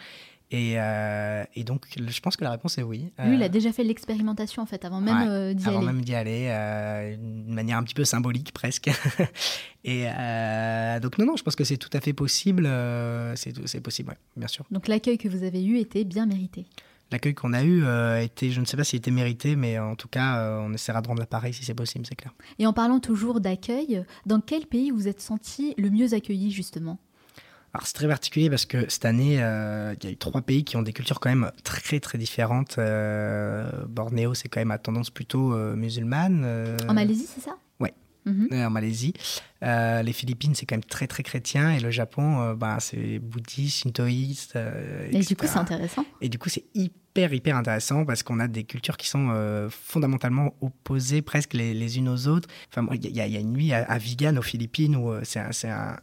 Euh, 0.53 1.43
et, 1.55 1.63
donc, 1.63 1.87
je 1.95 2.19
pense 2.21 2.37
que 2.37 2.43
la 2.43 2.51
réponse 2.51 2.77
est 2.77 2.83
oui. 2.83 3.11
Lui, 3.19 3.35
il 3.35 3.43
a 3.43 3.47
euh, 3.47 3.49
déjà 3.49 3.73
fait 3.73 3.83
l'expérimentation, 3.83 4.61
en 4.61 4.65
fait, 4.65 4.85
avant 4.85 5.01
même 5.01 5.27
euh, 5.27 5.53
d'y 5.53 5.67
aller. 5.67 5.75
Avant 5.75 5.85
même 5.85 6.01
d'y 6.01 6.15
aller, 6.15 7.17
d'une 7.17 7.53
manière 7.53 7.77
un 7.77 7.83
petit 7.83 7.93
peu 7.93 8.05
symbolique, 8.05 8.53
presque. 8.53 8.89
et 9.83 10.05
donc, 11.01 11.17
non, 11.17 11.25
non, 11.25 11.35
je 11.35 11.43
pense 11.43 11.55
que 11.55 11.63
c'est 11.63 11.77
tout 11.77 11.89
à 11.93 11.99
fait 11.99 12.13
possible. 12.13 12.69
c'est 13.35 13.81
possible, 13.81 14.09
oui, 14.09 14.15
bien 14.37 14.47
sûr. 14.47 14.65
Donc, 14.71 14.87
l'accueil 14.87 15.17
que 15.17 15.27
vous 15.27 15.43
avez 15.43 15.63
eu 15.65 15.77
était 15.77 16.03
bien 16.03 16.25
mérité 16.25 16.65
L'accueil 17.09 17.33
qu'on 17.33 17.53
a 17.53 17.63
eu 17.63 17.85
était, 18.21 18.49
je 18.49 18.59
ne 18.59 18.65
sais 18.65 18.75
pas 18.75 18.83
s'il 18.83 18.97
était 18.97 19.11
mérité, 19.11 19.55
mais 19.55 19.79
en 19.79 19.95
tout 19.95 20.09
cas, 20.09 20.59
on 20.61 20.73
essaiera 20.73 21.01
de 21.01 21.07
rendre 21.07 21.21
l'appareil 21.21 21.53
si 21.53 21.63
c'est 21.63 21.73
possible, 21.73 22.05
c'est 22.05 22.15
clair. 22.15 22.33
Et 22.59 22.67
en 22.67 22.73
parlant 22.73 22.99
toujours 22.99 23.41
d'accueil, 23.41 24.03
dans 24.25 24.41
quel 24.41 24.65
pays 24.65 24.91
vous 24.91 25.07
êtes 25.07 25.21
senti 25.21 25.73
le 25.77 25.89
mieux 25.89 26.13
accueilli, 26.13 26.51
justement? 26.51 26.99
Alors 27.77 27.85
c'est 27.85 27.93
très 27.93 28.07
particulier 28.07 28.49
parce 28.49 28.65
que 28.65 28.89
cette 28.89 29.05
année, 29.05 29.37
euh, 29.39 29.93
il 29.99 30.03
y 30.03 30.07
a 30.07 30.11
eu 30.11 30.17
trois 30.17 30.41
pays 30.41 30.63
qui 30.63 30.77
ont 30.77 30.81
des 30.81 30.93
cultures 30.93 31.19
quand 31.19 31.29
même 31.29 31.51
très 31.63 31.99
très 31.99 32.17
différentes. 32.17 32.79
Euh, 32.79 33.69
Bornéo, 33.87 34.33
c'est 34.33 34.49
quand 34.49 34.59
même 34.59 34.71
à 34.71 34.79
tendance 34.79 35.11
plutôt 35.11 35.53
euh, 35.53 35.75
musulmane. 35.75 36.43
En 36.89 36.95
Malaisie, 36.95 37.27
c'est 37.31 37.41
ça? 37.41 37.55
Mhm. 38.27 38.65
en 38.65 38.69
Malaisie. 38.69 39.13
les 39.61 40.13
Philippines, 40.13 40.53
c'est 40.55 40.65
quand 40.65 40.75
même 40.75 40.83
très 40.83 41.07
très 41.07 41.23
chrétien. 41.23 41.71
Et 41.71 41.79
le 41.79 41.91
Japon, 41.91 42.53
bah, 42.53 42.77
c'est 42.79 43.19
bouddhiste, 43.19 43.83
shintoïste. 43.83 44.57
et 45.11 45.19
du 45.19 45.35
coup, 45.35 45.45
c'est 45.47 45.57
intéressant. 45.57 46.05
Et 46.21 46.29
du 46.29 46.37
coup, 46.37 46.49
c'est 46.49 46.65
hyper 46.75 47.07
hyper 47.25 47.55
intéressant 47.55 48.05
parce 48.05 48.23
qu'on 48.23 48.39
a 48.39 48.47
des 48.47 48.63
cultures 48.63 48.97
qui 48.97 49.07
sont 49.07 49.29
euh, 49.31 49.69
fondamentalement 49.69 50.53
opposées 50.61 51.21
presque 51.21 51.53
les, 51.53 51.97
unes 51.97 52.09
aux 52.09 52.27
autres. 52.27 52.47
Enfin, 52.69 52.87
il 52.93 53.15
y, 53.15 53.21
a 53.21 53.39
une 53.39 53.53
nuit 53.53 53.73
à, 53.73 53.97
Vigan 53.97 54.37
aux 54.37 54.41
Philippines 54.41 54.95
où 54.95 55.11
euh, 55.11 55.21
c'est 55.23 55.39
un, 55.69 55.97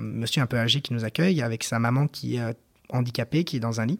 monsieur 0.00 0.42
un 0.42 0.46
peu 0.46 0.58
âgé 0.58 0.80
qui 0.80 0.92
nous 0.92 1.04
accueille 1.04 1.42
avec 1.42 1.64
sa 1.64 1.78
maman 1.78 2.06
qui 2.06 2.36
est 2.36 2.40
euh, 2.40 2.52
handicapée, 2.90 3.44
qui 3.44 3.56
est 3.56 3.60
dans 3.60 3.80
un 3.80 3.86
lit, 3.86 3.98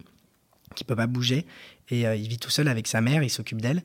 qui 0.74 0.84
peut 0.84 0.96
pas 0.96 1.06
bouger 1.06 1.46
et 1.90 2.02
il 2.02 2.28
vit 2.28 2.36
tout 2.36 2.50
seul 2.50 2.68
avec 2.68 2.86
sa 2.86 3.00
mère, 3.00 3.22
il 3.22 3.30
s'occupe 3.30 3.62
d'elle 3.62 3.82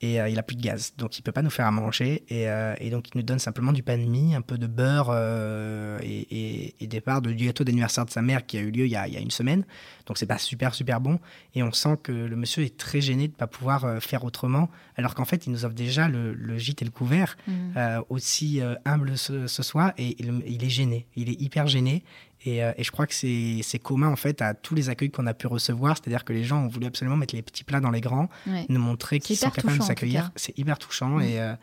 et 0.00 0.20
euh, 0.20 0.28
il 0.28 0.38
a 0.38 0.42
plus 0.42 0.56
de 0.56 0.62
gaz, 0.62 0.92
donc 0.98 1.18
il 1.18 1.22
peut 1.22 1.32
pas 1.32 1.42
nous 1.42 1.50
faire 1.50 1.66
à 1.66 1.70
manger 1.70 2.24
et, 2.28 2.48
euh, 2.48 2.74
donc 2.90 3.08
il 3.08 3.16
nous 3.16 3.22
donne 3.22 3.38
simplement 3.38 3.72
du 3.72 3.82
pain 3.82 3.96
de 3.96 4.04
mie, 4.04 4.34
un 4.34 4.42
peu 4.42 4.58
de 4.58 4.66
beurre 4.66 5.08
euh, 5.10 5.98
et, 6.02 6.74
et, 6.80 6.86
des 6.86 7.00
parts 7.00 7.22
de, 7.22 7.32
du 7.32 7.46
gâteau 7.46 7.64
d'anniversaire 7.64 8.04
de 8.04 8.10
sa 8.10 8.20
mère 8.20 8.44
qui 8.44 8.58
a 8.58 8.60
eu 8.60 8.70
lieu 8.70 8.86
y 8.86 8.90
il 8.90 9.14
y 9.14 9.16
a 9.16 9.20
une 9.20 9.30
semaine. 9.30 9.64
Donc 10.06 10.18
c'est 10.18 10.26
pas 10.26 10.38
super 10.38 10.74
super 10.74 11.00
bon. 11.00 11.18
Et 11.54 11.62
on 11.62 11.72
sent 11.72 11.98
que 12.02 12.12
le 12.12 12.36
monsieur 12.36 12.62
est 12.62 12.76
très 12.76 13.00
gêné 13.00 13.28
de 13.28 13.34
pas 13.34 13.46
pouvoir 13.46 14.02
faire 14.02 14.24
autrement, 14.24 14.70
alors 14.96 15.14
qu'en 15.14 15.24
fait 15.24 15.46
il 15.46 15.52
nous 15.52 15.64
offre 15.64 15.74
déjà 15.74 16.08
le, 16.08 16.32
le 16.32 16.58
gîte 16.58 16.82
et 16.82 16.84
le 16.84 16.90
couvert, 16.90 17.36
mmh. 17.48 18.00
aussi 18.08 18.60
humble 18.84 19.18
ce, 19.18 19.46
ce 19.46 19.62
soit 19.62 19.94
et 19.98 20.16
il, 20.18 20.42
il, 20.46 20.64
est 20.64 20.68
gêné, 20.68 21.06
il 21.16 21.28
est 21.28 21.40
hyper 21.40 21.66
gêné. 21.66 22.04
Euh, 22.46 22.72
et, 22.76 22.84
je 22.84 22.90
crois 22.90 23.06
que 23.06 23.14
c'est 23.14 23.78
commun 23.82 24.08
en 24.08 24.16
fait 24.16 24.42
à 24.42 24.54
tous 24.54 24.74
les 24.74 24.88
accueils 24.88 25.10
qu'on 25.10 25.26
a 25.26 25.34
pu 25.34 25.46
recevoir, 25.46 25.96
c'est-à-dire 25.96 26.24
que 26.24 26.32
les 26.32 26.44
gens 26.44 26.64
ont 26.64 26.68
voulu 26.68 26.86
absolument 26.86 27.16
mettre 27.16 27.34
les 27.34 27.42
petits 27.42 27.64
plats 27.64 27.80
dans 27.80 27.90
les 27.90 28.00
grands, 28.00 28.28
nous 28.68 28.80
montrer 28.80 29.20
qu'ils 29.20 29.36
sont 29.36 29.50
capables 29.50 29.78
de 29.78 29.82
s'accueillir. 29.82 30.30
C'est 30.36 30.56
hyper 30.58 30.78
touchant. 30.78 31.18
Euh, 31.20 31.54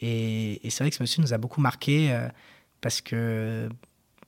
et, 0.00 0.66
et, 0.66 0.70
c'est 0.70 0.84
vrai 0.84 0.90
que 0.90 0.96
ce 0.96 1.02
monsieur 1.02 1.22
nous 1.22 1.32
a 1.32 1.38
beaucoup 1.38 1.60
marqué 1.60 2.12
euh, 2.12 2.28
parce 2.80 3.00
que 3.00 3.68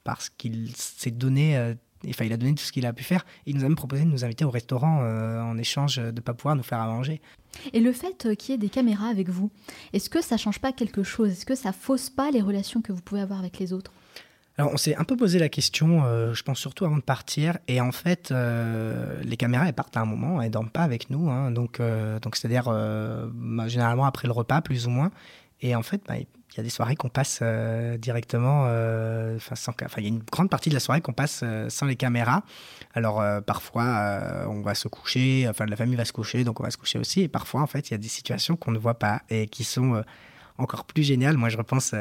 parce 0.02 0.30
qu'il 0.30 0.74
s'est 0.76 1.10
donné. 1.10 1.74
Enfin, 2.08 2.24
il 2.24 2.32
a 2.32 2.36
donné 2.36 2.54
tout 2.54 2.64
ce 2.64 2.72
qu'il 2.72 2.86
a 2.86 2.92
pu 2.92 3.04
faire. 3.04 3.24
Il 3.46 3.56
nous 3.56 3.62
a 3.62 3.64
même 3.64 3.76
proposé 3.76 4.04
de 4.04 4.10
nous 4.10 4.24
inviter 4.24 4.44
au 4.44 4.50
restaurant 4.50 5.00
en 5.00 5.56
échange 5.58 5.96
de 5.96 6.10
ne 6.10 6.20
pas 6.20 6.34
pouvoir 6.34 6.56
nous 6.56 6.62
faire 6.62 6.80
à 6.80 6.86
manger. 6.86 7.20
Et 7.72 7.80
le 7.80 7.92
fait 7.92 8.36
qu'il 8.36 8.52
y 8.52 8.54
ait 8.54 8.58
des 8.58 8.68
caméras 8.68 9.08
avec 9.08 9.28
vous, 9.28 9.50
est-ce 9.92 10.10
que 10.10 10.22
ça 10.22 10.36
change 10.36 10.58
pas 10.58 10.72
quelque 10.72 11.02
chose? 11.02 11.30
Est-ce 11.30 11.46
que 11.46 11.54
ça 11.54 11.72
fausse 11.72 12.10
pas 12.10 12.30
les 12.30 12.40
relations 12.40 12.82
que 12.82 12.92
vous 12.92 13.00
pouvez 13.00 13.20
avoir 13.20 13.38
avec 13.38 13.58
les 13.58 13.72
autres? 13.72 13.92
Alors, 14.56 14.72
on 14.72 14.76
s'est 14.76 14.94
un 14.94 15.02
peu 15.02 15.16
posé 15.16 15.40
la 15.40 15.48
question, 15.48 16.04
euh, 16.04 16.32
je 16.32 16.42
pense 16.44 16.60
surtout 16.60 16.84
avant 16.84 16.96
de 16.96 17.02
partir. 17.02 17.58
Et 17.66 17.80
en 17.80 17.90
fait, 17.90 18.30
euh, 18.30 19.20
les 19.24 19.36
caméras, 19.36 19.66
elles 19.66 19.74
partent 19.74 19.96
à 19.96 20.00
un 20.00 20.04
moment, 20.04 20.40
elles 20.40 20.50
dorment 20.50 20.70
pas 20.70 20.82
avec 20.82 21.10
nous. 21.10 21.28
Hein. 21.28 21.50
donc, 21.50 21.80
euh, 21.80 22.20
donc 22.20 22.36
c'est-à-dire 22.36 22.66
bah, 22.66 23.68
généralement 23.68 24.04
après 24.04 24.28
le 24.28 24.32
repas, 24.32 24.60
plus 24.60 24.86
ou 24.86 24.90
moins. 24.90 25.10
Et 25.60 25.74
en 25.74 25.82
fait, 25.82 26.02
bah, 26.06 26.14
il 26.54 26.58
y 26.58 26.60
a 26.60 26.62
des 26.62 26.70
soirées 26.70 26.94
qu'on 26.94 27.08
passe 27.08 27.42
directement, 27.98 28.62
enfin, 28.62 29.88
il 29.98 30.02
y 30.02 30.06
a 30.06 30.08
une 30.08 30.22
grande 30.22 30.48
partie 30.48 30.68
de 30.68 30.74
la 30.74 30.80
soirée 30.80 31.00
qu'on 31.00 31.12
passe 31.12 31.42
sans 31.68 31.86
les 31.86 31.96
caméras. 31.96 32.44
Alors, 32.94 33.24
parfois, 33.44 34.46
on 34.48 34.62
va 34.62 34.76
se 34.76 34.86
coucher, 34.86 35.46
enfin, 35.48 35.66
la 35.66 35.74
famille 35.74 35.96
va 35.96 36.04
se 36.04 36.12
coucher, 36.12 36.44
donc 36.44 36.60
on 36.60 36.62
va 36.62 36.70
se 36.70 36.76
coucher 36.76 37.00
aussi. 37.00 37.22
Et 37.22 37.28
parfois, 37.28 37.60
en 37.60 37.66
fait, 37.66 37.90
il 37.90 37.90
y 37.90 37.94
a 37.94 37.98
des 37.98 38.08
situations 38.08 38.54
qu'on 38.54 38.70
ne 38.70 38.78
voit 38.78 39.00
pas 39.00 39.22
et 39.30 39.48
qui 39.48 39.64
sont 39.64 40.04
encore 40.58 40.84
plus 40.84 41.02
géniales. 41.02 41.36
Moi, 41.36 41.48
je 41.48 41.56
repense 41.56 41.92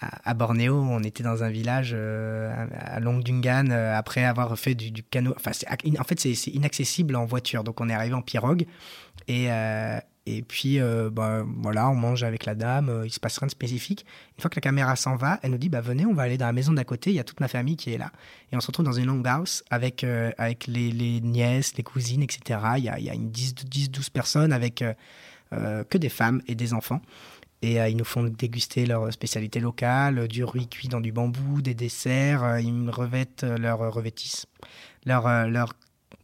à, 0.00 0.34
Bornéo, 0.34 0.76
on 0.76 1.02
était 1.02 1.24
dans 1.24 1.42
un 1.42 1.50
village 1.50 1.92
à 1.92 3.00
Longdungan 3.00 3.72
après 3.72 4.24
avoir 4.24 4.56
fait 4.56 4.76
du, 4.76 5.02
canot. 5.02 5.34
Enfin, 5.34 5.50
en 5.98 6.04
fait, 6.04 6.20
c'est 6.20 6.50
inaccessible 6.52 7.16
en 7.16 7.24
voiture, 7.24 7.64
donc 7.64 7.80
on 7.80 7.88
est 7.88 7.94
arrivé 7.94 8.14
en 8.14 8.22
pirogue 8.22 8.64
et 9.26 9.48
et 10.28 10.42
puis, 10.42 10.80
euh, 10.80 11.08
bah, 11.08 11.44
voilà, 11.46 11.88
on 11.88 11.94
mange 11.94 12.24
avec 12.24 12.46
la 12.46 12.56
dame, 12.56 12.88
euh, 12.88 13.06
il 13.06 13.10
se 13.10 13.20
passe 13.20 13.38
rien 13.38 13.46
de 13.46 13.52
spécifique. 13.52 14.04
Une 14.36 14.42
fois 14.42 14.50
que 14.50 14.56
la 14.56 14.60
caméra 14.60 14.96
s'en 14.96 15.14
va, 15.14 15.38
elle 15.42 15.52
nous 15.52 15.58
dit 15.58 15.68
bah, 15.68 15.80
Venez, 15.80 16.04
on 16.04 16.14
va 16.14 16.24
aller 16.24 16.36
dans 16.36 16.46
la 16.46 16.52
maison 16.52 16.72
d'à 16.72 16.82
côté, 16.82 17.10
il 17.10 17.16
y 17.16 17.20
a 17.20 17.24
toute 17.24 17.38
ma 17.38 17.46
famille 17.46 17.76
qui 17.76 17.92
est 17.92 17.98
là. 17.98 18.10
Et 18.50 18.56
on 18.56 18.60
se 18.60 18.66
retrouve 18.66 18.84
dans 18.84 18.92
une 18.92 19.24
house 19.24 19.62
avec, 19.70 20.02
euh, 20.02 20.32
avec 20.36 20.66
les, 20.66 21.20
nièces, 21.20 21.76
les 21.76 21.84
cousines, 21.84 22.24
etc. 22.24 22.58
Il 22.76 22.84
y 22.84 22.88
a, 22.88 22.98
il 22.98 23.04
y 23.04 23.10
a 23.10 23.14
une 23.14 23.30
10-12 23.30 24.10
personnes 24.10 24.52
avec 24.52 24.84
que 25.52 25.98
des 25.98 26.08
femmes 26.08 26.42
et 26.48 26.56
des 26.56 26.74
enfants. 26.74 27.00
Et 27.62 27.76
ils 27.76 27.96
nous 27.96 28.04
font 28.04 28.24
déguster 28.24 28.84
leurs 28.84 29.12
spécialités 29.12 29.60
locales, 29.60 30.26
du 30.28 30.44
riz 30.44 30.68
cuit 30.68 30.88
dans 30.88 31.00
du 31.00 31.12
bambou, 31.12 31.62
des 31.62 31.74
desserts. 31.74 32.58
ils 32.58 32.90
revêtent 32.90 33.44
leur 33.44 33.78
revêtissent, 33.78 34.46
leur, 35.04 35.48
leur 35.48 35.72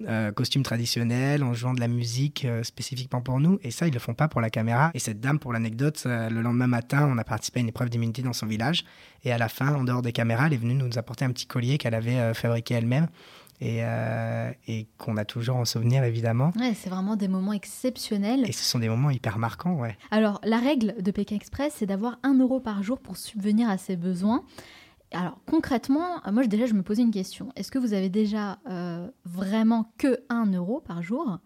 euh, 0.08 0.32
costume 0.32 0.62
traditionnel, 0.62 1.44
en 1.44 1.54
jouant 1.54 1.74
de 1.74 1.80
la 1.80 1.88
musique 1.88 2.44
euh, 2.44 2.62
spécifiquement 2.62 3.20
pour 3.20 3.38
nous. 3.38 3.58
Et 3.62 3.70
ça, 3.70 3.86
ils 3.86 3.94
le 3.94 4.00
font 4.00 4.14
pas 4.14 4.26
pour 4.26 4.40
la 4.40 4.50
caméra. 4.50 4.90
Et 4.94 4.98
cette 4.98 5.20
dame, 5.20 5.38
pour 5.38 5.52
l'anecdote, 5.52 6.02
euh, 6.06 6.28
le 6.28 6.42
lendemain 6.42 6.66
matin, 6.66 7.08
on 7.08 7.18
a 7.18 7.24
participé 7.24 7.60
à 7.60 7.62
une 7.62 7.68
épreuve 7.68 7.88
d'immunité 7.88 8.22
dans 8.22 8.32
son 8.32 8.46
village. 8.46 8.84
Et 9.24 9.32
à 9.32 9.38
la 9.38 9.48
fin, 9.48 9.74
en 9.74 9.84
dehors 9.84 10.02
des 10.02 10.12
caméras, 10.12 10.46
elle 10.46 10.54
est 10.54 10.56
venue 10.56 10.74
nous 10.74 10.98
apporter 10.98 11.24
un 11.24 11.30
petit 11.30 11.46
collier 11.46 11.78
qu'elle 11.78 11.94
avait 11.94 12.34
fabriqué 12.34 12.74
elle-même. 12.74 13.06
Et, 13.60 13.82
et 14.66 14.88
qu'on 14.98 15.16
a 15.16 15.24
toujours 15.24 15.54
en 15.54 15.64
souvenir 15.64 16.02
évidemment. 16.02 16.52
Ouais, 16.58 16.74
c'est 16.74 16.90
vraiment 16.90 17.14
des 17.14 17.28
moments 17.28 17.52
exceptionnels. 17.52 18.44
Et 18.48 18.50
ce 18.50 18.64
sont 18.64 18.80
des 18.80 18.88
moments 18.88 19.10
hyper 19.10 19.38
marquants, 19.38 19.74
ouais. 19.74 19.96
Alors, 20.10 20.40
la 20.42 20.58
règle 20.58 21.00
de 21.00 21.10
Pékin 21.12 21.36
Express, 21.36 21.74
c'est 21.76 21.86
d'avoir 21.86 22.18
un 22.24 22.34
euro 22.34 22.58
par 22.58 22.82
jour 22.82 22.98
pour 22.98 23.16
subvenir 23.16 23.70
à 23.70 23.78
ses 23.78 23.94
besoins. 23.94 24.42
Alors 25.12 25.38
concrètement, 25.46 26.20
moi 26.30 26.46
déjà 26.46 26.66
je 26.66 26.74
me 26.74 26.82
posais 26.82 27.02
une 27.02 27.10
question. 27.10 27.52
Est-ce 27.56 27.70
que 27.70 27.78
vous 27.78 27.92
avez 27.92 28.08
déjà 28.08 28.58
euh, 28.68 29.08
vraiment 29.24 29.92
que 29.98 30.20
1 30.28 30.52
euro 30.52 30.80
par 30.80 31.02
jour? 31.02 31.38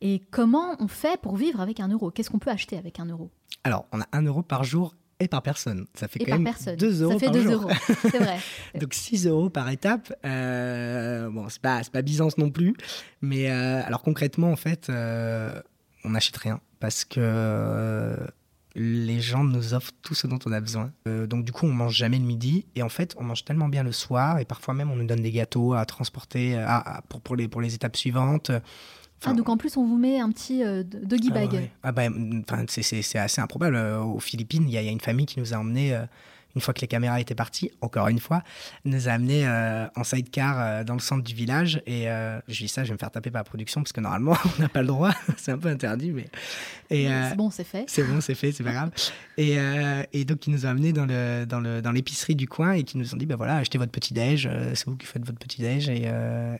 Et 0.00 0.22
comment 0.30 0.76
on 0.78 0.88
fait 0.88 1.20
pour 1.20 1.36
vivre 1.36 1.60
avec 1.60 1.80
un 1.80 1.88
euro? 1.88 2.10
Qu'est-ce 2.10 2.30
qu'on 2.30 2.38
peut 2.38 2.50
acheter 2.50 2.76
avec 2.76 3.00
un 3.00 3.06
euro? 3.06 3.30
Alors 3.64 3.86
on 3.92 4.00
a 4.00 4.06
1 4.12 4.22
euro 4.22 4.42
par 4.42 4.64
jour 4.64 4.94
et 5.18 5.28
par 5.28 5.42
personne. 5.42 5.86
Ça 5.94 6.08
fait 6.08 6.20
et 6.20 6.26
quand 6.26 6.32
même 6.32 6.44
personne. 6.44 6.76
2 6.76 7.02
euros 7.02 7.12
Ça 7.12 7.18
fait 7.18 7.26
par 7.26 7.34
2 7.34 7.42
jour. 7.42 7.62
euros, 7.62 7.70
c'est 8.02 8.18
vrai. 8.18 8.38
Donc 8.78 8.92
6 8.92 9.26
euros 9.26 9.48
par 9.48 9.70
étape. 9.70 10.12
Euh, 10.24 11.30
bon, 11.30 11.48
c'est 11.48 11.62
pas, 11.62 11.80
pas 11.90 12.02
Byzance 12.02 12.36
non 12.38 12.50
plus. 12.50 12.74
Mais 13.22 13.50
euh, 13.50 13.82
alors 13.84 14.02
concrètement, 14.02 14.50
en 14.50 14.56
fait, 14.56 14.88
euh, 14.90 15.60
on 16.04 16.10
n'achète 16.10 16.36
rien. 16.36 16.60
Parce 16.80 17.06
que 17.06 18.16
les 18.76 19.20
gens 19.20 19.42
nous 19.42 19.72
offrent 19.72 19.92
tout 20.02 20.14
ce 20.14 20.26
dont 20.26 20.38
on 20.44 20.52
a 20.52 20.60
besoin. 20.60 20.92
Euh, 21.08 21.26
donc 21.26 21.44
du 21.44 21.52
coup, 21.52 21.66
on 21.66 21.72
mange 21.72 21.96
jamais 21.96 22.18
le 22.18 22.24
midi 22.24 22.66
et 22.74 22.82
en 22.82 22.90
fait, 22.90 23.14
on 23.18 23.24
mange 23.24 23.44
tellement 23.44 23.68
bien 23.68 23.82
le 23.82 23.92
soir 23.92 24.38
et 24.38 24.44
parfois 24.44 24.74
même 24.74 24.90
on 24.90 24.96
nous 24.96 25.06
donne 25.06 25.22
des 25.22 25.32
gâteaux 25.32 25.72
à 25.72 25.86
transporter 25.86 26.56
euh, 26.56 26.66
pour, 27.08 27.22
pour, 27.22 27.36
les, 27.36 27.48
pour 27.48 27.62
les 27.62 27.74
étapes 27.74 27.96
suivantes. 27.96 28.50
ah, 29.24 29.32
donc 29.32 29.48
en 29.48 29.56
plus, 29.56 29.78
on 29.78 29.86
vous 29.86 29.96
met 29.96 30.20
un 30.20 30.30
petit 30.30 30.62
euh, 30.62 30.82
doggy 30.84 31.30
bag. 31.30 31.48
Ah, 31.50 31.56
ouais. 31.56 31.70
ah 31.82 31.92
bah, 31.92 32.64
c'est 32.68 33.18
assez 33.18 33.40
improbable. 33.40 33.76
Aux 33.76 34.20
Philippines, 34.20 34.64
il 34.68 34.72
y, 34.72 34.78
a 34.78 34.82
une 34.82 35.00
famille 35.00 35.26
qui 35.26 35.40
nous 35.40 35.54
a 35.54 35.56
emmenés 35.56 35.98
une 36.56 36.62
fois 36.62 36.72
que 36.72 36.80
les 36.80 36.88
caméras 36.88 37.20
étaient 37.20 37.34
parties, 37.34 37.70
encore 37.82 38.08
une 38.08 38.18
fois, 38.18 38.42
nous 38.86 39.08
a 39.08 39.12
amenés 39.12 39.46
euh, 39.46 39.86
en 39.94 40.04
sidecar 40.04 40.56
euh, 40.58 40.84
dans 40.84 40.94
le 40.94 41.00
centre 41.00 41.22
du 41.22 41.34
village. 41.34 41.82
Et 41.86 42.10
euh, 42.10 42.40
je 42.48 42.64
dis 42.64 42.68
ça, 42.68 42.82
je 42.82 42.88
vais 42.88 42.94
me 42.94 42.98
faire 42.98 43.10
taper 43.10 43.30
par 43.30 43.40
la 43.40 43.44
production 43.44 43.82
parce 43.82 43.92
que 43.92 44.00
normalement, 44.00 44.36
on 44.58 44.62
n'a 44.62 44.68
pas 44.70 44.80
le 44.80 44.88
droit. 44.88 45.12
c'est 45.36 45.52
un 45.52 45.58
peu 45.58 45.68
interdit, 45.68 46.12
mais. 46.12 46.26
c'est 46.88 47.36
bon, 47.36 47.50
c'est 47.50 47.64
fait. 47.64 47.84
C'est 47.88 48.04
bon, 48.04 48.22
c'est 48.22 48.34
fait, 48.34 48.52
c'est 48.52 48.64
pas 48.64 48.72
grave. 48.72 48.90
Et, 49.36 49.58
et, 50.14 50.24
donc, 50.24 50.46
ils 50.46 50.50
nous 50.50 50.64
ont 50.64 50.70
amenés 50.70 50.94
dans, 50.94 51.04
le, 51.04 51.44
dans, 51.44 51.60
le, 51.60 51.82
dans 51.82 51.92
l'épicerie 51.92 52.34
du 52.34 52.48
coin 52.48 52.72
et 52.72 52.84
qui 52.84 52.96
nous 52.96 53.14
ont 53.14 53.18
dit 53.18 53.26
bah 53.26 53.36
voilà, 53.36 53.56
achetez 53.56 53.76
votre 53.76 53.92
petit-déj, 53.92 54.48
c'est 54.72 54.86
vous 54.86 54.96
qui 54.96 55.06
faites 55.06 55.24
votre 55.26 55.38
petit-déj 55.38 55.90
et, 55.90 56.10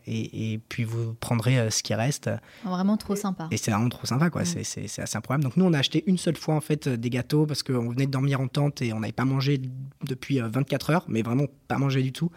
et, 0.06 0.52
et, 0.52 0.58
puis 0.58 0.84
vous 0.84 1.14
prendrez 1.14 1.70
ce 1.70 1.82
qui 1.82 1.94
reste. 1.94 2.30
Vraiment 2.64 2.98
trop 2.98 3.16
sympa. 3.16 3.48
Et 3.50 3.56
c'est 3.56 3.70
vraiment 3.70 3.88
trop 3.88 4.06
sympa, 4.06 4.28
quoi. 4.28 4.42
Mm. 4.42 4.62
C'est, 4.62 4.88
c'est, 4.88 5.02
assez 5.02 5.16
improbable. 5.16 5.44
Donc, 5.44 5.56
nous, 5.56 5.64
on 5.64 5.72
a 5.72 5.78
acheté 5.78 6.04
une 6.06 6.18
seule 6.18 6.36
fois, 6.36 6.54
en 6.54 6.60
fait, 6.60 6.86
des 6.86 7.08
gâteaux 7.08 7.46
parce 7.46 7.62
qu'on 7.62 7.88
venait 7.88 8.06
de 8.06 8.10
dormir 8.10 8.42
en 8.42 8.48
tente 8.48 8.82
et 8.82 8.92
on 8.92 9.00
n'avait 9.00 9.12
pas 9.12 9.24
mangé 9.24 9.58
depuis 10.04 10.38
24 10.40 10.90
euh, 10.90 10.92
heures, 10.94 11.04
mais 11.08 11.22
vraiment 11.22 11.46
pas 11.68 11.78
mangé 11.78 12.02
du 12.02 12.12
tout. 12.12 12.30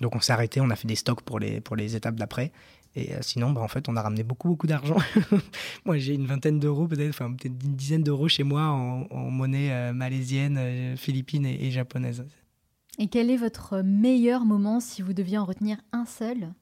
Donc 0.00 0.16
on 0.16 0.20
s'est 0.20 0.32
arrêté, 0.32 0.60
on 0.60 0.70
a 0.70 0.76
fait 0.76 0.88
des 0.88 0.96
stocks 0.96 1.22
pour 1.22 1.38
les, 1.38 1.60
pour 1.60 1.76
les 1.76 1.96
étapes 1.96 2.16
d'après. 2.16 2.52
Et 2.96 3.12
euh, 3.12 3.18
sinon, 3.22 3.50
bah, 3.50 3.60
en 3.60 3.68
fait, 3.68 3.88
on 3.88 3.96
a 3.96 4.02
ramené 4.02 4.22
beaucoup, 4.22 4.48
beaucoup 4.48 4.66
d'argent. 4.66 4.96
moi, 5.84 5.98
j'ai 5.98 6.14
une 6.14 6.26
vingtaine 6.26 6.60
d'euros, 6.60 6.86
peut-être, 6.86 7.20
une 7.22 7.56
dizaine 7.56 8.02
d'euros 8.02 8.28
chez 8.28 8.44
moi 8.44 8.62
en, 8.62 9.30
monnaie 9.30 9.72
euh, 9.72 9.92
malaisienne, 9.92 10.96
philippine 10.96 11.44
et, 11.46 11.70
japonaise. 11.70 12.24
Et 12.98 13.08
quel 13.08 13.30
est 13.30 13.36
votre 13.36 13.80
meilleur 13.82 14.44
moment 14.44 14.78
si 14.78 15.02
vous 15.02 15.12
deviez 15.12 15.38
en 15.38 15.44
retenir 15.44 15.78
un 15.92 16.04
seul? 16.04 16.52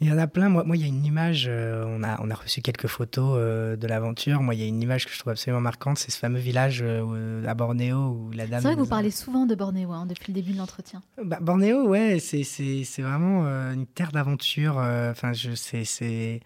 Il 0.00 0.08
y 0.08 0.12
en 0.12 0.18
a 0.18 0.26
plein. 0.26 0.48
Moi, 0.48 0.64
moi 0.64 0.76
il 0.76 0.82
y 0.82 0.84
a 0.84 0.88
une 0.88 1.04
image, 1.04 1.46
euh, 1.48 1.84
on, 1.86 2.02
a, 2.02 2.20
on 2.22 2.30
a 2.30 2.34
reçu 2.34 2.62
quelques 2.62 2.86
photos 2.86 3.36
euh, 3.36 3.76
de 3.76 3.86
l'aventure. 3.86 4.42
Moi, 4.42 4.54
il 4.54 4.60
y 4.60 4.64
a 4.64 4.66
une 4.66 4.80
image 4.80 5.06
que 5.06 5.12
je 5.12 5.18
trouve 5.18 5.32
absolument 5.32 5.60
marquante. 5.60 5.98
C'est 5.98 6.10
ce 6.10 6.18
fameux 6.18 6.38
village 6.38 6.80
euh, 6.82 7.44
à 7.46 7.54
Bornéo 7.54 7.96
où 7.96 8.30
la 8.30 8.46
dame. 8.46 8.60
C'est 8.60 8.68
vrai 8.68 8.76
que 8.76 8.80
vous 8.80 8.86
parlez 8.86 9.10
souvent 9.10 9.46
de 9.46 9.54
Bornéo 9.54 9.92
hein, 9.92 10.06
depuis 10.06 10.32
le 10.32 10.34
début 10.40 10.52
de 10.52 10.58
l'entretien. 10.58 11.02
Bah, 11.22 11.38
Bornéo, 11.40 11.88
ouais, 11.88 12.18
c'est, 12.20 12.44
c'est, 12.44 12.84
c'est 12.84 13.02
vraiment 13.02 13.44
une 13.72 13.86
terre 13.86 14.12
d'aventure. 14.12 14.76
Enfin, 14.76 15.32
je 15.32 15.54
sais, 15.54 15.84
c'est. 15.84 16.40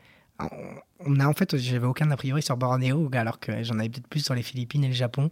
On 1.05 1.21
a 1.21 1.27
en 1.27 1.35
fait, 1.35 1.57
j'avais 1.57 1.87
aucun 1.87 2.11
a 2.11 2.17
priori 2.17 2.43
sur 2.43 2.57
Bornéo, 2.57 3.09
alors 3.13 3.39
que 3.39 3.63
j'en 3.63 3.79
avais 3.79 3.89
peut-être 3.91 4.09
plus 4.09 4.25
sur 4.25 4.35
les 4.35 4.43
Philippines 4.43 4.83
et 4.83 4.89
le 4.89 4.95
Japon. 4.95 5.31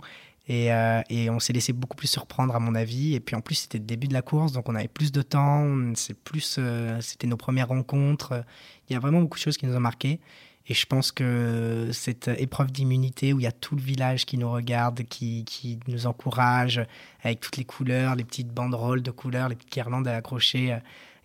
Euh, 0.51 1.03
et, 1.09 1.31
on 1.31 1.39
s'est 1.39 1.53
laissé 1.53 1.73
beaucoup 1.73 1.97
plus 1.97 2.09
surprendre, 2.09 2.55
à 2.55 2.61
mon 2.61 2.75
avis. 2.75 3.15
Et 3.15 3.21
puis 3.21 3.37
en 3.37 3.41
plus, 3.41 3.55
c'était 3.57 3.79
le 3.79 3.85
début 3.85 4.09
de 4.09 4.13
la 4.13 4.23
course, 4.23 4.53
donc 4.53 4.69
on 4.69 4.75
avait 4.75 4.89
plus 4.89 5.13
de 5.13 5.23
temps. 5.23 5.95
C'est 5.95 6.15
plus, 6.15 6.57
euh, 6.59 7.01
c'était 7.01 7.27
nos 7.27 7.37
premières 7.37 7.69
rencontres. 7.69 8.45
Il 8.89 8.93
y 8.93 8.97
a 8.97 9.01
vraiment 9.01 9.21
beaucoup 9.21 9.39
de 9.39 9.43
choses 9.43 9.57
qui 9.57 9.67
nous 9.67 9.77
ont 9.77 9.81
marqué. 9.81 10.21
Et 10.67 10.75
je 10.75 10.87
pense 10.87 11.11
que 11.11 11.89
cette 11.93 12.29
épreuve 12.29 12.71
d'immunité 12.71 13.33
où 13.33 13.41
il 13.41 13.45
y 13.45 13.49
a 13.49 13.53
tout 13.53 13.75
le 13.75 13.81
village 13.81 14.25
qui 14.25 14.39
nous 14.39 14.51
regarde, 14.51 15.03
qui, 15.05 15.45
qui, 15.45 15.81
nous 15.89 16.07
encourage, 16.07 16.85
avec 17.23 17.41
toutes 17.41 17.57
les 17.57 17.65
couleurs, 17.65 18.15
les 18.15 18.25
petites 18.25 18.53
banderoles 18.53 19.03
de 19.03 19.11
couleurs, 19.11 19.49
les 19.49 19.57
petites 19.57 19.73
guirlandes 19.73 20.07
à 20.07 20.17
accrocher, 20.17 20.73
euh, 20.73 20.79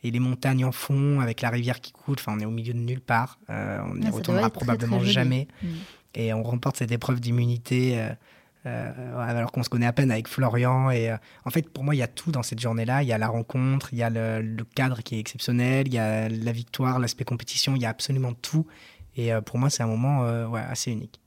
et 0.04 0.12
les 0.12 0.20
montagnes 0.20 0.66
en 0.66 0.72
fond, 0.72 1.20
avec 1.20 1.42
la 1.42 1.50
rivière 1.50 1.82
qui 1.82 1.92
coule. 1.92 2.16
Enfin, 2.20 2.34
on 2.38 2.40
est 2.40 2.46
au 2.46 2.52
milieu 2.52 2.74
de 2.74 2.80
nulle 2.80 3.02
part. 3.02 3.40
on 3.50 3.96
n'y 3.96 4.06
ah, 4.06 4.12
retournera 4.12 4.52
probablement 4.52 5.04
jamais. 5.04 5.48
Mm. 5.64 5.68
Et 6.16 6.34
on 6.34 6.44
remporte 6.44 6.78
cette 6.78 6.92
épreuve 6.92 7.20
d'immunité. 7.20 8.00
Euh, 8.00 8.10
alors 8.66 9.52
qu'on 9.52 9.64
se 9.64 9.70
connaît 9.70 9.86
à 9.86 9.94
peine 9.94 10.12
avec 10.12 10.28
Florian. 10.28 10.90
Et 10.90 11.12
euh, 11.12 11.18
en 11.46 11.50
fait, 11.50 11.70
pour 11.70 11.84
moi, 11.84 11.96
il 11.96 12.00
y 12.00 12.04
a 12.04 12.08
tout 12.08 12.32
dans 12.32 12.44
cette 12.44 12.60
journée-là. 12.60 13.04
Il 13.04 13.10
y 13.10 13.14
a 13.14 13.18
la 13.18 13.28
rencontre, 13.28 13.90
il 13.92 14.00
y 14.00 14.04
a 14.04 14.10
le, 14.10 14.64
cadre 14.76 15.02
qui 15.02 15.16
est 15.16 15.20
exceptionnel, 15.20 15.88
il 15.88 15.94
y 15.94 16.00
a 16.00 16.30
la 16.30 16.52
victoire, 16.52 17.00
l'aspect 17.00 17.26
compétition, 17.26 17.76
il 17.76 17.82
y 17.82 17.86
a 17.86 17.90
absolument 17.90 18.34
tout. 18.34 18.66
Et 19.16 19.34
euh, 19.34 19.42
pour 19.42 19.58
moi, 19.58 19.70
c'est 19.70 19.84
un 19.84 19.88
moment 19.88 20.24
assez 20.54 20.92
unique. 20.92 21.20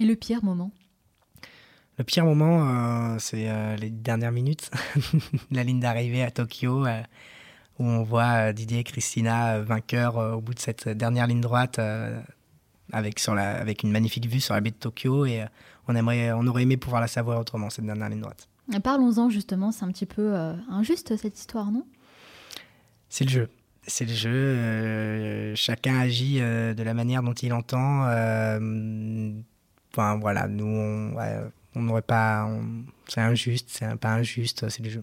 Et 0.00 0.04
le 0.04 0.16
pire 0.16 0.44
moment? 0.44 0.70
Le 1.98 2.04
pire 2.04 2.24
moment, 2.24 3.18
c'est 3.18 3.48
les 3.76 3.90
dernières 3.90 4.32
minutes, 4.32 4.70
la 5.50 5.62
ligne 5.62 5.78
d'arrivée 5.78 6.22
à 6.22 6.30
Tokyo, 6.30 6.86
où 7.78 7.84
on 7.84 8.02
voit 8.02 8.52
Didier 8.52 8.78
et 8.78 8.84
Christina 8.84 9.60
vainqueurs 9.60 10.16
au 10.16 10.40
bout 10.40 10.54
de 10.54 10.58
cette 10.58 10.88
dernière 10.88 11.26
ligne 11.26 11.42
droite, 11.42 11.78
avec, 12.92 13.18
sur 13.18 13.34
la, 13.34 13.56
avec 13.56 13.82
une 13.82 13.92
magnifique 13.92 14.26
vue 14.26 14.40
sur 14.40 14.54
la 14.54 14.60
baie 14.60 14.70
de 14.70 14.76
Tokyo. 14.76 15.26
Et 15.26 15.44
on, 15.88 15.94
aimerait, 15.94 16.32
on 16.32 16.46
aurait 16.46 16.62
aimé 16.62 16.76
pouvoir 16.76 17.00
la 17.00 17.08
savoir 17.08 17.40
autrement, 17.40 17.70
cette 17.70 17.84
dernière 17.84 18.08
ligne 18.08 18.20
droite. 18.20 18.48
Parlons-en 18.82 19.28
justement, 19.28 19.72
c'est 19.72 19.84
un 19.84 19.92
petit 19.92 20.06
peu 20.06 20.34
euh, 20.34 20.54
injuste 20.70 21.16
cette 21.16 21.38
histoire, 21.38 21.70
non? 21.70 21.84
C'est 23.08 23.24
le 23.24 23.30
jeu. 23.30 23.48
C'est 23.86 24.04
le 24.04 24.14
jeu. 24.14 24.30
Euh, 24.30 25.54
chacun 25.56 25.98
agit 25.98 26.40
euh, 26.40 26.72
de 26.72 26.82
la 26.82 26.94
manière 26.94 27.22
dont 27.22 27.32
il 27.32 27.52
entend. 27.52 28.02
enfin 29.92 30.18
voilà, 30.20 30.46
nous 30.48 31.12
on 31.74 31.82
n'aurait 31.82 32.02
pas. 32.02 32.48
C'est 33.08 33.20
injuste, 33.20 33.68
c'est 33.70 33.96
pas 33.96 34.12
injuste, 34.12 34.68
c'est 34.68 34.82
le 34.82 34.90
jeu. 34.90 35.02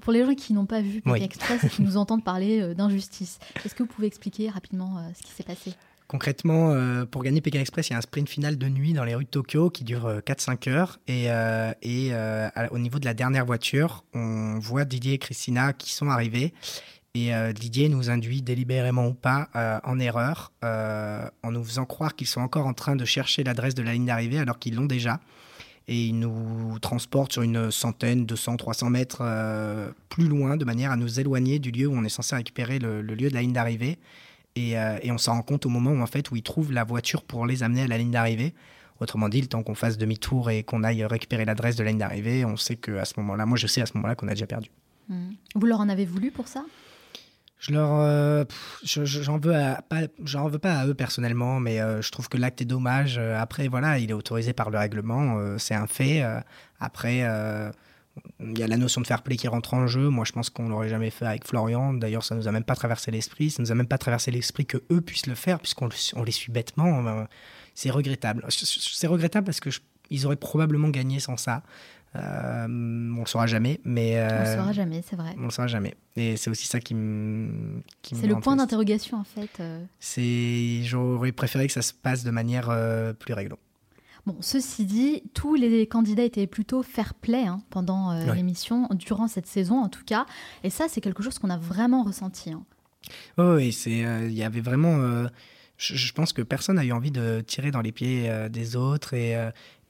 pour 0.00 0.12
les 0.12 0.24
gens 0.24 0.34
qui 0.34 0.52
n'ont 0.52 0.66
pas 0.66 0.80
vu 0.80 1.02
Pékin 1.02 1.24
Express 1.24 1.64
et 1.64 1.68
qui 1.68 1.82
nous 1.82 1.96
entendent 1.96 2.24
parler 2.24 2.74
d'injustice, 2.74 3.38
est-ce 3.64 3.74
que 3.74 3.82
vous 3.82 3.88
pouvez 3.88 4.06
expliquer 4.06 4.48
rapidement 4.48 5.04
ce 5.14 5.22
qui 5.22 5.32
s'est 5.32 5.42
passé? 5.42 5.72
Concrètement, 6.14 6.70
euh, 6.70 7.04
pour 7.06 7.24
gagner 7.24 7.40
Pékin 7.40 7.58
Express, 7.58 7.88
il 7.88 7.94
y 7.94 7.94
a 7.96 7.98
un 7.98 8.00
sprint 8.00 8.28
final 8.28 8.56
de 8.56 8.68
nuit 8.68 8.92
dans 8.92 9.02
les 9.02 9.16
rues 9.16 9.24
de 9.24 9.28
Tokyo 9.28 9.68
qui 9.68 9.82
dure 9.82 10.20
4-5 10.24 10.68
euh, 10.68 10.70
heures. 10.70 11.00
Et, 11.08 11.24
euh, 11.26 11.72
et 11.82 12.12
au 12.70 12.78
niveau 12.78 13.00
de 13.00 13.04
la 13.04 13.14
dernière 13.14 13.44
voiture, 13.44 14.04
on 14.14 14.60
voit 14.60 14.84
Didier 14.84 15.14
et 15.14 15.18
Christina 15.18 15.72
qui 15.72 15.92
sont 15.92 16.10
arrivés. 16.10 16.54
Et 17.16 17.32
Didier 17.52 17.88
nous 17.88 18.10
induit 18.10 18.42
délibérément 18.42 19.08
ou 19.08 19.14
pas 19.14 19.48
en 19.82 19.98
erreur 19.98 20.52
en 20.62 21.50
nous 21.50 21.64
faisant 21.64 21.84
croire 21.84 22.14
qu'ils 22.14 22.28
sont 22.28 22.40
encore 22.40 22.68
en 22.68 22.74
train 22.74 22.94
de 22.94 23.04
chercher 23.04 23.42
l'adresse 23.42 23.74
de 23.74 23.82
la 23.82 23.92
ligne 23.92 24.06
d'arrivée 24.06 24.38
alors 24.38 24.60
qu'ils 24.60 24.76
l'ont 24.76 24.86
déjà. 24.86 25.18
Et 25.88 26.06
il 26.06 26.20
nous 26.20 26.78
transporte 26.80 27.32
sur 27.32 27.42
une 27.42 27.72
centaine, 27.72 28.24
200, 28.24 28.56
300 28.56 28.90
mètres 28.90 29.22
plus 30.10 30.28
loin 30.28 30.56
de 30.56 30.64
manière 30.64 30.92
à 30.92 30.96
nous 30.96 31.18
éloigner 31.18 31.58
du 31.58 31.72
lieu 31.72 31.88
où 31.88 31.96
on 31.96 32.04
est 32.04 32.08
censé 32.08 32.36
récupérer 32.36 32.78
le 32.78 33.02
lieu 33.02 33.28
de 33.28 33.34
la 33.34 33.42
ligne 33.42 33.52
d'arrivée. 33.52 33.98
Euh, 34.56 34.98
et, 35.02 35.10
on 35.10 35.18
s'en 35.18 35.32
rend 35.34 35.42
compte 35.42 35.66
au 35.66 35.68
moment 35.68 35.90
où, 35.90 36.00
en 36.00 36.06
fait, 36.06 36.30
où 36.30 36.36
ils 36.36 36.42
trouvent 36.42 36.72
la 36.72 36.84
voiture 36.84 37.24
pour 37.24 37.46
les 37.46 37.62
amener 37.62 37.82
à 37.82 37.86
la 37.88 37.98
ligne 37.98 38.12
d'arrivée. 38.12 38.54
Autrement 39.00 39.28
dit, 39.28 39.40
le 39.40 39.48
temps 39.48 39.64
qu'on 39.64 39.74
fasse 39.74 39.98
demi-tour 39.98 40.50
et 40.50 40.62
qu'on 40.62 40.84
aille 40.84 41.04
récupérer 41.04 41.44
l'adresse 41.44 41.74
de 41.74 41.82
la 41.82 41.90
ligne 41.90 41.98
d'arrivée, 41.98 42.44
on 42.44 42.56
sait 42.56 42.76
qu'à 42.76 43.04
ce 43.04 43.14
moment-là, 43.18 43.46
moi 43.46 43.58
je 43.58 43.66
sais 43.66 43.80
à 43.80 43.86
ce 43.86 43.94
moment-là 43.96 44.14
qu'on 44.14 44.28
a 44.28 44.34
déjà 44.34 44.46
perdu. 44.46 44.70
Hmm. 45.08 45.32
Vous 45.56 45.66
leur 45.66 45.80
en 45.80 45.88
avez 45.88 46.04
voulu 46.04 46.30
pour 46.30 46.46
ça? 46.46 46.64
Je 47.58 47.72
leur, 47.72 47.90
euh, 47.94 48.44
j'en 48.84 49.38
veux 49.38 49.52
pas, 49.88 50.02
j'en 50.22 50.48
veux 50.48 50.58
pas 50.58 50.78
à 50.78 50.86
eux 50.86 50.94
personnellement, 50.94 51.58
mais 51.58 51.80
euh, 51.80 52.02
je 52.02 52.12
trouve 52.12 52.28
que 52.28 52.36
l'acte 52.36 52.60
est 52.60 52.66
dommage. 52.66 53.18
après, 53.18 53.66
voilà, 53.66 53.98
il 53.98 54.10
est 54.10 54.14
autorisé 54.14 54.52
par 54.52 54.70
le 54.70 54.78
règlement, 54.78 55.58
c'est 55.58 55.74
un 55.74 55.88
fait. 55.88 56.22
après, 56.78 57.24
il 58.40 58.58
y 58.58 58.62
a 58.62 58.66
la 58.66 58.76
notion 58.76 59.00
de 59.00 59.06
fair 59.06 59.22
play 59.22 59.36
qui 59.36 59.48
rentre 59.48 59.74
en 59.74 59.86
jeu. 59.86 60.08
Moi, 60.08 60.24
je 60.24 60.32
pense 60.32 60.50
qu'on 60.50 60.68
l'aurait 60.68 60.88
jamais 60.88 61.10
fait 61.10 61.26
avec 61.26 61.46
Florian. 61.46 61.94
D'ailleurs, 61.94 62.24
ça 62.24 62.34
nous 62.34 62.48
a 62.48 62.52
même 62.52 62.64
pas 62.64 62.74
traversé 62.74 63.10
l'esprit. 63.10 63.50
Ça 63.50 63.62
nous 63.62 63.72
a 63.72 63.74
même 63.74 63.86
pas 63.86 63.98
traversé 63.98 64.30
l'esprit 64.30 64.66
que 64.66 64.78
eux 64.90 65.00
puissent 65.00 65.26
le 65.26 65.34
faire, 65.34 65.58
puisqu'on 65.58 65.88
on 66.14 66.22
les 66.22 66.32
suit 66.32 66.52
bêtement. 66.52 67.26
C'est 67.74 67.90
regrettable. 67.90 68.44
C'est 68.48 69.06
regrettable 69.06 69.46
parce 69.46 69.60
que 69.60 69.70
ils 70.10 70.26
auraient 70.26 70.36
probablement 70.36 70.88
gagné 70.88 71.18
sans 71.20 71.36
ça. 71.36 71.62
Euh, 72.16 72.66
on 72.68 73.20
le 73.20 73.26
saura 73.26 73.46
jamais, 73.46 73.80
mais 73.84 74.18
euh, 74.18 74.28
on 74.28 74.50
le 74.50 74.56
saura 74.56 74.72
jamais, 74.72 75.02
c'est 75.08 75.16
vrai. 75.16 75.34
On 75.36 75.44
le 75.44 75.50
saura 75.50 75.66
jamais, 75.66 75.94
et 76.14 76.36
c'est 76.36 76.48
aussi 76.48 76.68
ça 76.68 76.78
qui 76.78 76.94
me. 76.94 77.82
C'est 78.02 78.28
le 78.28 78.38
point 78.38 78.54
d'interrogation 78.54 79.16
en 79.16 79.24
fait. 79.24 79.50
Euh. 79.58 79.82
C'est, 79.98 80.82
j'aurais 80.84 81.32
préféré 81.32 81.66
que 81.66 81.72
ça 81.72 81.82
se 81.82 81.92
passe 81.92 82.22
de 82.22 82.30
manière 82.30 82.68
euh, 82.70 83.12
plus 83.14 83.34
réglo. 83.34 83.58
Bon, 84.26 84.36
ceci 84.40 84.86
dit, 84.86 85.22
tous 85.34 85.54
les 85.54 85.86
candidats 85.86 86.24
étaient 86.24 86.46
plutôt 86.46 86.82
fair-play 86.82 87.44
hein, 87.46 87.60
pendant 87.70 88.12
l'émission, 88.32 88.88
durant 88.92 89.28
cette 89.28 89.46
saison 89.46 89.82
en 89.82 89.88
tout 89.88 90.04
cas, 90.04 90.24
et 90.62 90.70
ça 90.70 90.86
c'est 90.88 91.02
quelque 91.02 91.22
chose 91.22 91.38
qu'on 91.38 91.50
a 91.50 91.58
vraiment 91.58 92.02
ressenti. 92.02 92.50
Hein. 92.50 92.64
oui, 93.36 93.72
c'est, 93.72 93.98
il 93.98 94.32
y 94.32 94.42
avait 94.42 94.62
vraiment. 94.62 95.28
Je, 95.76 95.96
je, 95.96 96.12
pense 96.14 96.32
que 96.32 96.40
personne 96.40 96.76
n'a 96.76 96.84
eu 96.84 96.92
envie 96.92 97.10
de 97.10 97.42
tirer 97.46 97.70
dans 97.70 97.82
les 97.82 97.92
pieds 97.92 98.30
des 98.48 98.76
autres 98.76 99.12
et, 99.12 99.36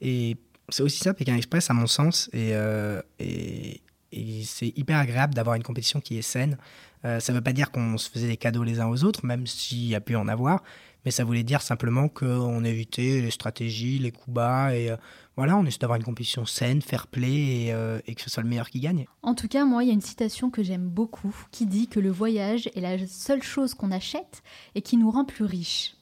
et 0.01 0.35
c'est 0.69 0.83
aussi 0.83 0.99
ça 0.99 1.13
Pékin 1.13 1.35
Express 1.35 1.69
à 1.69 1.73
mon 1.73 1.87
sens 1.87 2.29
euh, 2.33 3.01
et, 3.19 3.81
et, 4.11 4.43
c'est 4.43 4.73
hyper 4.75 4.97
agréable 4.97 5.33
d'avoir 5.33 5.55
une 5.55 5.63
compétition 5.63 5.99
qui 5.99 6.17
est 6.17 6.21
saine. 6.21 6.57
Euh, 7.03 7.19
ça 7.19 7.33
ne 7.33 7.37
veut 7.37 7.43
pas 7.43 7.53
dire 7.53 7.71
qu'on 7.71 7.97
se 7.97 8.09
faisait 8.09 8.27
des 8.27 8.37
cadeaux 8.37 8.63
les 8.63 8.79
uns 8.79 8.87
aux 8.87 9.03
autres, 9.03 9.25
même 9.25 9.45
s'il 9.45 9.85
y 9.85 9.95
a 9.95 10.01
pu 10.01 10.15
en 10.15 10.27
avoir, 10.27 10.63
mais 11.05 11.11
ça 11.11 11.23
voulait 11.23 11.43
dire 11.43 11.61
simplement 11.61 12.09
qu'on 12.09 12.63
évitait 12.63 13.21
les 13.21 13.31
stratégies, 13.31 13.99
les 13.99 14.11
coups 14.11 14.33
bas 14.33 14.75
et 14.75 14.89
euh, 14.89 14.97
voilà, 15.37 15.57
on 15.57 15.65
essaie 15.65 15.77
d'avoir 15.79 15.97
une 15.97 16.03
compétition 16.03 16.45
saine, 16.45 16.81
fair 16.81 17.07
play 17.07 17.67
et, 17.67 17.73
et, 18.07 18.15
que 18.15 18.21
ce 18.21 18.29
soit 18.29 18.41
le 18.41 18.47
meilleur 18.47 18.69
qui 18.69 18.79
gagne. 18.79 19.05
En 19.21 19.35
tout 19.35 19.49
cas, 19.49 19.65
moi, 19.65 19.83
il 19.83 19.87
y 19.87 19.89
a 19.89 19.93
une 19.93 19.99
citation 19.99 20.49
que 20.49 20.63
j'aime 20.63 20.87
beaucoup 20.87 21.35
qui 21.51 21.65
dit 21.65 21.87
que 21.89 21.99
le 21.99 22.09
voyage 22.09 22.69
est 22.73 22.79
la 22.79 23.05
seule 23.05 23.43
chose 23.43 23.73
qu'on 23.73 23.91
achète 23.91 24.43
et 24.75 24.81
qui 24.81 24.95
nous 24.95 25.11
rend 25.11 25.25
plus 25.25 25.43
riches. 25.43 25.97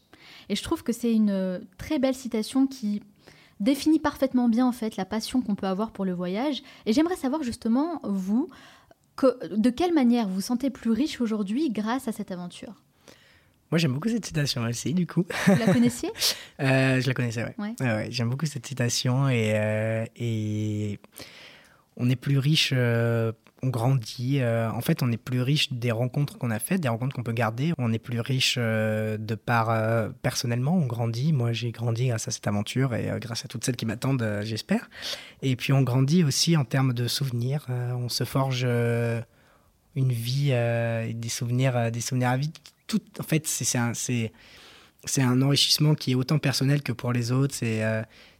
Et 0.50 0.56
je 0.56 0.62
trouve 0.62 0.84
que 0.84 0.94
c'est 0.94 1.12
une 1.12 1.66
très 1.80 1.98
belle 1.98 2.14
citation 2.14 2.68
qui 2.68 3.02
définit 3.60 4.00
parfaitement 4.00 4.50
bien 4.50 4.68
en 4.68 4.72
fait 4.72 4.98
la 4.98 5.06
passion 5.06 5.42
qu'on 5.42 5.56
peut 5.56 5.68
avoir 5.68 5.92
pour 5.92 6.06
le 6.06 6.14
voyage. 6.14 6.62
Et 6.86 6.94
j'aimerais 6.94 7.16
savoir 7.16 7.44
justement, 7.44 8.00
vous, 8.04 8.50
de 9.22 9.70
quelle 9.70 9.94
manière 9.94 10.28
vous 10.28 10.42
sentez 10.42 10.70
plus 10.70 10.92
riche 10.92 11.22
aujourd'hui 11.22 11.70
grâce 11.70 12.08
à 12.08 12.12
cette 12.12 12.32
aventure? 12.32 12.76
Moi, 13.74 13.80
j'aime 13.80 13.94
beaucoup 13.94 14.10
cette 14.10 14.24
citation 14.24 14.62
aussi, 14.66 14.94
du 14.94 15.08
coup. 15.08 15.26
Vous 15.48 15.56
la 15.56 15.74
connaissiez? 15.74 16.12
Euh, 16.60 17.02
Je 17.02 17.08
la 17.08 17.16
connaissais, 17.16 17.44
oui. 17.58 17.74
Ouais. 17.80 18.08
j'aime 18.12 18.30
beaucoup 18.30 18.46
cette 18.46 18.68
citation 18.68 19.28
et, 19.28 19.54
euh, 19.56 20.06
et 20.16 21.00
on 21.98 22.08
est 22.08 22.16
plus 22.16 22.38
riche 22.38 22.72
euh, 22.72 23.32
on 23.64 23.70
grandit. 23.70 24.42
Euh, 24.42 24.70
en 24.70 24.82
fait, 24.82 25.02
on 25.02 25.12
est 25.12 25.18
plus 25.18 25.42
riche 25.42 25.74
des 25.74 25.90
rencontres 25.92 26.38
qu'on 26.38 26.52
a 26.52 26.60
faites, 26.60 26.82
des 26.82 26.88
rencontres 26.90 27.16
qu'on 27.16 27.24
peut 27.24 27.32
garder. 27.34 27.74
On 27.80 27.92
est 27.92 27.98
plus 27.98 28.20
riche 28.20 28.56
euh, 28.60 29.18
de 29.18 29.34
par 29.34 29.72
euh, 29.72 30.10
personnellement, 30.22 30.76
on 30.76 30.86
grandit. 30.86 31.34
Moi, 31.34 31.54
j'ai 31.54 31.72
grandi 31.72 32.10
grâce 32.10 32.28
à 32.28 32.32
cette 32.32 32.46
aventure 32.46 32.94
et 32.94 33.10
grâce 33.20 33.44
à 33.46 33.48
toutes 33.48 33.64
celles 33.66 33.76
qui 33.76 33.88
m'attendent, 33.88 34.42
j'espère. 34.44 34.88
Et 35.42 35.56
puis, 35.56 35.74
on 35.74 35.82
grandit 35.82 36.24
aussi 36.24 36.56
en 36.58 36.66
termes 36.66 36.94
de 36.94 37.08
souvenirs. 37.08 37.66
on 37.70 38.10
se 38.10 38.24
forge 38.26 38.64
une 38.66 40.12
vie, 40.12 40.50
des 40.50 41.30
souvenirs, 41.30 41.90
des 41.92 42.02
souvenirs 42.02 42.30
à 42.30 42.38
vie. 42.38 42.52
Tout, 42.88 43.02
en 43.20 43.24
fait, 43.24 43.48
c'est 43.48 43.78
un, 43.78 45.42
enrichissement 45.42 45.96
qui 45.96 46.12
est 46.12 46.16
autant 46.16 46.40
personnel 46.40 46.82
que 46.82 46.92
pour 46.92 47.14
les 47.14 47.32
autres. 47.32 47.56
C'est 47.56 47.84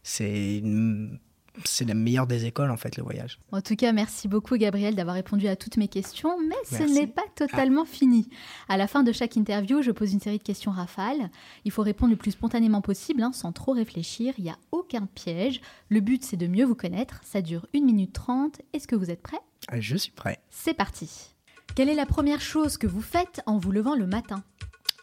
c'est 0.02 0.58
une 0.58 1.18
c'est 1.64 1.84
la 1.84 1.94
meilleure 1.94 2.26
des 2.26 2.46
écoles 2.46 2.70
en 2.70 2.76
fait 2.76 2.96
le 2.96 3.02
voyage. 3.02 3.38
En 3.52 3.60
tout 3.60 3.76
cas, 3.76 3.92
merci 3.92 4.28
beaucoup 4.28 4.56
Gabriel 4.56 4.94
d'avoir 4.94 5.14
répondu 5.14 5.46
à 5.46 5.56
toutes 5.56 5.76
mes 5.76 5.88
questions, 5.88 6.36
mais 6.40 6.56
ce 6.64 6.82
n'est 6.82 7.06
pas 7.06 7.24
totalement 7.36 7.84
fini. 7.84 8.28
À 8.68 8.76
la 8.76 8.86
fin 8.86 9.02
de 9.02 9.12
chaque 9.12 9.36
interview, 9.36 9.82
je 9.82 9.92
pose 9.92 10.12
une 10.12 10.20
série 10.20 10.38
de 10.38 10.42
questions 10.42 10.72
rafales. 10.72 11.30
Il 11.64 11.70
faut 11.70 11.82
répondre 11.82 12.10
le 12.10 12.16
plus 12.16 12.32
spontanément 12.32 12.80
possible, 12.80 13.22
hein, 13.22 13.32
sans 13.32 13.52
trop 13.52 13.72
réfléchir. 13.72 14.34
Il 14.38 14.44
n'y 14.44 14.50
a 14.50 14.58
aucun 14.72 15.06
piège. 15.06 15.60
Le 15.88 16.00
but 16.00 16.24
c'est 16.24 16.36
de 16.36 16.46
mieux 16.46 16.64
vous 16.64 16.74
connaître. 16.74 17.20
Ça 17.24 17.40
dure 17.40 17.66
1 17.74 17.80
minute 17.80 18.12
30. 18.12 18.60
Est-ce 18.72 18.88
que 18.88 18.96
vous 18.96 19.10
êtes 19.10 19.22
prêt 19.22 19.40
Je 19.78 19.96
suis 19.96 20.12
prêt. 20.12 20.40
C'est 20.50 20.74
parti. 20.74 21.33
Quelle 21.74 21.88
est 21.88 21.94
la 21.94 22.06
première 22.06 22.40
chose 22.40 22.76
que 22.78 22.86
vous 22.86 23.02
faites 23.02 23.40
en 23.46 23.58
vous 23.58 23.72
levant 23.72 23.96
le 23.96 24.06
matin 24.06 24.42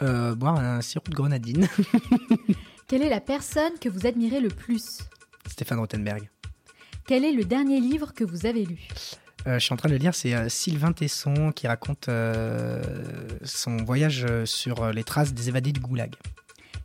euh, 0.02 0.36
Boire 0.36 0.58
un 0.58 0.82
sirop 0.82 1.10
de 1.10 1.16
grenadine. 1.16 1.68
Quelle 2.88 3.02
est 3.02 3.10
la 3.10 3.22
personne 3.22 3.74
que 3.80 3.90
vous 3.90 4.06
admirez 4.06 4.40
le 4.40 4.50
plus 4.50 5.00
Stéphane 5.48 5.80
Rothenberg. 5.80 6.30
Quel 7.08 7.26
est 7.26 7.32
le 7.32 7.44
dernier 7.44 7.80
livre 7.80 8.14
que 8.14 8.24
vous 8.24 8.46
avez 8.46 8.66
lu 8.66 8.88
euh, 9.48 9.58
je 9.58 9.66
suis 9.66 9.74
en 9.74 9.78
train 9.78 9.90
de 9.90 9.96
le 9.96 10.00
lire, 10.00 10.14
c'est 10.14 10.36
euh, 10.36 10.50
Sylvain 10.50 10.94
Tesson 10.94 11.52
qui 11.52 11.68
raconte 11.68 12.10
euh, 12.10 12.82
son 13.44 13.78
voyage 13.78 14.28
sur 14.46 14.92
les 14.92 15.04
traces 15.04 15.34
des 15.34 15.50
évadés 15.50 15.72
du 15.72 15.80
goulag. 15.80 16.16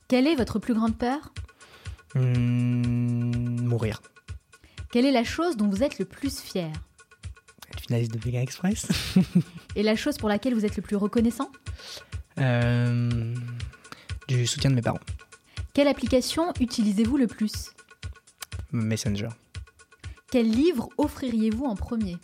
Quelle 0.08 0.26
est 0.26 0.36
votre 0.36 0.58
plus 0.58 0.74
grande 0.74 0.96
peur 0.96 1.32
hmm, 2.14 3.60
Mourir. 3.60 4.00
Quelle 4.90 5.04
est 5.04 5.12
la 5.12 5.24
chose 5.24 5.56
dont 5.56 5.68
vous 5.68 5.82
êtes 5.82 5.98
le 5.98 6.04
plus 6.04 6.40
fier 6.40 6.72
Finaliste 7.80 8.12
de 8.12 8.18
Vegan 8.18 8.42
Express. 8.42 8.88
Et 9.74 9.82
la 9.82 9.96
chose 9.96 10.16
pour 10.16 10.28
laquelle 10.28 10.54
vous 10.54 10.64
êtes 10.64 10.76
le 10.76 10.82
plus 10.82 10.96
reconnaissant? 10.96 11.50
Du 14.28 14.46
soutien 14.46 14.70
de 14.70 14.74
mes 14.74 14.82
parents. 14.82 15.00
Quelle 15.72 15.88
application 15.88 16.52
utilisez-vous 16.60 17.16
le 17.16 17.26
plus? 17.26 17.70
Messenger. 18.72 19.28
Quel 20.30 20.50
livre 20.50 20.88
offririez-vous 20.98 21.64
en 21.64 21.76
premier? 21.76 22.16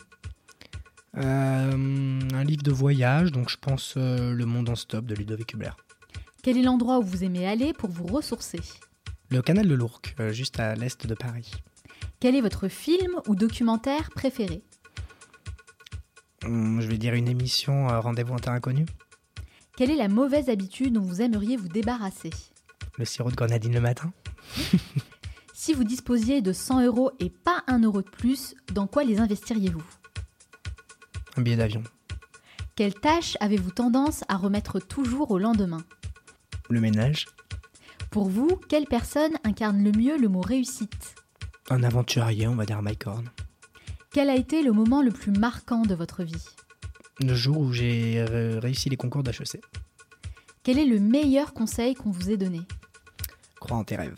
Euh, 1.17 1.71
Un 1.71 2.43
livre 2.43 2.63
de 2.63 2.71
voyage, 2.71 3.31
donc 3.31 3.49
je 3.49 3.57
pense 3.57 3.93
euh, 3.97 4.33
Le 4.33 4.45
Monde 4.45 4.69
en 4.69 4.75
Stop 4.75 5.05
de 5.05 5.15
Ludovic 5.15 5.53
Hubert. 5.53 5.77
Quel 6.41 6.57
est 6.57 6.63
l'endroit 6.63 6.99
où 6.99 7.03
vous 7.03 7.23
aimez 7.23 7.47
aller 7.47 7.71
pour 7.73 7.89
vous 7.89 8.07
ressourcer? 8.07 8.59
Le 9.29 9.41
canal 9.41 9.67
de 9.67 9.73
l'Ourcq, 9.73 10.15
euh, 10.19 10.33
juste 10.33 10.59
à 10.59 10.75
l'est 10.75 11.07
de 11.07 11.13
Paris. 11.15 11.51
Quel 12.19 12.35
est 12.35 12.41
votre 12.41 12.67
film 12.67 13.21
ou 13.27 13.35
documentaire 13.35 14.09
préféré? 14.09 14.61
Je 16.43 16.87
vais 16.87 16.97
dire 16.97 17.13
une 17.13 17.27
émission 17.27 17.87
Rendez-vous 17.87 18.33
en 18.33 18.39
terre 18.39 18.53
inconnue. 18.53 18.85
Quelle 19.77 19.89
est 19.91 19.95
la 19.95 20.07
mauvaise 20.07 20.49
habitude 20.49 20.93
dont 20.93 21.01
vous 21.01 21.21
aimeriez 21.21 21.57
vous 21.57 21.67
débarrasser? 21.67 22.29
Le 22.97 23.05
sirop 23.05 23.31
de 23.31 23.35
grenadine 23.35 23.73
le 23.73 23.81
matin. 23.81 24.11
Si 25.55 25.71
vous 25.71 25.85
disposiez 25.85 26.41
de 26.41 26.51
100 26.51 26.83
euros 26.83 27.11
et 27.19 27.29
pas 27.29 27.63
un 27.67 27.79
euro 27.79 28.01
de 28.01 28.09
plus, 28.09 28.53
dans 28.73 28.85
quoi 28.85 29.05
les 29.05 29.19
investiriez-vous? 29.19 29.83
Un 31.37 31.41
billet 31.41 31.55
d'avion. 31.55 31.83
Quelle 32.75 32.95
tâche 32.95 33.37
avez-vous 33.39 33.71
tendance 33.71 34.25
à 34.27 34.35
remettre 34.35 34.79
toujours 34.79 35.31
au 35.31 35.37
lendemain? 35.37 35.81
Le 36.69 36.81
ménage. 36.81 37.27
Pour 38.11 38.27
vous, 38.27 38.59
quelle 38.67 38.87
personne 38.87 39.37
incarne 39.45 39.81
le 39.83 39.91
mieux 39.93 40.17
le 40.17 40.27
mot 40.27 40.41
réussite? 40.41 41.15
Un 41.69 41.83
aventurier, 41.83 42.47
on 42.47 42.55
va 42.55 42.65
dire 42.65 42.81
Mike 42.81 43.07
Horn. 43.07 43.29
Quel 44.13 44.29
a 44.29 44.35
été 44.35 44.61
le 44.61 44.71
moment 44.71 45.01
le 45.01 45.09
plus 45.09 45.31
marquant 45.31 45.81
de 45.81 45.95
votre 45.95 46.23
vie? 46.23 46.45
Le 47.19 47.33
jour 47.33 47.57
où 47.57 47.73
j'ai 47.73 48.23
réussi 48.61 48.87
les 48.89 48.95
concours 48.95 49.23
d'HEC. 49.23 49.59
Quel 50.61 50.77
est 50.77 50.85
le 50.85 50.99
meilleur 50.99 51.53
conseil 51.55 51.95
qu'on 51.95 52.11
vous 52.11 52.29
ait 52.29 52.37
donné? 52.37 52.61
Crois 53.59 53.77
en 53.77 53.83
tes 53.83 53.95
rêves. 53.95 54.15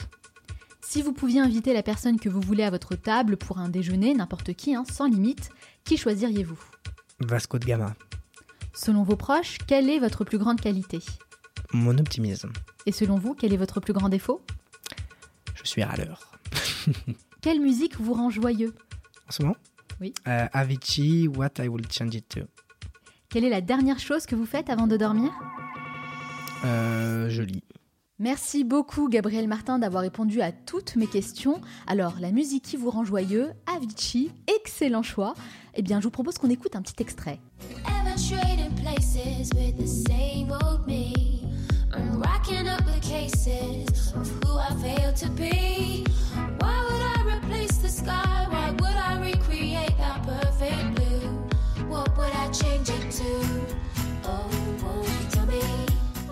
Si 0.82 1.02
vous 1.02 1.14
pouviez 1.14 1.40
inviter 1.40 1.74
la 1.74 1.82
personne 1.82 2.20
que 2.20 2.28
vous 2.28 2.42
voulez 2.42 2.64
à 2.64 2.70
votre 2.70 2.96
table 2.96 3.38
pour 3.38 3.58
un 3.58 3.70
déjeuner, 3.70 4.14
n'importe 4.14 4.54
qui, 4.54 4.76
hein, 4.76 4.84
sans 4.92 5.06
limite, 5.06 5.50
qui 5.86 5.96
choisiriez-vous? 5.96 6.60
Vasco 7.22 7.58
de 7.58 7.66
Gama. 7.66 7.96
Selon 8.74 9.04
vos 9.04 9.16
proches, 9.16 9.60
quelle 9.66 9.90
est 9.90 10.00
votre 10.00 10.26
plus 10.26 10.38
grande 10.38 10.60
qualité? 10.60 11.00
Mon 11.72 11.98
optimisme. 11.98 12.52
Et 12.86 12.92
selon 12.92 13.18
vous, 13.18 13.34
quel 13.34 13.54
est 13.54 13.58
votre 13.58 13.80
plus 13.80 13.94
grand 13.94 14.10
défaut? 14.10 14.42
Je 15.56 15.70
suis 15.70 15.84
râleur. 15.86 16.34
quelle 17.42 17.62
musique 17.62 17.98
vous 17.98 18.14
rend 18.14 18.30
joyeux? 18.30 18.76
En 19.30 19.32
ce 19.32 19.42
moment? 19.42 19.56
Oui. 20.02 20.14
Euh, 20.28 20.48
Avicii, 20.54 21.28
What 21.28 21.52
I 21.60 21.68
Will 21.68 21.86
Change 21.92 22.16
It 22.16 22.28
To. 22.30 22.42
Quelle 23.30 23.44
est 23.46 23.50
la 23.50 23.62
dernière 23.62 24.00
chose 24.00 24.26
que 24.26 24.36
vous 24.36 24.46
faites 24.46 24.70
avant 24.70 24.88
de 24.88 24.98
dormir? 24.98 25.32
Euh, 26.64 27.30
Je 27.30 27.42
lis. 27.42 27.64
Merci 28.18 28.64
beaucoup 28.64 29.10
Gabriel 29.10 29.46
Martin 29.46 29.78
d'avoir 29.78 30.02
répondu 30.02 30.42
à 30.42 30.54
toutes 30.54 30.96
mes 30.96 31.08
questions. 31.08 31.60
Alors, 31.86 32.16
la 32.22 32.32
musique 32.32 32.64
qui 32.64 32.78
vous 32.78 32.90
rend 32.90 33.04
joyeux, 33.04 33.52
Avicii, 33.76 34.32
excellent 34.56 35.04
choix. 35.04 35.34
Eh 35.74 35.82
bien, 35.82 36.00
je 36.00 36.06
vous 36.06 36.12
propose 36.12 36.38
qu'on 36.38 36.50
écoute 36.50 36.78
un 36.78 36.82
petit 36.82 36.96
extrait. 37.00 37.42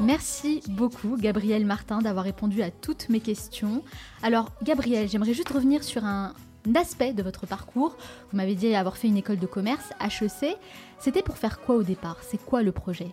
Merci 0.01 0.61
beaucoup, 0.69 1.17
Gabriel 1.17 1.65
Martin, 1.65 1.99
d'avoir 1.99 2.25
répondu 2.25 2.61
à 2.61 2.71
toutes 2.71 3.09
mes 3.09 3.19
questions. 3.19 3.83
Alors, 4.21 4.51
Gabriel, 4.61 5.07
j'aimerais 5.09 5.33
juste 5.33 5.49
revenir 5.49 5.83
sur 5.83 6.03
un 6.05 6.33
aspect 6.75 7.13
de 7.13 7.23
votre 7.23 7.45
parcours. 7.47 7.97
Vous 8.31 8.37
m'avez 8.37 8.55
dit 8.55 8.75
avoir 8.75 8.97
fait 8.97 9.07
une 9.07 9.17
école 9.17 9.39
de 9.39 9.45
commerce, 9.45 9.91
HEC. 10.01 10.57
C'était 10.99 11.21
pour 11.21 11.37
faire 11.37 11.59
quoi 11.59 11.75
au 11.75 11.83
départ? 11.83 12.17
C'est 12.21 12.43
quoi 12.43 12.63
le 12.63 12.71
projet? 12.71 13.07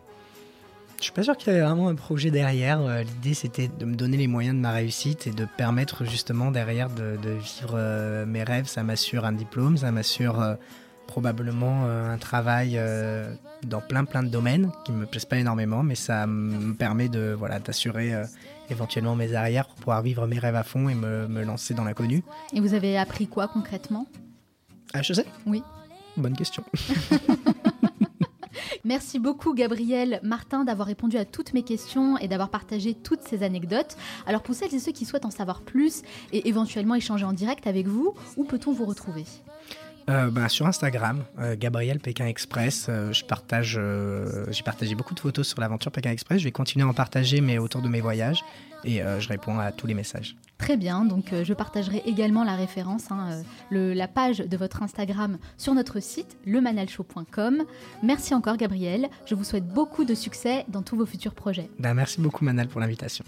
Je 0.99 1.05
suis 1.05 1.13
pas 1.13 1.23
sûr 1.23 1.37
qu'il 1.37 1.51
y 1.51 1.57
avait 1.57 1.65
vraiment 1.65 1.89
un 1.89 1.95
projet 1.95 2.31
derrière. 2.31 2.81
Euh, 2.83 3.03
l'idée, 3.03 3.33
c'était 3.33 3.69
de 3.69 3.87
me 3.87 3.95
donner 3.95 4.19
les 4.19 4.27
moyens 4.27 4.55
de 4.55 4.61
ma 4.61 4.73
réussite 4.73 5.27
et 5.27 5.31
de 5.31 5.47
permettre 5.57 6.05
justement 6.05 6.51
derrière 6.51 6.91
de, 6.91 7.17
vivre 7.23 7.73
euh, 7.75 8.27
mes 8.27 8.43
rêves. 8.43 8.67
Ça 8.67 8.83
m'assure 8.83 9.25
un 9.25 9.33
diplôme, 9.33 9.79
ça 9.79 9.93
m'assure 9.93 10.41
euh, 10.43 10.57
probablement 11.11 11.87
un 11.87 12.19
travail 12.19 12.81
dans 13.65 13.81
plein 13.81 14.05
plein 14.05 14.23
de 14.23 14.29
domaines 14.29 14.71
qui 14.85 14.93
me 14.93 15.07
plaisent 15.07 15.25
pas 15.25 15.39
énormément, 15.39 15.83
mais 15.83 15.97
ça 15.97 16.27
me 16.27 16.73
permet 16.73 17.09
de 17.09 17.35
voilà 17.37 17.59
d'assurer 17.59 18.15
éventuellement 18.71 19.17
mes 19.17 19.35
arrières 19.35 19.67
pour 19.67 19.77
pouvoir 19.77 20.03
vivre 20.03 20.27
mes 20.29 20.39
rêves 20.39 20.55
à 20.55 20.63
fond 20.63 20.89
et 20.89 20.95
me, 20.95 21.27
me 21.27 21.43
lancer 21.43 21.75
dans 21.75 21.85
l'inconnu. 21.85 22.23
Et 22.55 22.61
vous 22.61 22.75
avez 22.75 22.97
appris 22.97 23.27
quoi 23.27 23.49
concrètement? 23.49 24.07
HEC 24.95 25.27
Oui. 25.47 25.63
Bonne 26.17 26.37
question. 26.37 26.65
Merci 28.85 29.19
beaucoup 29.19 29.55
Gabriel 29.55 30.21
Martin 30.23 30.65
d'avoir 30.65 30.89
répondu 30.89 31.17
à 31.17 31.25
toutes 31.25 31.53
mes 31.53 31.63
questions 31.63 32.17
et 32.19 32.29
d'avoir 32.29 32.51
partagé 32.51 32.95
toutes 32.95 33.23
ces 33.23 33.43
anecdotes. 33.43 33.97
Alors 34.27 34.43
pour 34.43 34.55
celles 34.55 34.75
et 34.75 34.79
ceux 34.79 34.93
qui 34.93 35.05
souhaitent 35.05 35.27
en 35.27 35.31
savoir 35.31 35.63
plus 35.63 36.03
et 36.33 36.49
éventuellement 36.49 36.95
échanger 36.95 37.25
en 37.25 37.33
direct 37.33 37.67
avec 37.67 37.87
vous, 37.87 38.15
où 38.37 38.45
peut-on 38.45 38.73
vous 38.73 38.87
retrouver? 38.87 39.25
Euh, 40.11 40.31
bah, 40.31 40.49
sur 40.49 40.67
Instagram, 40.67 41.23
euh, 41.39 41.55
Gabriel 41.59 42.01
Pékin 42.01 42.27
Express. 42.27 42.87
Euh, 42.89 43.13
je 43.13 43.25
partage, 43.25 43.79
j'ai 44.51 44.63
partagé 44.63 44.95
beaucoup 44.95 45.15
de 45.15 45.21
photos 45.21 45.47
sur 45.47 45.61
l'aventure 45.61 45.93
Pékin 45.93 46.11
Express. 46.11 46.41
Je 46.41 46.45
vais 46.45 46.53
continuer 46.53 46.85
à 46.85 46.89
en 46.89 46.95
partager, 46.95 47.41
mais 47.41 47.59
autour 47.59 47.83
de 47.83 47.89
mes 47.89 48.01
voyages. 48.01 48.45
Et 48.83 49.03
je 49.19 49.29
réponds 49.29 49.59
à 49.59 49.73
tous 49.73 49.87
les 49.87 49.93
messages. 49.93 50.37
Très 50.57 50.79
bien, 50.79 51.05
donc 51.05 51.35
je 51.43 51.53
partagerai 51.53 52.03
également 52.07 52.45
la 52.45 52.57
référence, 52.57 53.11
hein, 53.11 53.43
la 53.71 54.09
page 54.09 54.39
de 54.39 54.57
votre 54.57 54.83
Instagram 54.83 55.37
sur 55.59 55.75
notre 55.75 56.01
site, 56.01 56.39
lemanalshow.com. 56.47 57.65
Merci 58.03 58.35
encore 58.35 58.57
Gabriel, 58.57 59.09
je 59.27 59.35
vous 59.35 59.45
souhaite 59.45 59.69
beaucoup 59.69 60.07
de 60.07 60.15
succès 60.15 60.65
dans 60.69 60.81
tous 60.81 60.97
vos 60.97 61.05
futurs 61.05 61.35
projets. 61.35 61.69
Ben, 61.79 61.93
merci 61.93 62.23
beaucoup 62.23 62.43
Manal 62.43 62.69
pour 62.69 62.81
l'invitation. 62.81 63.25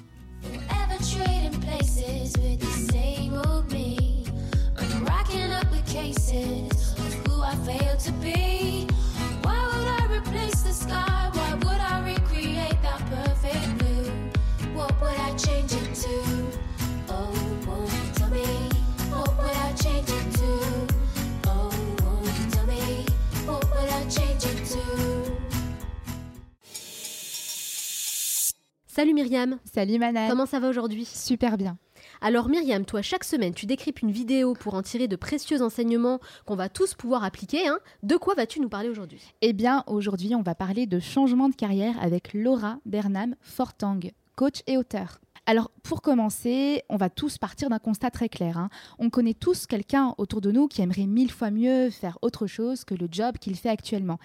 Salut 28.95 29.15
Myriam. 29.15 29.59
Salut 29.65 29.99
Manal. 29.99 30.29
Comment 30.29 30.47
ça 30.47 30.61
va 30.61 30.69
aujourd'hui? 30.69 31.07
Super 31.07 31.57
bien. 31.57 31.79
Alors 32.25 32.49
Myriam, 32.49 32.85
toi, 32.85 33.03
chaque 33.03 33.25
semaine, 33.25 33.53
tu 33.53 33.67
décryptes 33.67 34.01
une 34.01 34.13
vidéo 34.13 34.55
pour 34.55 34.75
en 34.75 34.83
tirer 34.83 35.09
de 35.09 35.17
précieux 35.17 35.61
enseignements 35.61 36.21
qu'on 36.47 36.55
va 36.55 36.69
tous 36.69 36.95
pouvoir 36.95 37.25
appliquer. 37.25 37.67
Hein. 37.67 37.81
De 38.05 38.17
quoi 38.17 38.35
vas-tu 38.37 38.61
nous 38.61 38.69
parler 38.69 38.89
aujourd'hui? 38.89 39.21
Eh 39.41 39.53
bien, 39.53 39.83
aujourd'hui, 39.89 40.37
on 40.37 40.43
va 40.43 40.55
parler 40.55 40.87
de 40.87 41.01
changement 41.01 41.49
de 41.49 41.57
carrière 41.57 42.01
avec 42.01 42.33
Laura 42.33 42.79
Bernam 42.87 43.35
Fortang, 43.41 43.99
coach 44.37 44.63
et 44.69 44.77
auteur. 44.77 45.19
Alors, 45.47 45.73
pour 45.83 46.01
commencer, 46.01 46.85
on 46.89 46.97
va 46.97 47.11
tous 47.11 47.39
partir 47.39 47.69
d'un 47.69 47.81
constat 47.81 48.13
très 48.13 48.29
clair. 48.29 48.57
Hein. 48.57 48.69
On 49.01 49.11
connaît 49.11 49.35
tous 49.35 49.67
quelqu'un 49.67 50.15
autour 50.17 50.41
de 50.41 50.53
nous 50.53 50.69
qui 50.69 50.81
aimerait 50.81 51.07
mille 51.07 51.33
fois 51.33 51.51
mieux 51.51 51.91
faire 51.91 52.19
autre 52.23 52.47
chose 52.47 52.85
que 52.85 52.95
le 52.95 53.09
job 53.11 53.39
qu'il 53.39 53.57
fait 53.57 53.69
actuellement. 53.69 54.21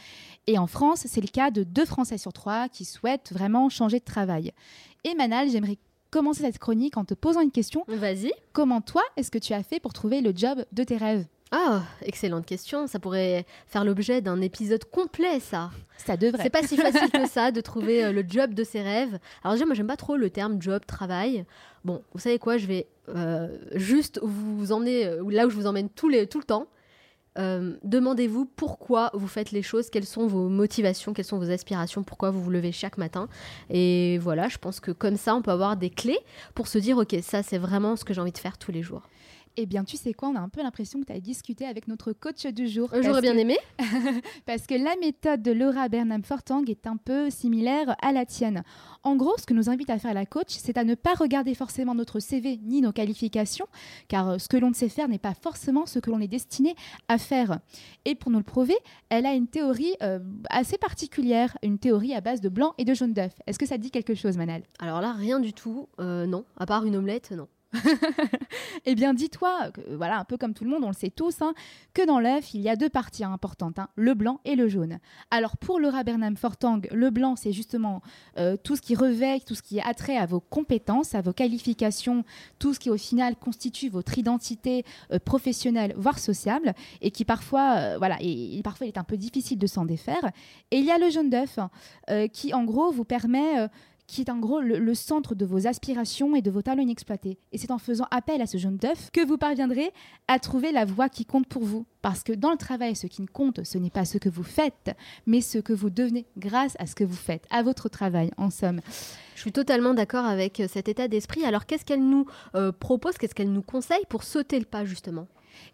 Et 0.46 0.60
en 0.60 0.68
France, 0.68 1.06
c'est 1.08 1.22
le 1.22 1.28
cas 1.28 1.50
de 1.50 1.64
deux 1.64 1.86
Français 1.86 2.20
sur 2.20 2.32
trois 2.32 2.70
qui 2.70 2.86
souhaitent 2.86 3.34
vraiment 3.34 3.70
changer 3.70 3.98
de 3.98 4.06
travail. 4.06 4.52
Et 5.04 5.16
Manal, 5.16 5.50
j'aimerais 5.50 5.80
commencer 6.12 6.42
cette 6.42 6.60
chronique 6.60 6.98
en 6.98 7.06
te 7.06 7.14
posant 7.14 7.42
une 7.42 7.52
question. 7.52 7.84
Vas-y. 7.88 8.32
Comment 8.54 8.82
toi, 8.82 9.04
est-ce 9.16 9.32
que 9.32 9.38
tu 9.38 9.54
as 9.54 9.64
fait 9.64 9.80
pour 9.80 9.94
trouver 9.94 10.22
le 10.22 10.34
job 10.36 10.64
de 10.72 10.84
tes 10.84 10.98
rêves? 10.98 11.26
Ah, 11.52 11.84
excellente 12.02 12.46
question. 12.46 12.88
Ça 12.88 13.00
pourrait 13.00 13.46
faire 13.68 13.86
l'objet 13.86 14.22
d'un 14.22 14.42
épisode 14.42 14.84
complet, 14.86 15.40
ça. 15.40 15.72
Ça 15.98 16.18
devrait. 16.18 16.44
C'est 16.44 16.50
pas 16.50 16.64
si 16.64 16.76
facile 16.76 17.10
que 17.10 17.28
ça 17.28 17.52
de 17.52 17.62
trouver 17.62 18.04
euh, 18.04 18.12
le 18.12 18.24
job 18.28 18.54
de 18.54 18.64
ses 18.64 18.82
rêves. 18.82 19.18
Alors 19.44 19.54
déjà, 19.54 19.66
moi, 19.66 19.74
j'aime 19.74 19.88
pas 19.88 19.96
trop 19.96 20.18
le 20.18 20.30
terme 20.30 20.62
job, 20.62 20.82
travail. 20.86 21.46
Bon, 21.86 22.04
vous 22.14 22.20
savez 22.20 22.38
quoi, 22.38 22.58
je 22.58 22.68
vais 22.68 22.88
euh, 23.10 23.48
juste 23.76 24.20
vous 24.22 24.72
emmener 24.74 25.06
euh, 25.06 25.24
là 25.30 25.48
où 25.48 25.50
je 25.50 25.56
vous 25.56 25.68
emmène 25.68 25.90
tout, 25.90 26.10
les, 26.10 26.28
tout 26.28 26.40
le 26.40 26.44
temps. 26.44 26.68
Demandez-vous 27.38 28.46
pourquoi 28.46 29.12
vous 29.14 29.28
faites 29.28 29.52
les 29.52 29.62
choses, 29.62 29.90
quelles 29.90 30.06
sont 30.06 30.28
vos 30.28 30.50
motivations, 30.50 31.14
quelles 31.14 31.26
sont 31.26 31.38
vos 31.38 31.52
aspirations, 31.52 32.04
pourquoi 32.04 32.32
vous 32.32 32.42
vous 32.42 32.52
levez 32.52 32.72
chaque 32.72 32.98
matin. 32.98 33.30
Et 33.70 34.18
voilà, 34.20 34.48
je 34.48 34.58
pense 34.58 34.80
que 34.80 34.92
comme 34.92 35.18
ça, 35.18 35.36
on 35.36 35.42
peut 35.42 35.52
avoir 35.52 35.78
des 35.78 35.90
clés 35.90 36.20
pour 36.56 36.68
se 36.68 36.78
dire, 36.78 36.98
ok, 36.98 37.16
ça 37.22 37.44
c'est 37.44 37.58
vraiment 37.58 37.96
ce 37.96 38.06
que 38.06 38.14
j'ai 38.14 38.22
envie 38.22 38.32
de 38.32 38.38
faire 38.38 38.58
tous 38.58 38.72
les 38.72 38.82
jours. 38.82 39.04
Eh 39.60 39.66
bien, 39.66 39.84
tu 39.84 39.98
sais 39.98 40.14
quoi, 40.14 40.30
on 40.30 40.36
a 40.36 40.40
un 40.40 40.50
peu 40.50 40.62
l'impression 40.62 41.00
que 41.02 41.06
tu 41.06 41.14
as 41.14 41.20
discuté 41.20 41.66
avec 41.66 41.88
notre 41.88 42.14
coach 42.14 42.46
du 42.46 42.68
jour. 42.68 42.92
J'aurais 43.02 43.22
bien 43.22 43.36
aimé. 43.36 43.58
parce 44.46 44.68
que 44.68 44.76
la 44.76 44.96
méthode 44.98 45.42
de 45.42 45.52
Laura 45.52 45.90
Bernam 45.90 46.24
Fortang 46.24 46.64
est 46.68 46.86
un 46.86 46.96
peu 46.96 47.32
similaire 47.32 47.96
à 48.04 48.12
la 48.12 48.28
tienne. 48.28 48.64
En 49.02 49.16
gros, 49.16 49.36
ce 49.40 49.48
que 49.48 49.56
nous 49.56 49.68
invite 49.68 49.90
à 49.90 49.98
faire 49.98 50.14
la 50.14 50.28
coach, 50.28 50.50
c'est 50.50 50.78
à 50.78 50.84
ne 50.84 50.94
pas 50.94 51.16
regarder 51.16 51.56
forcément 51.56 51.96
notre 51.96 52.20
CV 52.20 52.60
ni 52.62 52.82
nos 52.82 52.92
qualifications, 52.92 53.66
car 54.10 54.30
euh, 54.30 54.38
ce 54.38 54.48
que 54.48 54.58
l'on 54.58 54.70
ne 54.70 54.76
sait 54.76 54.90
faire 54.90 55.08
n'est 55.08 55.18
pas 55.18 55.34
forcément 55.34 55.88
ce 55.88 55.98
que 55.98 56.12
l'on 56.12 56.20
est 56.20 56.28
destiné 56.28 56.76
à 57.08 57.18
faire. 57.18 57.60
Et 58.06 58.14
pour 58.14 58.30
nous 58.30 58.38
le 58.38 58.44
prouver, 58.44 58.78
elle 59.10 59.26
a 59.26 59.34
une 59.34 59.48
théorie 59.48 59.96
euh, 60.04 60.20
assez 60.52 60.78
particulière, 60.78 61.58
une 61.64 61.80
théorie 61.80 62.14
à 62.14 62.22
base 62.22 62.42
de 62.42 62.50
blanc 62.50 62.76
et 62.78 62.86
de 62.86 62.94
jaune 62.94 63.14
d'œuf. 63.14 63.34
Est-ce 63.48 63.58
que 63.58 63.66
ça 63.66 63.80
dit 63.80 63.90
quelque 63.90 64.14
chose, 64.14 64.38
Manal 64.38 64.62
Alors 64.78 65.02
là, 65.02 65.14
rien 65.14 65.40
du 65.40 65.54
tout, 65.54 65.90
euh, 66.00 66.28
non. 66.28 66.46
À 66.58 66.68
part 66.68 66.86
une 66.86 66.96
omelette, 66.96 67.32
non. 67.32 67.48
eh 68.86 68.96
bien, 68.96 69.14
dis-toi, 69.14 69.72
voilà, 69.92 70.20
un 70.20 70.24
peu 70.24 70.38
comme 70.38 70.54
tout 70.54 70.64
le 70.64 70.70
monde, 70.70 70.84
on 70.84 70.90
le 70.90 70.94
sait 70.94 71.10
tous, 71.10 71.42
hein, 71.42 71.54
que 71.94 72.06
dans 72.06 72.20
l'œuf, 72.20 72.54
il 72.54 72.62
y 72.62 72.70
a 72.70 72.76
deux 72.76 72.90
parties 72.90 73.24
importantes, 73.24 73.80
hein, 73.80 73.90
le 73.96 74.14
blanc 74.14 74.40
et 74.46 74.56
le 74.56 74.68
jaune. 74.68 75.00
Alors, 75.32 75.58
pour 75.58 75.80
Laura 75.80 76.04
Bernam 76.04 76.38
Fortang, 76.38 76.82
le 76.92 77.10
blanc, 77.10 77.36
c'est 77.36 77.52
justement 77.52 78.02
euh, 78.38 78.56
tout 78.58 78.76
ce 78.76 78.82
qui 78.82 78.96
revêt, 78.96 79.40
tout 79.42 79.56
ce 79.56 79.62
qui 79.62 79.80
est 79.80 79.84
attrait 79.84 80.18
à 80.18 80.26
vos 80.26 80.40
compétences, 80.40 81.16
à 81.16 81.22
vos 81.22 81.34
qualifications, 81.34 82.24
tout 82.60 82.74
ce 82.74 82.80
qui, 82.80 82.90
au 82.90 82.98
final, 82.98 83.36
constitue 83.36 83.90
votre 83.90 84.18
identité 84.18 84.86
euh, 85.12 85.20
professionnelle, 85.20 85.94
voire 85.98 86.20
sociable, 86.20 86.74
et 87.02 87.12
qui 87.12 87.26
parfois, 87.26 87.76
euh, 87.78 87.98
voilà, 87.98 88.18
et, 88.22 88.62
parfois, 88.64 88.88
il 88.88 88.90
est 88.90 88.98
un 88.98 89.04
peu 89.04 89.18
difficile 89.18 89.58
de 89.58 89.68
s'en 89.68 89.86
défaire. 89.86 90.32
Et 90.72 90.78
il 90.78 90.86
y 90.86 90.92
a 90.92 90.98
le 90.98 91.10
jaune 91.10 91.30
d'œuf, 91.30 91.60
qui, 92.32 92.54
en 92.54 92.64
gros, 92.64 92.92
vous 92.92 93.04
permet 93.04 93.68
qui 94.08 94.22
est 94.22 94.30
en 94.30 94.40
gros 94.40 94.62
le, 94.62 94.96
centre 94.96 95.36
de 95.36 95.46
vos 95.46 95.68
aspirations 95.68 96.36
et 96.36 96.42
de 96.42 96.50
vos 96.50 96.62
talents 96.62 96.82
inexploités. 96.82 97.38
Et 97.52 97.58
c'est 97.58 97.72
en 97.72 97.78
faisant 97.78 98.08
appel 98.10 98.42
à 98.42 98.48
ce 98.48 98.58
jaune 98.58 98.78
d'œuf 98.78 99.10
que 99.12 99.26
vous 99.26 99.38
parviendrez 99.38 99.92
à 100.28 100.40
trouver 100.40 100.72
la 100.72 100.86
voie 100.86 101.10
qui 101.10 101.26
compte 101.26 101.48
pour 101.48 101.64
vous. 101.64 101.86
Parce 102.02 102.24
que 102.24 102.32
dans 102.32 102.52
le 102.52 102.58
travail, 102.58 102.96
ce 102.96 103.06
qui 103.06 103.26
compte, 103.26 103.64
ce 103.66 103.78
n'est 103.78 103.90
pas 103.90 104.06
ce 104.06 104.18
que 104.18 104.30
vous 104.30 104.44
faites, 104.44 104.96
mais 105.26 105.42
ce 105.42 105.58
que 105.58 105.74
vous 105.74 105.90
devenez 105.90 106.26
grâce 106.38 106.78
à 106.80 106.86
ce 106.86 106.96
que 106.96 107.04
vous 107.04 107.16
faites, 107.16 107.46
à 107.50 107.64
votre 107.64 107.90
travail, 107.90 108.32
en 108.38 108.50
somme. 108.50 108.80
Je 109.36 109.42
suis 109.42 109.52
totalement 109.52 109.94
d'accord 109.94 110.26
avec 110.26 110.62
euh, 110.62 110.68
cet 110.68 110.88
état 110.88 111.08
d'esprit. 111.08 111.44
Alors 111.44 111.66
qu'est-ce 111.66 111.86
qu'elle 111.86 112.08
nous 112.08 112.26
euh, 112.56 112.72
propose, 112.72 113.18
qu'est-ce 113.18 113.36
qu'elle 113.36 113.52
nous 113.52 113.62
conseille 113.62 114.06
pour 114.10 114.24
sauter 114.24 114.58
le 114.58 114.66
pas 114.66 114.86
justement? 114.86 115.28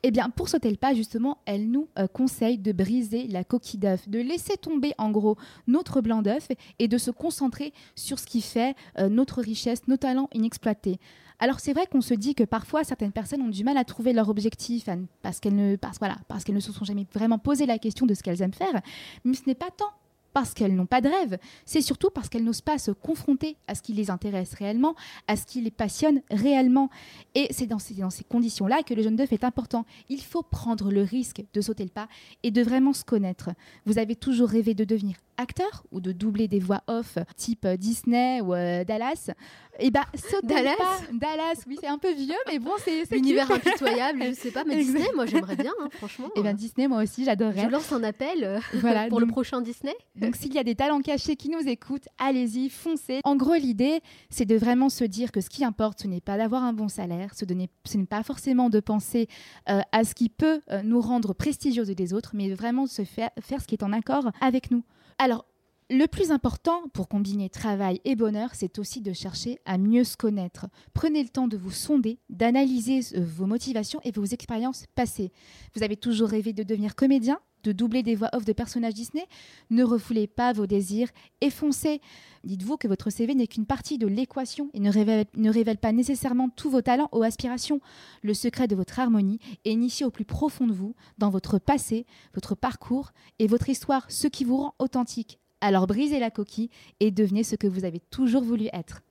Eh 0.03 0.11
bien, 0.11 0.29
pour 0.29 0.49
sauter 0.49 0.69
le 0.69 0.75
pas, 0.75 0.93
justement, 0.93 1.37
elle 1.45 1.69
nous 1.69 1.87
euh, 1.97 2.07
conseille 2.07 2.57
de 2.57 2.71
briser 2.71 3.27
la 3.27 3.43
coquille 3.43 3.79
d'œuf, 3.79 4.07
de 4.09 4.19
laisser 4.19 4.57
tomber 4.57 4.93
en 4.97 5.11
gros 5.11 5.37
notre 5.67 6.01
blanc 6.01 6.21
d'œuf 6.21 6.47
et 6.79 6.87
de 6.87 6.97
se 6.97 7.11
concentrer 7.11 7.73
sur 7.95 8.19
ce 8.19 8.25
qui 8.25 8.41
fait 8.41 8.75
euh, 8.99 9.09
notre 9.09 9.41
richesse, 9.41 9.87
nos 9.87 9.97
talents 9.97 10.29
inexploités. 10.33 10.99
Alors 11.39 11.59
c'est 11.59 11.73
vrai 11.73 11.87
qu'on 11.87 12.01
se 12.01 12.13
dit 12.13 12.35
que 12.35 12.43
parfois 12.43 12.83
certaines 12.83 13.11
personnes 13.11 13.41
ont 13.41 13.49
du 13.49 13.63
mal 13.63 13.77
à 13.77 13.83
trouver 13.83 14.13
leur 14.13 14.29
objectif 14.29 14.87
parce 15.21 15.39
qu'elles 15.39 15.55
ne, 15.55 15.75
parce, 15.75 15.99
voilà, 15.99 16.17
parce 16.27 16.43
qu'elles 16.43 16.55
ne 16.55 16.61
se 16.61 16.71
sont 16.71 16.85
jamais 16.85 17.05
vraiment 17.13 17.39
posé 17.39 17.65
la 17.65 17.79
question 17.79 18.05
de 18.05 18.13
ce 18.13 18.23
qu'elles 18.23 18.41
aiment 18.41 18.53
faire, 18.53 18.81
mais 19.25 19.33
ce 19.33 19.41
n'est 19.47 19.55
pas 19.55 19.71
tant 19.75 19.91
parce 20.33 20.53
qu'elles 20.53 20.75
n'ont 20.75 20.85
pas 20.85 21.01
de 21.01 21.09
rêve, 21.09 21.37
c'est 21.65 21.81
surtout 21.81 22.09
parce 22.09 22.29
qu'elles 22.29 22.43
n'osent 22.43 22.61
pas 22.61 22.77
se 22.77 22.91
confronter 22.91 23.55
à 23.67 23.75
ce 23.75 23.81
qui 23.81 23.93
les 23.93 24.09
intéresse 24.09 24.53
réellement, 24.53 24.95
à 25.27 25.35
ce 25.35 25.45
qui 25.45 25.61
les 25.61 25.71
passionne 25.71 26.21
réellement. 26.31 26.89
Et 27.35 27.47
c'est 27.51 27.67
dans 27.67 27.79
ces, 27.79 27.95
conditions-là 28.27 28.83
que 28.83 28.93
le 28.93 29.03
jeune 29.03 29.15
d'œuf 29.15 29.31
est 29.31 29.43
important. 29.43 29.85
Il 30.09 30.21
faut 30.21 30.43
prendre 30.43 30.91
le 30.91 31.03
risque 31.03 31.43
de 31.53 31.61
sauter 31.61 31.83
le 31.83 31.89
pas 31.89 32.07
et 32.41 32.51
de 32.51 32.61
vraiment 32.61 32.93
se 32.93 33.03
connaître. 33.03 33.51
Vous 33.85 33.99
avez 33.99 34.15
toujours 34.15 34.49
rêvé 34.49 34.73
de 34.73 34.83
devenir 34.83 35.15
acteur 35.37 35.83
ou 35.91 35.99
de 36.01 36.11
doubler 36.11 36.47
des 36.47 36.59
voix 36.59 36.81
off 36.87 37.17
type 37.35 37.67
Disney 37.67 38.41
ou 38.41 38.53
euh, 38.53 38.83
Dallas, 38.83 39.31
et 39.79 39.89
bah 39.89 40.05
sautez 40.13 40.47
Dallas 40.47 40.75
pas. 40.77 40.99
Dallas, 41.13 41.63
oui, 41.67 41.77
c'est 41.81 41.87
un 41.87 41.97
peu 41.97 42.13
vieux, 42.13 42.35
mais 42.47 42.59
bon, 42.59 42.71
c'est 42.83 43.09
L'univers 43.11 43.49
impitoyable, 43.51 44.23
je 44.29 44.33
sais 44.33 44.51
pas, 44.51 44.63
mais. 44.63 44.75
Disney, 44.77 45.07
moi 45.15 45.25
j'aimerais 45.25 45.55
bien, 45.55 45.71
hein, 45.81 45.89
franchement. 45.93 46.29
Et 46.35 46.41
ben 46.43 46.53
Disney, 46.55 46.87
moi 46.87 47.01
aussi, 47.01 47.25
j'adorerais. 47.25 47.63
je 47.63 47.69
lance 47.69 47.91
un 47.91 48.03
appel 48.03 48.43
euh, 48.43 48.59
Voilà, 48.75 49.07
pour 49.07 49.19
le 49.19 49.25
prochain 49.27 49.61
Disney. 49.61 49.95
Donc 50.15 50.35
s'il 50.35 50.53
y 50.53 50.59
a 50.59 50.63
des 50.63 50.75
talents 50.75 51.01
cachés 51.01 51.35
qui 51.35 51.49
nous 51.49 51.67
écoutent, 51.67 52.07
allez-y, 52.19 52.69
foncez. 52.69 53.19
En 53.23 53.35
gros, 53.35 53.55
l'idée, 53.55 54.01
c'est 54.29 54.45
de 54.45 54.55
vraiment 54.55 54.89
se 54.89 55.03
dire 55.03 55.31
que 55.31 55.41
ce 55.41 55.49
qui 55.49 55.65
importe, 55.65 56.01
ce 56.03 56.07
n'est 56.07 56.21
pas 56.21 56.37
d'avoir 56.37 56.63
un 56.63 56.73
bon 56.73 56.87
salaire, 56.87 57.33
ce, 57.35 57.45
de 57.45 57.53
n'est- 57.53 57.69
pas 58.09 58.23
forcément 58.23 58.69
de 58.69 58.79
penser 58.79 59.27
euh, 59.69 59.81
à 59.91 60.03
ce 60.03 60.13
qui 60.13 60.29
peut 60.29 60.61
euh, 60.71 60.81
nous 60.83 61.01
rendre 61.01 61.33
prestigieux 61.33 61.83
des 61.85 62.13
autres, 62.13 62.31
mais 62.33 62.49
de 62.49 62.55
vraiment 62.55 62.85
se 62.85 63.03
faire, 63.03 63.29
faire 63.41 63.61
ce 63.61 63.67
qui 63.67 63.75
est 63.75 63.83
en 63.83 63.91
accord 63.93 64.29
avec 64.39 64.69
nous. 64.71 64.83
Alors, 65.17 65.45
le 65.89 66.07
plus 66.07 66.31
important 66.31 66.87
pour 66.93 67.07
combiner 67.07 67.49
travail 67.49 68.01
et 68.05 68.15
bonheur, 68.15 68.49
c'est 68.53 68.79
aussi 68.79 69.01
de 69.01 69.13
chercher 69.13 69.59
à 69.65 69.77
mieux 69.77 70.03
se 70.03 70.17
connaître. 70.17 70.67
Prenez 70.93 71.21
le 71.21 71.29
temps 71.29 71.47
de 71.47 71.57
vous 71.57 71.71
sonder, 71.71 72.19
d'analyser 72.29 73.01
euh, 73.15 73.23
vos 73.23 73.45
motivations 73.45 73.99
et 74.03 74.11
vos 74.11 74.25
expériences 74.25 74.85
passées. 74.95 75.31
Vous 75.75 75.83
avez 75.83 75.97
toujours 75.97 76.29
rêvé 76.29 76.53
de 76.53 76.63
devenir 76.63 76.95
comédien, 76.95 77.39
de 77.63 77.71
doubler 77.71 78.03
des 78.03 78.15
voix 78.15 78.29
off 78.33 78.45
de 78.45 78.53
personnages 78.53 78.93
Disney 78.93 79.25
ne 79.69 79.83
refoulez 79.83 80.27
pas 80.27 80.53
vos 80.53 80.67
désirs 80.67 81.09
et 81.41 81.49
foncez. 81.49 82.01
Dites-vous 82.43 82.77
que 82.77 82.87
votre 82.87 83.09
CV 83.09 83.35
n'est 83.35 83.47
qu'une 83.47 83.65
partie 83.65 83.97
de 83.97 84.07
l'équation 84.07 84.69
et 84.73 84.79
ne 84.79 84.91
révèle, 84.91 85.25
ne 85.35 85.49
révèle 85.49 85.77
pas 85.77 85.91
nécessairement 85.91 86.49
tous 86.49 86.69
vos 86.69 86.81
talents 86.81 87.09
ou 87.11 87.23
aspirations. 87.23 87.79
Le 88.21 88.33
secret 88.33 88.67
de 88.67 88.75
votre 88.75 88.99
harmonie 88.99 89.39
est 89.65 89.71
initié 89.71 90.05
au 90.05 90.11
plus 90.11 90.25
profond 90.25 90.67
de 90.67 90.73
vous, 90.73 90.95
dans 91.17 91.29
votre 91.29 91.59
passé, 91.59 92.05
votre 92.33 92.55
parcours 92.55 93.11
et 93.39 93.47
votre 93.47 93.69
histoire, 93.69 94.05
ce 94.09 94.27
qui 94.27 94.43
vous 94.43 94.57
rend 94.57 94.75
authentique. 94.79 95.39
Alors 95.61 95.87
brisez 95.87 96.19
la 96.19 96.31
coquille 96.31 96.69
et 96.99 97.11
devenez 97.11 97.43
ce 97.43 97.55
que 97.55 97.67
vous 97.67 97.85
avez 97.85 97.99
toujours 97.99 98.43
voulu 98.43 98.67
être. 98.73 99.01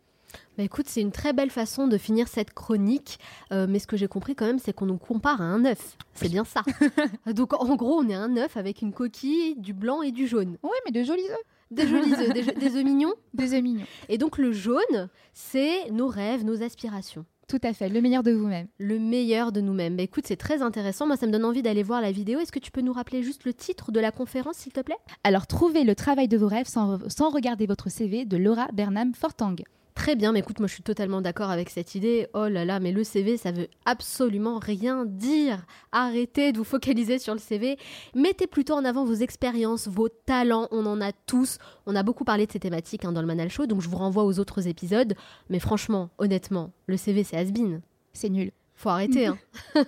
Bah 0.58 0.64
écoute, 0.64 0.86
c'est 0.88 1.00
une 1.00 1.12
très 1.12 1.32
belle 1.32 1.50
façon 1.50 1.86
de 1.86 1.96
finir 1.96 2.28
cette 2.28 2.52
chronique. 2.52 3.18
Euh, 3.52 3.66
mais 3.68 3.78
ce 3.78 3.86
que 3.86 3.96
j'ai 3.96 4.08
compris 4.08 4.34
quand 4.34 4.46
même, 4.46 4.58
c'est 4.58 4.72
qu'on 4.72 4.86
nous 4.86 4.98
compare 4.98 5.40
à 5.40 5.44
un 5.44 5.64
œuf. 5.64 5.96
C'est 6.14 6.28
bien 6.28 6.44
ça. 6.44 6.62
Donc 7.32 7.54
en 7.54 7.74
gros, 7.76 7.98
on 7.98 8.08
est 8.08 8.14
un 8.14 8.36
œuf 8.36 8.56
avec 8.56 8.82
une 8.82 8.92
coquille, 8.92 9.56
du 9.56 9.72
blanc 9.72 10.02
et 10.02 10.12
du 10.12 10.26
jaune. 10.26 10.58
Oui, 10.62 10.76
mais 10.84 10.92
de 10.92 11.04
jolis 11.04 11.30
œufs. 11.30 11.44
Des 11.70 11.88
jolis 11.88 12.12
œufs, 12.12 12.34
des, 12.34 12.42
des 12.52 12.76
œufs 12.76 12.84
mignons. 12.84 13.14
Des 13.34 13.54
œufs 13.54 13.62
mignons. 13.62 13.86
Et 14.10 14.18
donc 14.18 14.36
le 14.36 14.52
jaune, 14.52 15.08
c'est 15.32 15.90
nos 15.90 16.06
rêves, 16.06 16.44
nos 16.44 16.62
aspirations. 16.62 17.24
Tout 17.48 17.60
à 17.64 17.72
fait, 17.72 17.88
le 17.88 18.00
meilleur 18.00 18.22
de 18.22 18.32
vous-même. 18.32 18.66
Le 18.78 18.98
meilleur 18.98 19.52
de 19.52 19.60
nous-mêmes. 19.60 19.96
Bah 19.96 20.02
écoute, 20.02 20.24
c'est 20.26 20.36
très 20.36 20.62
intéressant. 20.62 21.06
Moi, 21.06 21.16
ça 21.16 21.26
me 21.26 21.32
donne 21.32 21.44
envie 21.44 21.62
d'aller 21.62 21.82
voir 21.82 22.00
la 22.00 22.12
vidéo. 22.12 22.40
Est-ce 22.40 22.52
que 22.52 22.58
tu 22.58 22.70
peux 22.70 22.80
nous 22.80 22.92
rappeler 22.92 23.22
juste 23.22 23.44
le 23.44 23.52
titre 23.52 23.92
de 23.92 24.00
la 24.00 24.10
conférence, 24.10 24.56
s'il 24.56 24.72
te 24.72 24.80
plaît? 24.80 24.96
Alors 25.24 25.46
trouvez 25.46 25.84
le 25.84 25.94
travail 25.94 26.28
de 26.28 26.36
vos 26.38 26.46
rêves 26.46 26.68
sans, 26.68 26.98
sans 27.10 27.30
regarder 27.30 27.66
votre 27.66 27.90
CV 27.90 28.24
de 28.24 28.36
Laura 28.36 28.68
Bernam 28.72 29.14
Fortang. 29.14 29.56
Très 29.94 30.16
bien, 30.16 30.32
mais 30.32 30.38
écoute, 30.38 30.58
moi 30.58 30.68
je 30.68 30.74
suis 30.74 30.82
totalement 30.82 31.20
d'accord 31.20 31.50
avec 31.50 31.68
cette 31.68 31.94
idée. 31.94 32.26
Oh 32.34 32.48
là 32.48 32.64
là, 32.64 32.80
mais 32.80 32.92
le 32.92 33.04
CV, 33.04 33.36
ça 33.36 33.52
veut 33.52 33.68
absolument 33.84 34.58
rien 34.58 35.04
dire. 35.04 35.64
Arrêtez 35.92 36.52
de 36.52 36.58
vous 36.58 36.64
focaliser 36.64 37.18
sur 37.18 37.34
le 37.34 37.40
CV. 37.40 37.76
Mettez 38.14 38.46
plutôt 38.46 38.74
en 38.74 38.84
avant 38.84 39.04
vos 39.04 39.14
expériences, 39.14 39.88
vos 39.88 40.08
talents. 40.08 40.68
On 40.70 40.86
en 40.86 41.00
a 41.00 41.12
tous. 41.12 41.58
On 41.86 41.94
a 41.94 42.02
beaucoup 42.02 42.24
parlé 42.24 42.46
de 42.46 42.52
ces 42.52 42.60
thématiques 42.60 43.04
hein, 43.04 43.12
dans 43.12 43.20
le 43.20 43.26
Manal 43.26 43.50
Show, 43.50 43.66
donc 43.66 43.82
je 43.82 43.88
vous 43.88 43.98
renvoie 43.98 44.24
aux 44.24 44.38
autres 44.38 44.66
épisodes. 44.66 45.14
Mais 45.50 45.58
franchement, 45.58 46.10
honnêtement, 46.18 46.72
le 46.86 46.96
CV, 46.96 47.22
c'est 47.22 47.36
has-been. 47.36 47.82
C'est 48.14 48.30
nul. 48.30 48.52
Faut 48.82 48.88
arrêter. 48.88 49.26
Hein. 49.26 49.38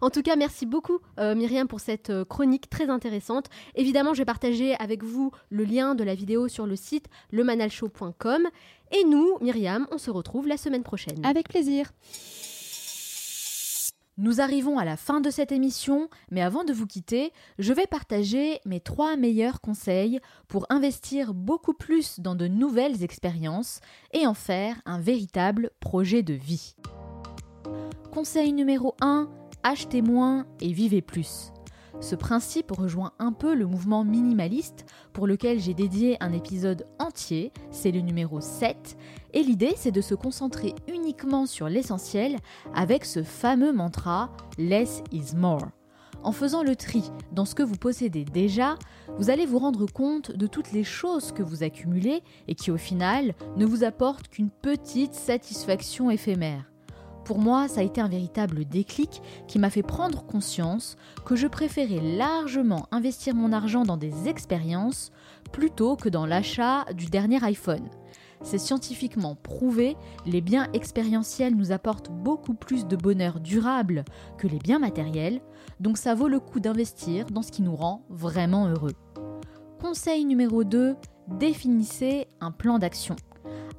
en 0.00 0.10
tout 0.10 0.22
cas, 0.22 0.34
merci 0.34 0.66
beaucoup 0.66 0.98
euh, 1.20 1.36
Myriam 1.36 1.68
pour 1.68 1.78
cette 1.78 2.10
euh, 2.10 2.24
chronique 2.24 2.68
très 2.68 2.90
intéressante. 2.90 3.46
Évidemment, 3.76 4.14
je 4.14 4.18
vais 4.18 4.24
partager 4.24 4.74
avec 4.80 5.04
vous 5.04 5.30
le 5.50 5.62
lien 5.62 5.94
de 5.94 6.02
la 6.02 6.16
vidéo 6.16 6.48
sur 6.48 6.66
le 6.66 6.74
site 6.74 7.06
lemanalshow.com. 7.30 8.48
Et 8.92 9.04
nous, 9.04 9.38
Myriam, 9.40 9.86
on 9.90 9.98
se 9.98 10.10
retrouve 10.10 10.46
la 10.46 10.56
semaine 10.56 10.82
prochaine. 10.82 11.24
Avec 11.24 11.48
plaisir. 11.48 11.92
Nous 14.18 14.42
arrivons 14.42 14.78
à 14.78 14.84
la 14.84 14.98
fin 14.98 15.22
de 15.22 15.30
cette 15.30 15.52
émission, 15.52 16.10
mais 16.30 16.42
avant 16.42 16.64
de 16.64 16.74
vous 16.74 16.86
quitter, 16.86 17.32
je 17.58 17.72
vais 17.72 17.86
partager 17.86 18.60
mes 18.66 18.78
trois 18.78 19.16
meilleurs 19.16 19.62
conseils 19.62 20.20
pour 20.48 20.66
investir 20.68 21.32
beaucoup 21.32 21.72
plus 21.72 22.20
dans 22.20 22.34
de 22.34 22.46
nouvelles 22.46 23.02
expériences 23.02 23.80
et 24.12 24.26
en 24.26 24.34
faire 24.34 24.76
un 24.84 25.00
véritable 25.00 25.70
projet 25.80 26.22
de 26.22 26.34
vie. 26.34 26.74
Conseil 28.12 28.52
numéro 28.52 28.94
1, 29.00 29.30
achetez 29.62 30.02
moins 30.02 30.46
et 30.60 30.72
vivez 30.72 31.00
plus. 31.00 31.50
Ce 32.00 32.14
principe 32.14 32.72
rejoint 32.72 33.12
un 33.18 33.32
peu 33.32 33.54
le 33.54 33.66
mouvement 33.66 34.04
minimaliste 34.04 34.86
pour 35.12 35.26
lequel 35.26 35.60
j'ai 35.60 35.74
dédié 35.74 36.16
un 36.20 36.32
épisode 36.32 36.86
entier, 36.98 37.52
c'est 37.70 37.92
le 37.92 38.00
numéro 38.00 38.40
7, 38.40 38.96
et 39.34 39.42
l'idée 39.42 39.74
c'est 39.76 39.92
de 39.92 40.00
se 40.00 40.14
concentrer 40.14 40.74
uniquement 40.88 41.46
sur 41.46 41.68
l'essentiel 41.68 42.36
avec 42.74 43.04
ce 43.04 43.22
fameux 43.22 43.72
mantra 43.72 44.30
Less 44.58 45.02
is 45.12 45.36
more. 45.36 45.68
En 46.24 46.32
faisant 46.32 46.62
le 46.62 46.76
tri 46.76 47.02
dans 47.32 47.44
ce 47.44 47.54
que 47.54 47.62
vous 47.62 47.76
possédez 47.76 48.24
déjà, 48.24 48.76
vous 49.18 49.30
allez 49.30 49.46
vous 49.46 49.58
rendre 49.58 49.86
compte 49.86 50.30
de 50.32 50.46
toutes 50.46 50.72
les 50.72 50.84
choses 50.84 51.32
que 51.32 51.42
vous 51.42 51.64
accumulez 51.64 52.22
et 52.46 52.54
qui 52.54 52.70
au 52.70 52.76
final 52.76 53.34
ne 53.56 53.66
vous 53.66 53.82
apportent 53.82 54.28
qu'une 54.28 54.50
petite 54.50 55.14
satisfaction 55.14 56.10
éphémère. 56.10 56.71
Pour 57.24 57.38
moi, 57.38 57.68
ça 57.68 57.80
a 57.80 57.84
été 57.84 58.00
un 58.00 58.08
véritable 58.08 58.64
déclic 58.64 59.22
qui 59.46 59.58
m'a 59.58 59.70
fait 59.70 59.82
prendre 59.82 60.24
conscience 60.24 60.96
que 61.24 61.36
je 61.36 61.46
préférais 61.46 62.00
largement 62.00 62.86
investir 62.90 63.34
mon 63.34 63.52
argent 63.52 63.84
dans 63.84 63.96
des 63.96 64.28
expériences 64.28 65.12
plutôt 65.52 65.96
que 65.96 66.08
dans 66.08 66.26
l'achat 66.26 66.84
du 66.94 67.06
dernier 67.06 67.42
iPhone. 67.44 67.88
C'est 68.42 68.58
scientifiquement 68.58 69.36
prouvé, 69.36 69.96
les 70.26 70.40
biens 70.40 70.66
expérientiels 70.72 71.54
nous 71.54 71.70
apportent 71.70 72.10
beaucoup 72.10 72.54
plus 72.54 72.86
de 72.86 72.96
bonheur 72.96 73.38
durable 73.38 74.04
que 74.36 74.48
les 74.48 74.58
biens 74.58 74.80
matériels, 74.80 75.40
donc 75.78 75.96
ça 75.96 76.14
vaut 76.14 76.26
le 76.26 76.40
coup 76.40 76.58
d'investir 76.58 77.26
dans 77.26 77.42
ce 77.42 77.52
qui 77.52 77.62
nous 77.62 77.76
rend 77.76 78.04
vraiment 78.10 78.66
heureux. 78.66 78.94
Conseil 79.80 80.24
numéro 80.24 80.64
2, 80.64 80.96
définissez 81.38 82.26
un 82.40 82.50
plan 82.50 82.80
d'action. 82.80 83.14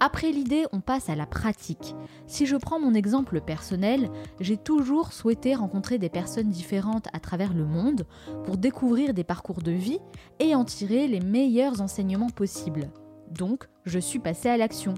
Après 0.05 0.33
l'idée, 0.33 0.65
on 0.73 0.81
passe 0.81 1.07
à 1.07 1.15
la 1.15 1.25
pratique. 1.25 1.95
Si 2.27 2.45
je 2.45 2.57
prends 2.57 2.77
mon 2.77 2.93
exemple 2.93 3.39
personnel, 3.39 4.09
j'ai 4.41 4.57
toujours 4.57 5.13
souhaité 5.13 5.55
rencontrer 5.55 5.97
des 5.97 6.09
personnes 6.09 6.49
différentes 6.49 7.07
à 7.13 7.21
travers 7.21 7.53
le 7.53 7.63
monde 7.63 8.05
pour 8.43 8.57
découvrir 8.57 9.13
des 9.13 9.23
parcours 9.23 9.61
de 9.61 9.71
vie 9.71 9.99
et 10.41 10.55
en 10.55 10.65
tirer 10.65 11.07
les 11.07 11.21
meilleurs 11.21 11.79
enseignements 11.79 12.27
possibles. 12.27 12.91
Donc, 13.31 13.69
je 13.85 13.97
suis 13.97 14.19
passée 14.19 14.49
à 14.49 14.57
l'action. 14.57 14.93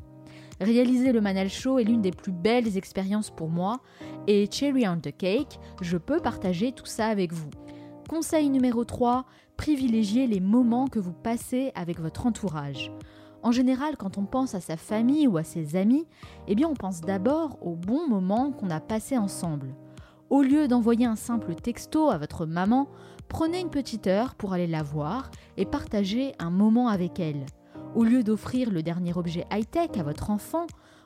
Réaliser 0.59 1.11
le 1.11 1.21
Manal 1.21 1.49
Show 1.49 1.77
est 1.77 1.83
l'une 1.83 2.01
des 2.01 2.09
plus 2.09 2.31
belles 2.31 2.75
expériences 2.75 3.29
pour 3.29 3.49
moi 3.49 3.81
et 4.25 4.49
Cherry 4.49 4.87
on 4.87 4.97
the 4.97 5.15
Cake, 5.15 5.59
je 5.81 5.97
peux 5.97 6.19
partager 6.19 6.71
tout 6.71 6.87
ça 6.87 7.09
avec 7.09 7.31
vous. 7.31 7.51
Conseil 8.09 8.49
numéro 8.49 8.83
3, 8.83 9.27
privilégiez 9.55 10.25
les 10.25 10.39
moments 10.39 10.87
que 10.87 10.97
vous 10.97 11.13
passez 11.13 11.71
avec 11.75 11.99
votre 11.99 12.25
entourage. 12.25 12.91
En 13.45 13.51
général, 13.51 13.95
quand 13.95 14.17
on 14.17 14.25
pense 14.25 14.55
à 14.55 14.59
sa 14.59 14.75
famille 14.75 15.27
ou 15.27 15.37
à 15.37 15.43
ses 15.43 15.75
amis, 15.75 16.07
eh 16.47 16.55
bien 16.55 16.67
on 16.67 16.73
pense 16.73 17.01
d'abord 17.01 17.59
aux 17.61 17.75
bons 17.75 18.07
moments 18.07 18.51
qu'on 18.51 18.71
a 18.71 18.79
passés 18.79 19.19
ensemble. 19.19 19.75
Au 20.31 20.41
lieu 20.41 20.67
d'envoyer 20.67 21.05
un 21.05 21.15
simple 21.15 21.53
texto 21.53 22.09
à 22.09 22.17
votre 22.17 22.47
maman, 22.47 22.89
prenez 23.27 23.59
une 23.59 23.69
petite 23.69 24.07
heure 24.07 24.33
pour 24.33 24.53
aller 24.53 24.65
la 24.65 24.81
voir 24.81 25.29
et 25.57 25.65
partager 25.67 26.33
un 26.39 26.49
moment 26.49 26.87
avec 26.87 27.19
elle. 27.19 27.45
Au 27.93 28.03
lieu 28.03 28.23
d'offrir 28.23 28.71
le 28.71 28.81
dernier 28.81 29.15
objet 29.15 29.45
high-tech 29.51 29.91
à 29.99 30.01
votre 30.01 30.31
enfant, 30.31 30.65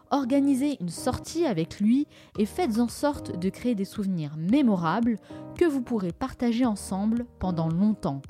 organisez 0.10 0.78
une 0.80 0.88
sortie 0.88 1.46
avec 1.46 1.82
lui 1.82 2.08
et 2.38 2.46
faites 2.46 2.80
en 2.80 2.88
sorte 2.88 3.38
de 3.38 3.50
créer 3.50 3.76
des 3.76 3.84
souvenirs 3.84 4.38
mémorables 4.38 5.18
que 5.58 5.66
vous 5.66 5.82
pourrez 5.82 6.14
partager 6.14 6.66
ensemble 6.66 7.26
pendant 7.38 7.68
longtemps. 7.68 8.22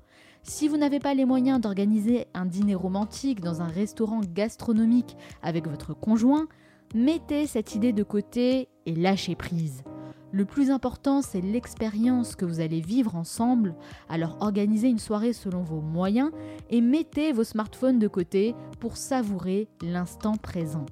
Si 0.44 0.68
vous 0.68 0.78
n'avez 0.78 1.00
pas 1.00 1.14
les 1.14 1.26
moyens 1.26 1.62
d'organiser 1.62 2.28
un 2.34 2.46
dîner 2.46 2.76
romantique 2.76 3.42
dans 3.42 3.62
un 3.62 3.68
restaurant 3.68 4.22
gastronomique 4.22 5.16
avec 5.42 5.68
votre 5.68 5.94
conjoint, 5.94 6.48
mettez 6.96 7.46
cette 7.48 7.76
idée 7.76 7.94
de 7.94 8.04
côté 8.04 8.70
et 8.86 8.96
lâchez 8.96 9.36
prise. 9.36 9.84
Le 10.32 10.46
plus 10.46 10.70
important, 10.70 11.22
c'est 11.24 11.42
l'expérience 11.42 12.36
que 12.36 12.46
vous 12.46 12.60
allez 12.60 12.82
vivre 12.82 13.16
ensemble, 13.16 13.76
alors 14.10 14.38
organisez 14.42 14.88
une 14.88 15.00
soirée 15.00 15.34
selon 15.34 15.64
vos 15.64 15.82
moyens 15.82 16.32
et 16.70 16.82
mettez 16.82 17.32
vos 17.32 17.44
smartphones 17.44 17.98
de 17.98 18.08
côté 18.08 18.54
pour 18.80 18.96
savourer 18.96 19.68
l'instant 19.82 20.36
présent. 20.36 20.86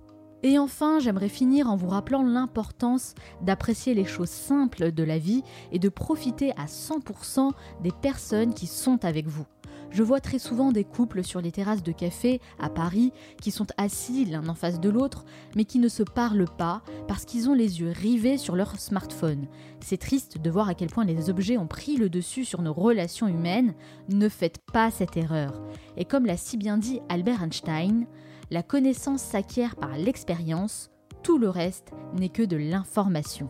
Et 0.43 0.59
enfin, 0.59 0.99
j'aimerais 0.99 1.29
finir 1.29 1.69
en 1.69 1.75
vous 1.75 1.87
rappelant 1.87 2.23
l'importance 2.23 3.15
d'apprécier 3.41 3.93
les 3.93 4.05
choses 4.05 4.29
simples 4.29 4.91
de 4.91 5.03
la 5.03 5.17
vie 5.17 5.43
et 5.71 5.79
de 5.79 5.89
profiter 5.89 6.51
à 6.51 6.65
100% 6.65 7.51
des 7.81 7.91
personnes 7.91 8.53
qui 8.53 8.67
sont 8.67 9.03
avec 9.03 9.27
vous. 9.27 9.45
Je 9.89 10.03
vois 10.03 10.19
très 10.19 10.39
souvent 10.39 10.71
des 10.71 10.83
couples 10.83 11.23
sur 11.23 11.41
les 11.41 11.51
terrasses 11.51 11.83
de 11.83 11.91
café 11.91 12.41
à 12.59 12.69
Paris 12.69 13.13
qui 13.41 13.51
sont 13.51 13.67
assis 13.77 14.25
l'un 14.25 14.47
en 14.47 14.53
face 14.53 14.79
de 14.79 14.89
l'autre, 14.89 15.25
mais 15.55 15.65
qui 15.65 15.79
ne 15.79 15.87
se 15.87 16.03
parlent 16.03 16.49
pas 16.57 16.81
parce 17.07 17.25
qu'ils 17.25 17.49
ont 17.49 17.53
les 17.53 17.79
yeux 17.79 17.91
rivés 17.91 18.37
sur 18.37 18.55
leur 18.55 18.79
smartphone. 18.79 19.47
C'est 19.79 19.97
triste 19.97 20.39
de 20.39 20.49
voir 20.49 20.67
à 20.67 20.75
quel 20.75 20.89
point 20.89 21.05
les 21.05 21.29
objets 21.29 21.57
ont 21.57 21.67
pris 21.67 21.97
le 21.97 22.09
dessus 22.09 22.45
sur 22.45 22.61
nos 22.61 22.73
relations 22.73 23.27
humaines. 23.27 23.73
Ne 24.09 24.29
faites 24.29 24.59
pas 24.73 24.91
cette 24.91 25.17
erreur. 25.17 25.61
Et 25.95 26.05
comme 26.05 26.25
l'a 26.25 26.37
si 26.37 26.57
bien 26.57 26.77
dit 26.77 26.99
Albert 27.09 27.43
Einstein, 27.43 28.07
la 28.49 28.63
connaissance 28.63 29.21
s'acquiert 29.21 29.75
par 29.75 29.97
l'expérience, 29.97 30.89
tout 31.23 31.37
le 31.37 31.49
reste 31.49 31.91
n'est 32.13 32.29
que 32.29 32.43
de 32.43 32.57
l'information. 32.57 33.49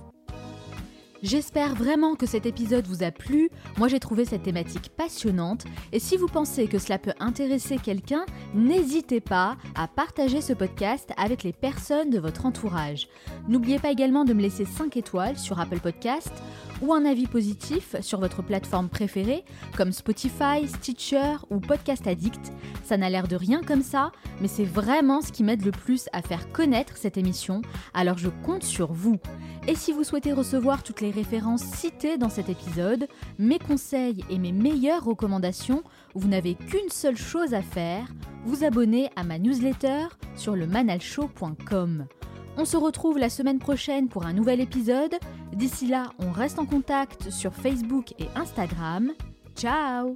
J'espère 1.24 1.74
vraiment 1.74 2.14
que 2.14 2.28
cet 2.28 2.46
épisode 2.46 2.86
vous 2.86 3.02
a 3.02 3.10
plu. 3.10 3.50
Moi 3.78 3.88
j'ai 3.88 4.00
trouvé 4.00 4.24
cette 4.24 4.44
thématique 4.44 4.92
passionnante 4.96 5.66
et 5.92 6.00
si 6.00 6.16
vous 6.16 6.28
pensez 6.28 6.68
que 6.68 6.78
cela 6.78 7.00
peut 7.00 7.14
intéresser 7.20 7.78
quelqu'un, 7.78 8.24
n'hésitez 8.54 9.20
pas 9.20 9.58
à 9.74 9.88
partager 9.88 10.42
ce 10.42 10.54
podcast 10.54 11.12
avec 11.18 11.42
les 11.42 11.54
personnes 11.54 12.12
de 12.12 12.20
votre 12.20 12.46
entourage. 12.46 13.08
N'oubliez 13.48 13.80
pas 13.80 13.90
également 13.90 14.26
de 14.26 14.34
me 14.34 14.42
laisser 14.42 14.66
5 14.66 14.96
étoiles 14.96 15.40
sur 15.40 15.60
Apple 15.60 15.80
Podcast 15.80 16.32
ou 16.82 16.94
un 16.94 17.06
avis 17.06 17.26
positif 17.26 17.96
sur 18.02 18.20
votre 18.20 18.44
plateforme 18.44 18.90
préférée 18.90 19.44
comme 19.76 19.92
Spotify, 19.92 20.68
Stitcher 20.68 21.38
ou 21.50 21.60
Podcast 21.60 22.06
Addict. 22.06 22.52
Ça 22.84 22.98
n'a 22.98 23.10
l'air 23.10 23.28
de 23.28 23.36
rien 23.36 23.62
comme 23.64 23.82
ça, 23.82 24.12
mais 24.40 24.48
c'est 24.48 24.64
vraiment 24.64 25.22
ce 25.22 25.32
qui 25.32 25.44
m'aide 25.44 25.66
le 25.66 25.72
plus 25.72 26.08
à 26.14 26.22
faire 26.22 26.52
connaître 26.52 26.96
cette 26.98 27.18
émission, 27.18 27.64
alors 27.96 28.20
je 28.20 28.30
compte 28.46 28.64
sur 28.64 28.94
vous. 28.94 29.18
Et 29.68 29.76
si 29.76 29.92
vous 29.92 30.04
souhaitez 30.04 30.32
recevoir 30.32 30.84
toutes 30.84 31.02
les 31.02 31.07
références 31.12 31.64
citées 31.64 32.18
dans 32.18 32.30
cet 32.30 32.50
épisode, 32.50 33.08
mes 33.40 33.60
conseils 33.60 34.24
et 34.30 34.38
mes 34.38 34.52
meilleures 34.52 35.04
recommandations, 35.04 35.84
vous 36.16 36.28
n'avez 36.28 36.56
qu'une 36.56 36.90
seule 36.90 37.18
chose 37.18 37.54
à 37.54 37.62
faire, 37.62 38.08
vous 38.46 38.64
abonner 38.64 39.10
à 39.16 39.24
ma 39.24 39.40
newsletter 39.40 40.08
sur 40.36 40.56
le 40.56 40.68
manalshow.com. 40.68 42.06
On 42.58 42.66
se 42.66 42.78
retrouve 42.78 43.20
la 43.20 43.30
semaine 43.30 43.60
prochaine 43.60 44.10
pour 44.10 44.26
un 44.26 44.34
nouvel 44.34 44.62
épisode. 44.62 45.16
D'ici 45.54 45.88
là, 45.88 46.12
on 46.18 46.32
reste 46.32 46.58
en 46.58 46.66
contact 46.66 47.30
sur 47.30 47.54
Facebook 47.54 48.14
et 48.20 48.28
Instagram. 48.36 49.14
Ciao 49.56 50.16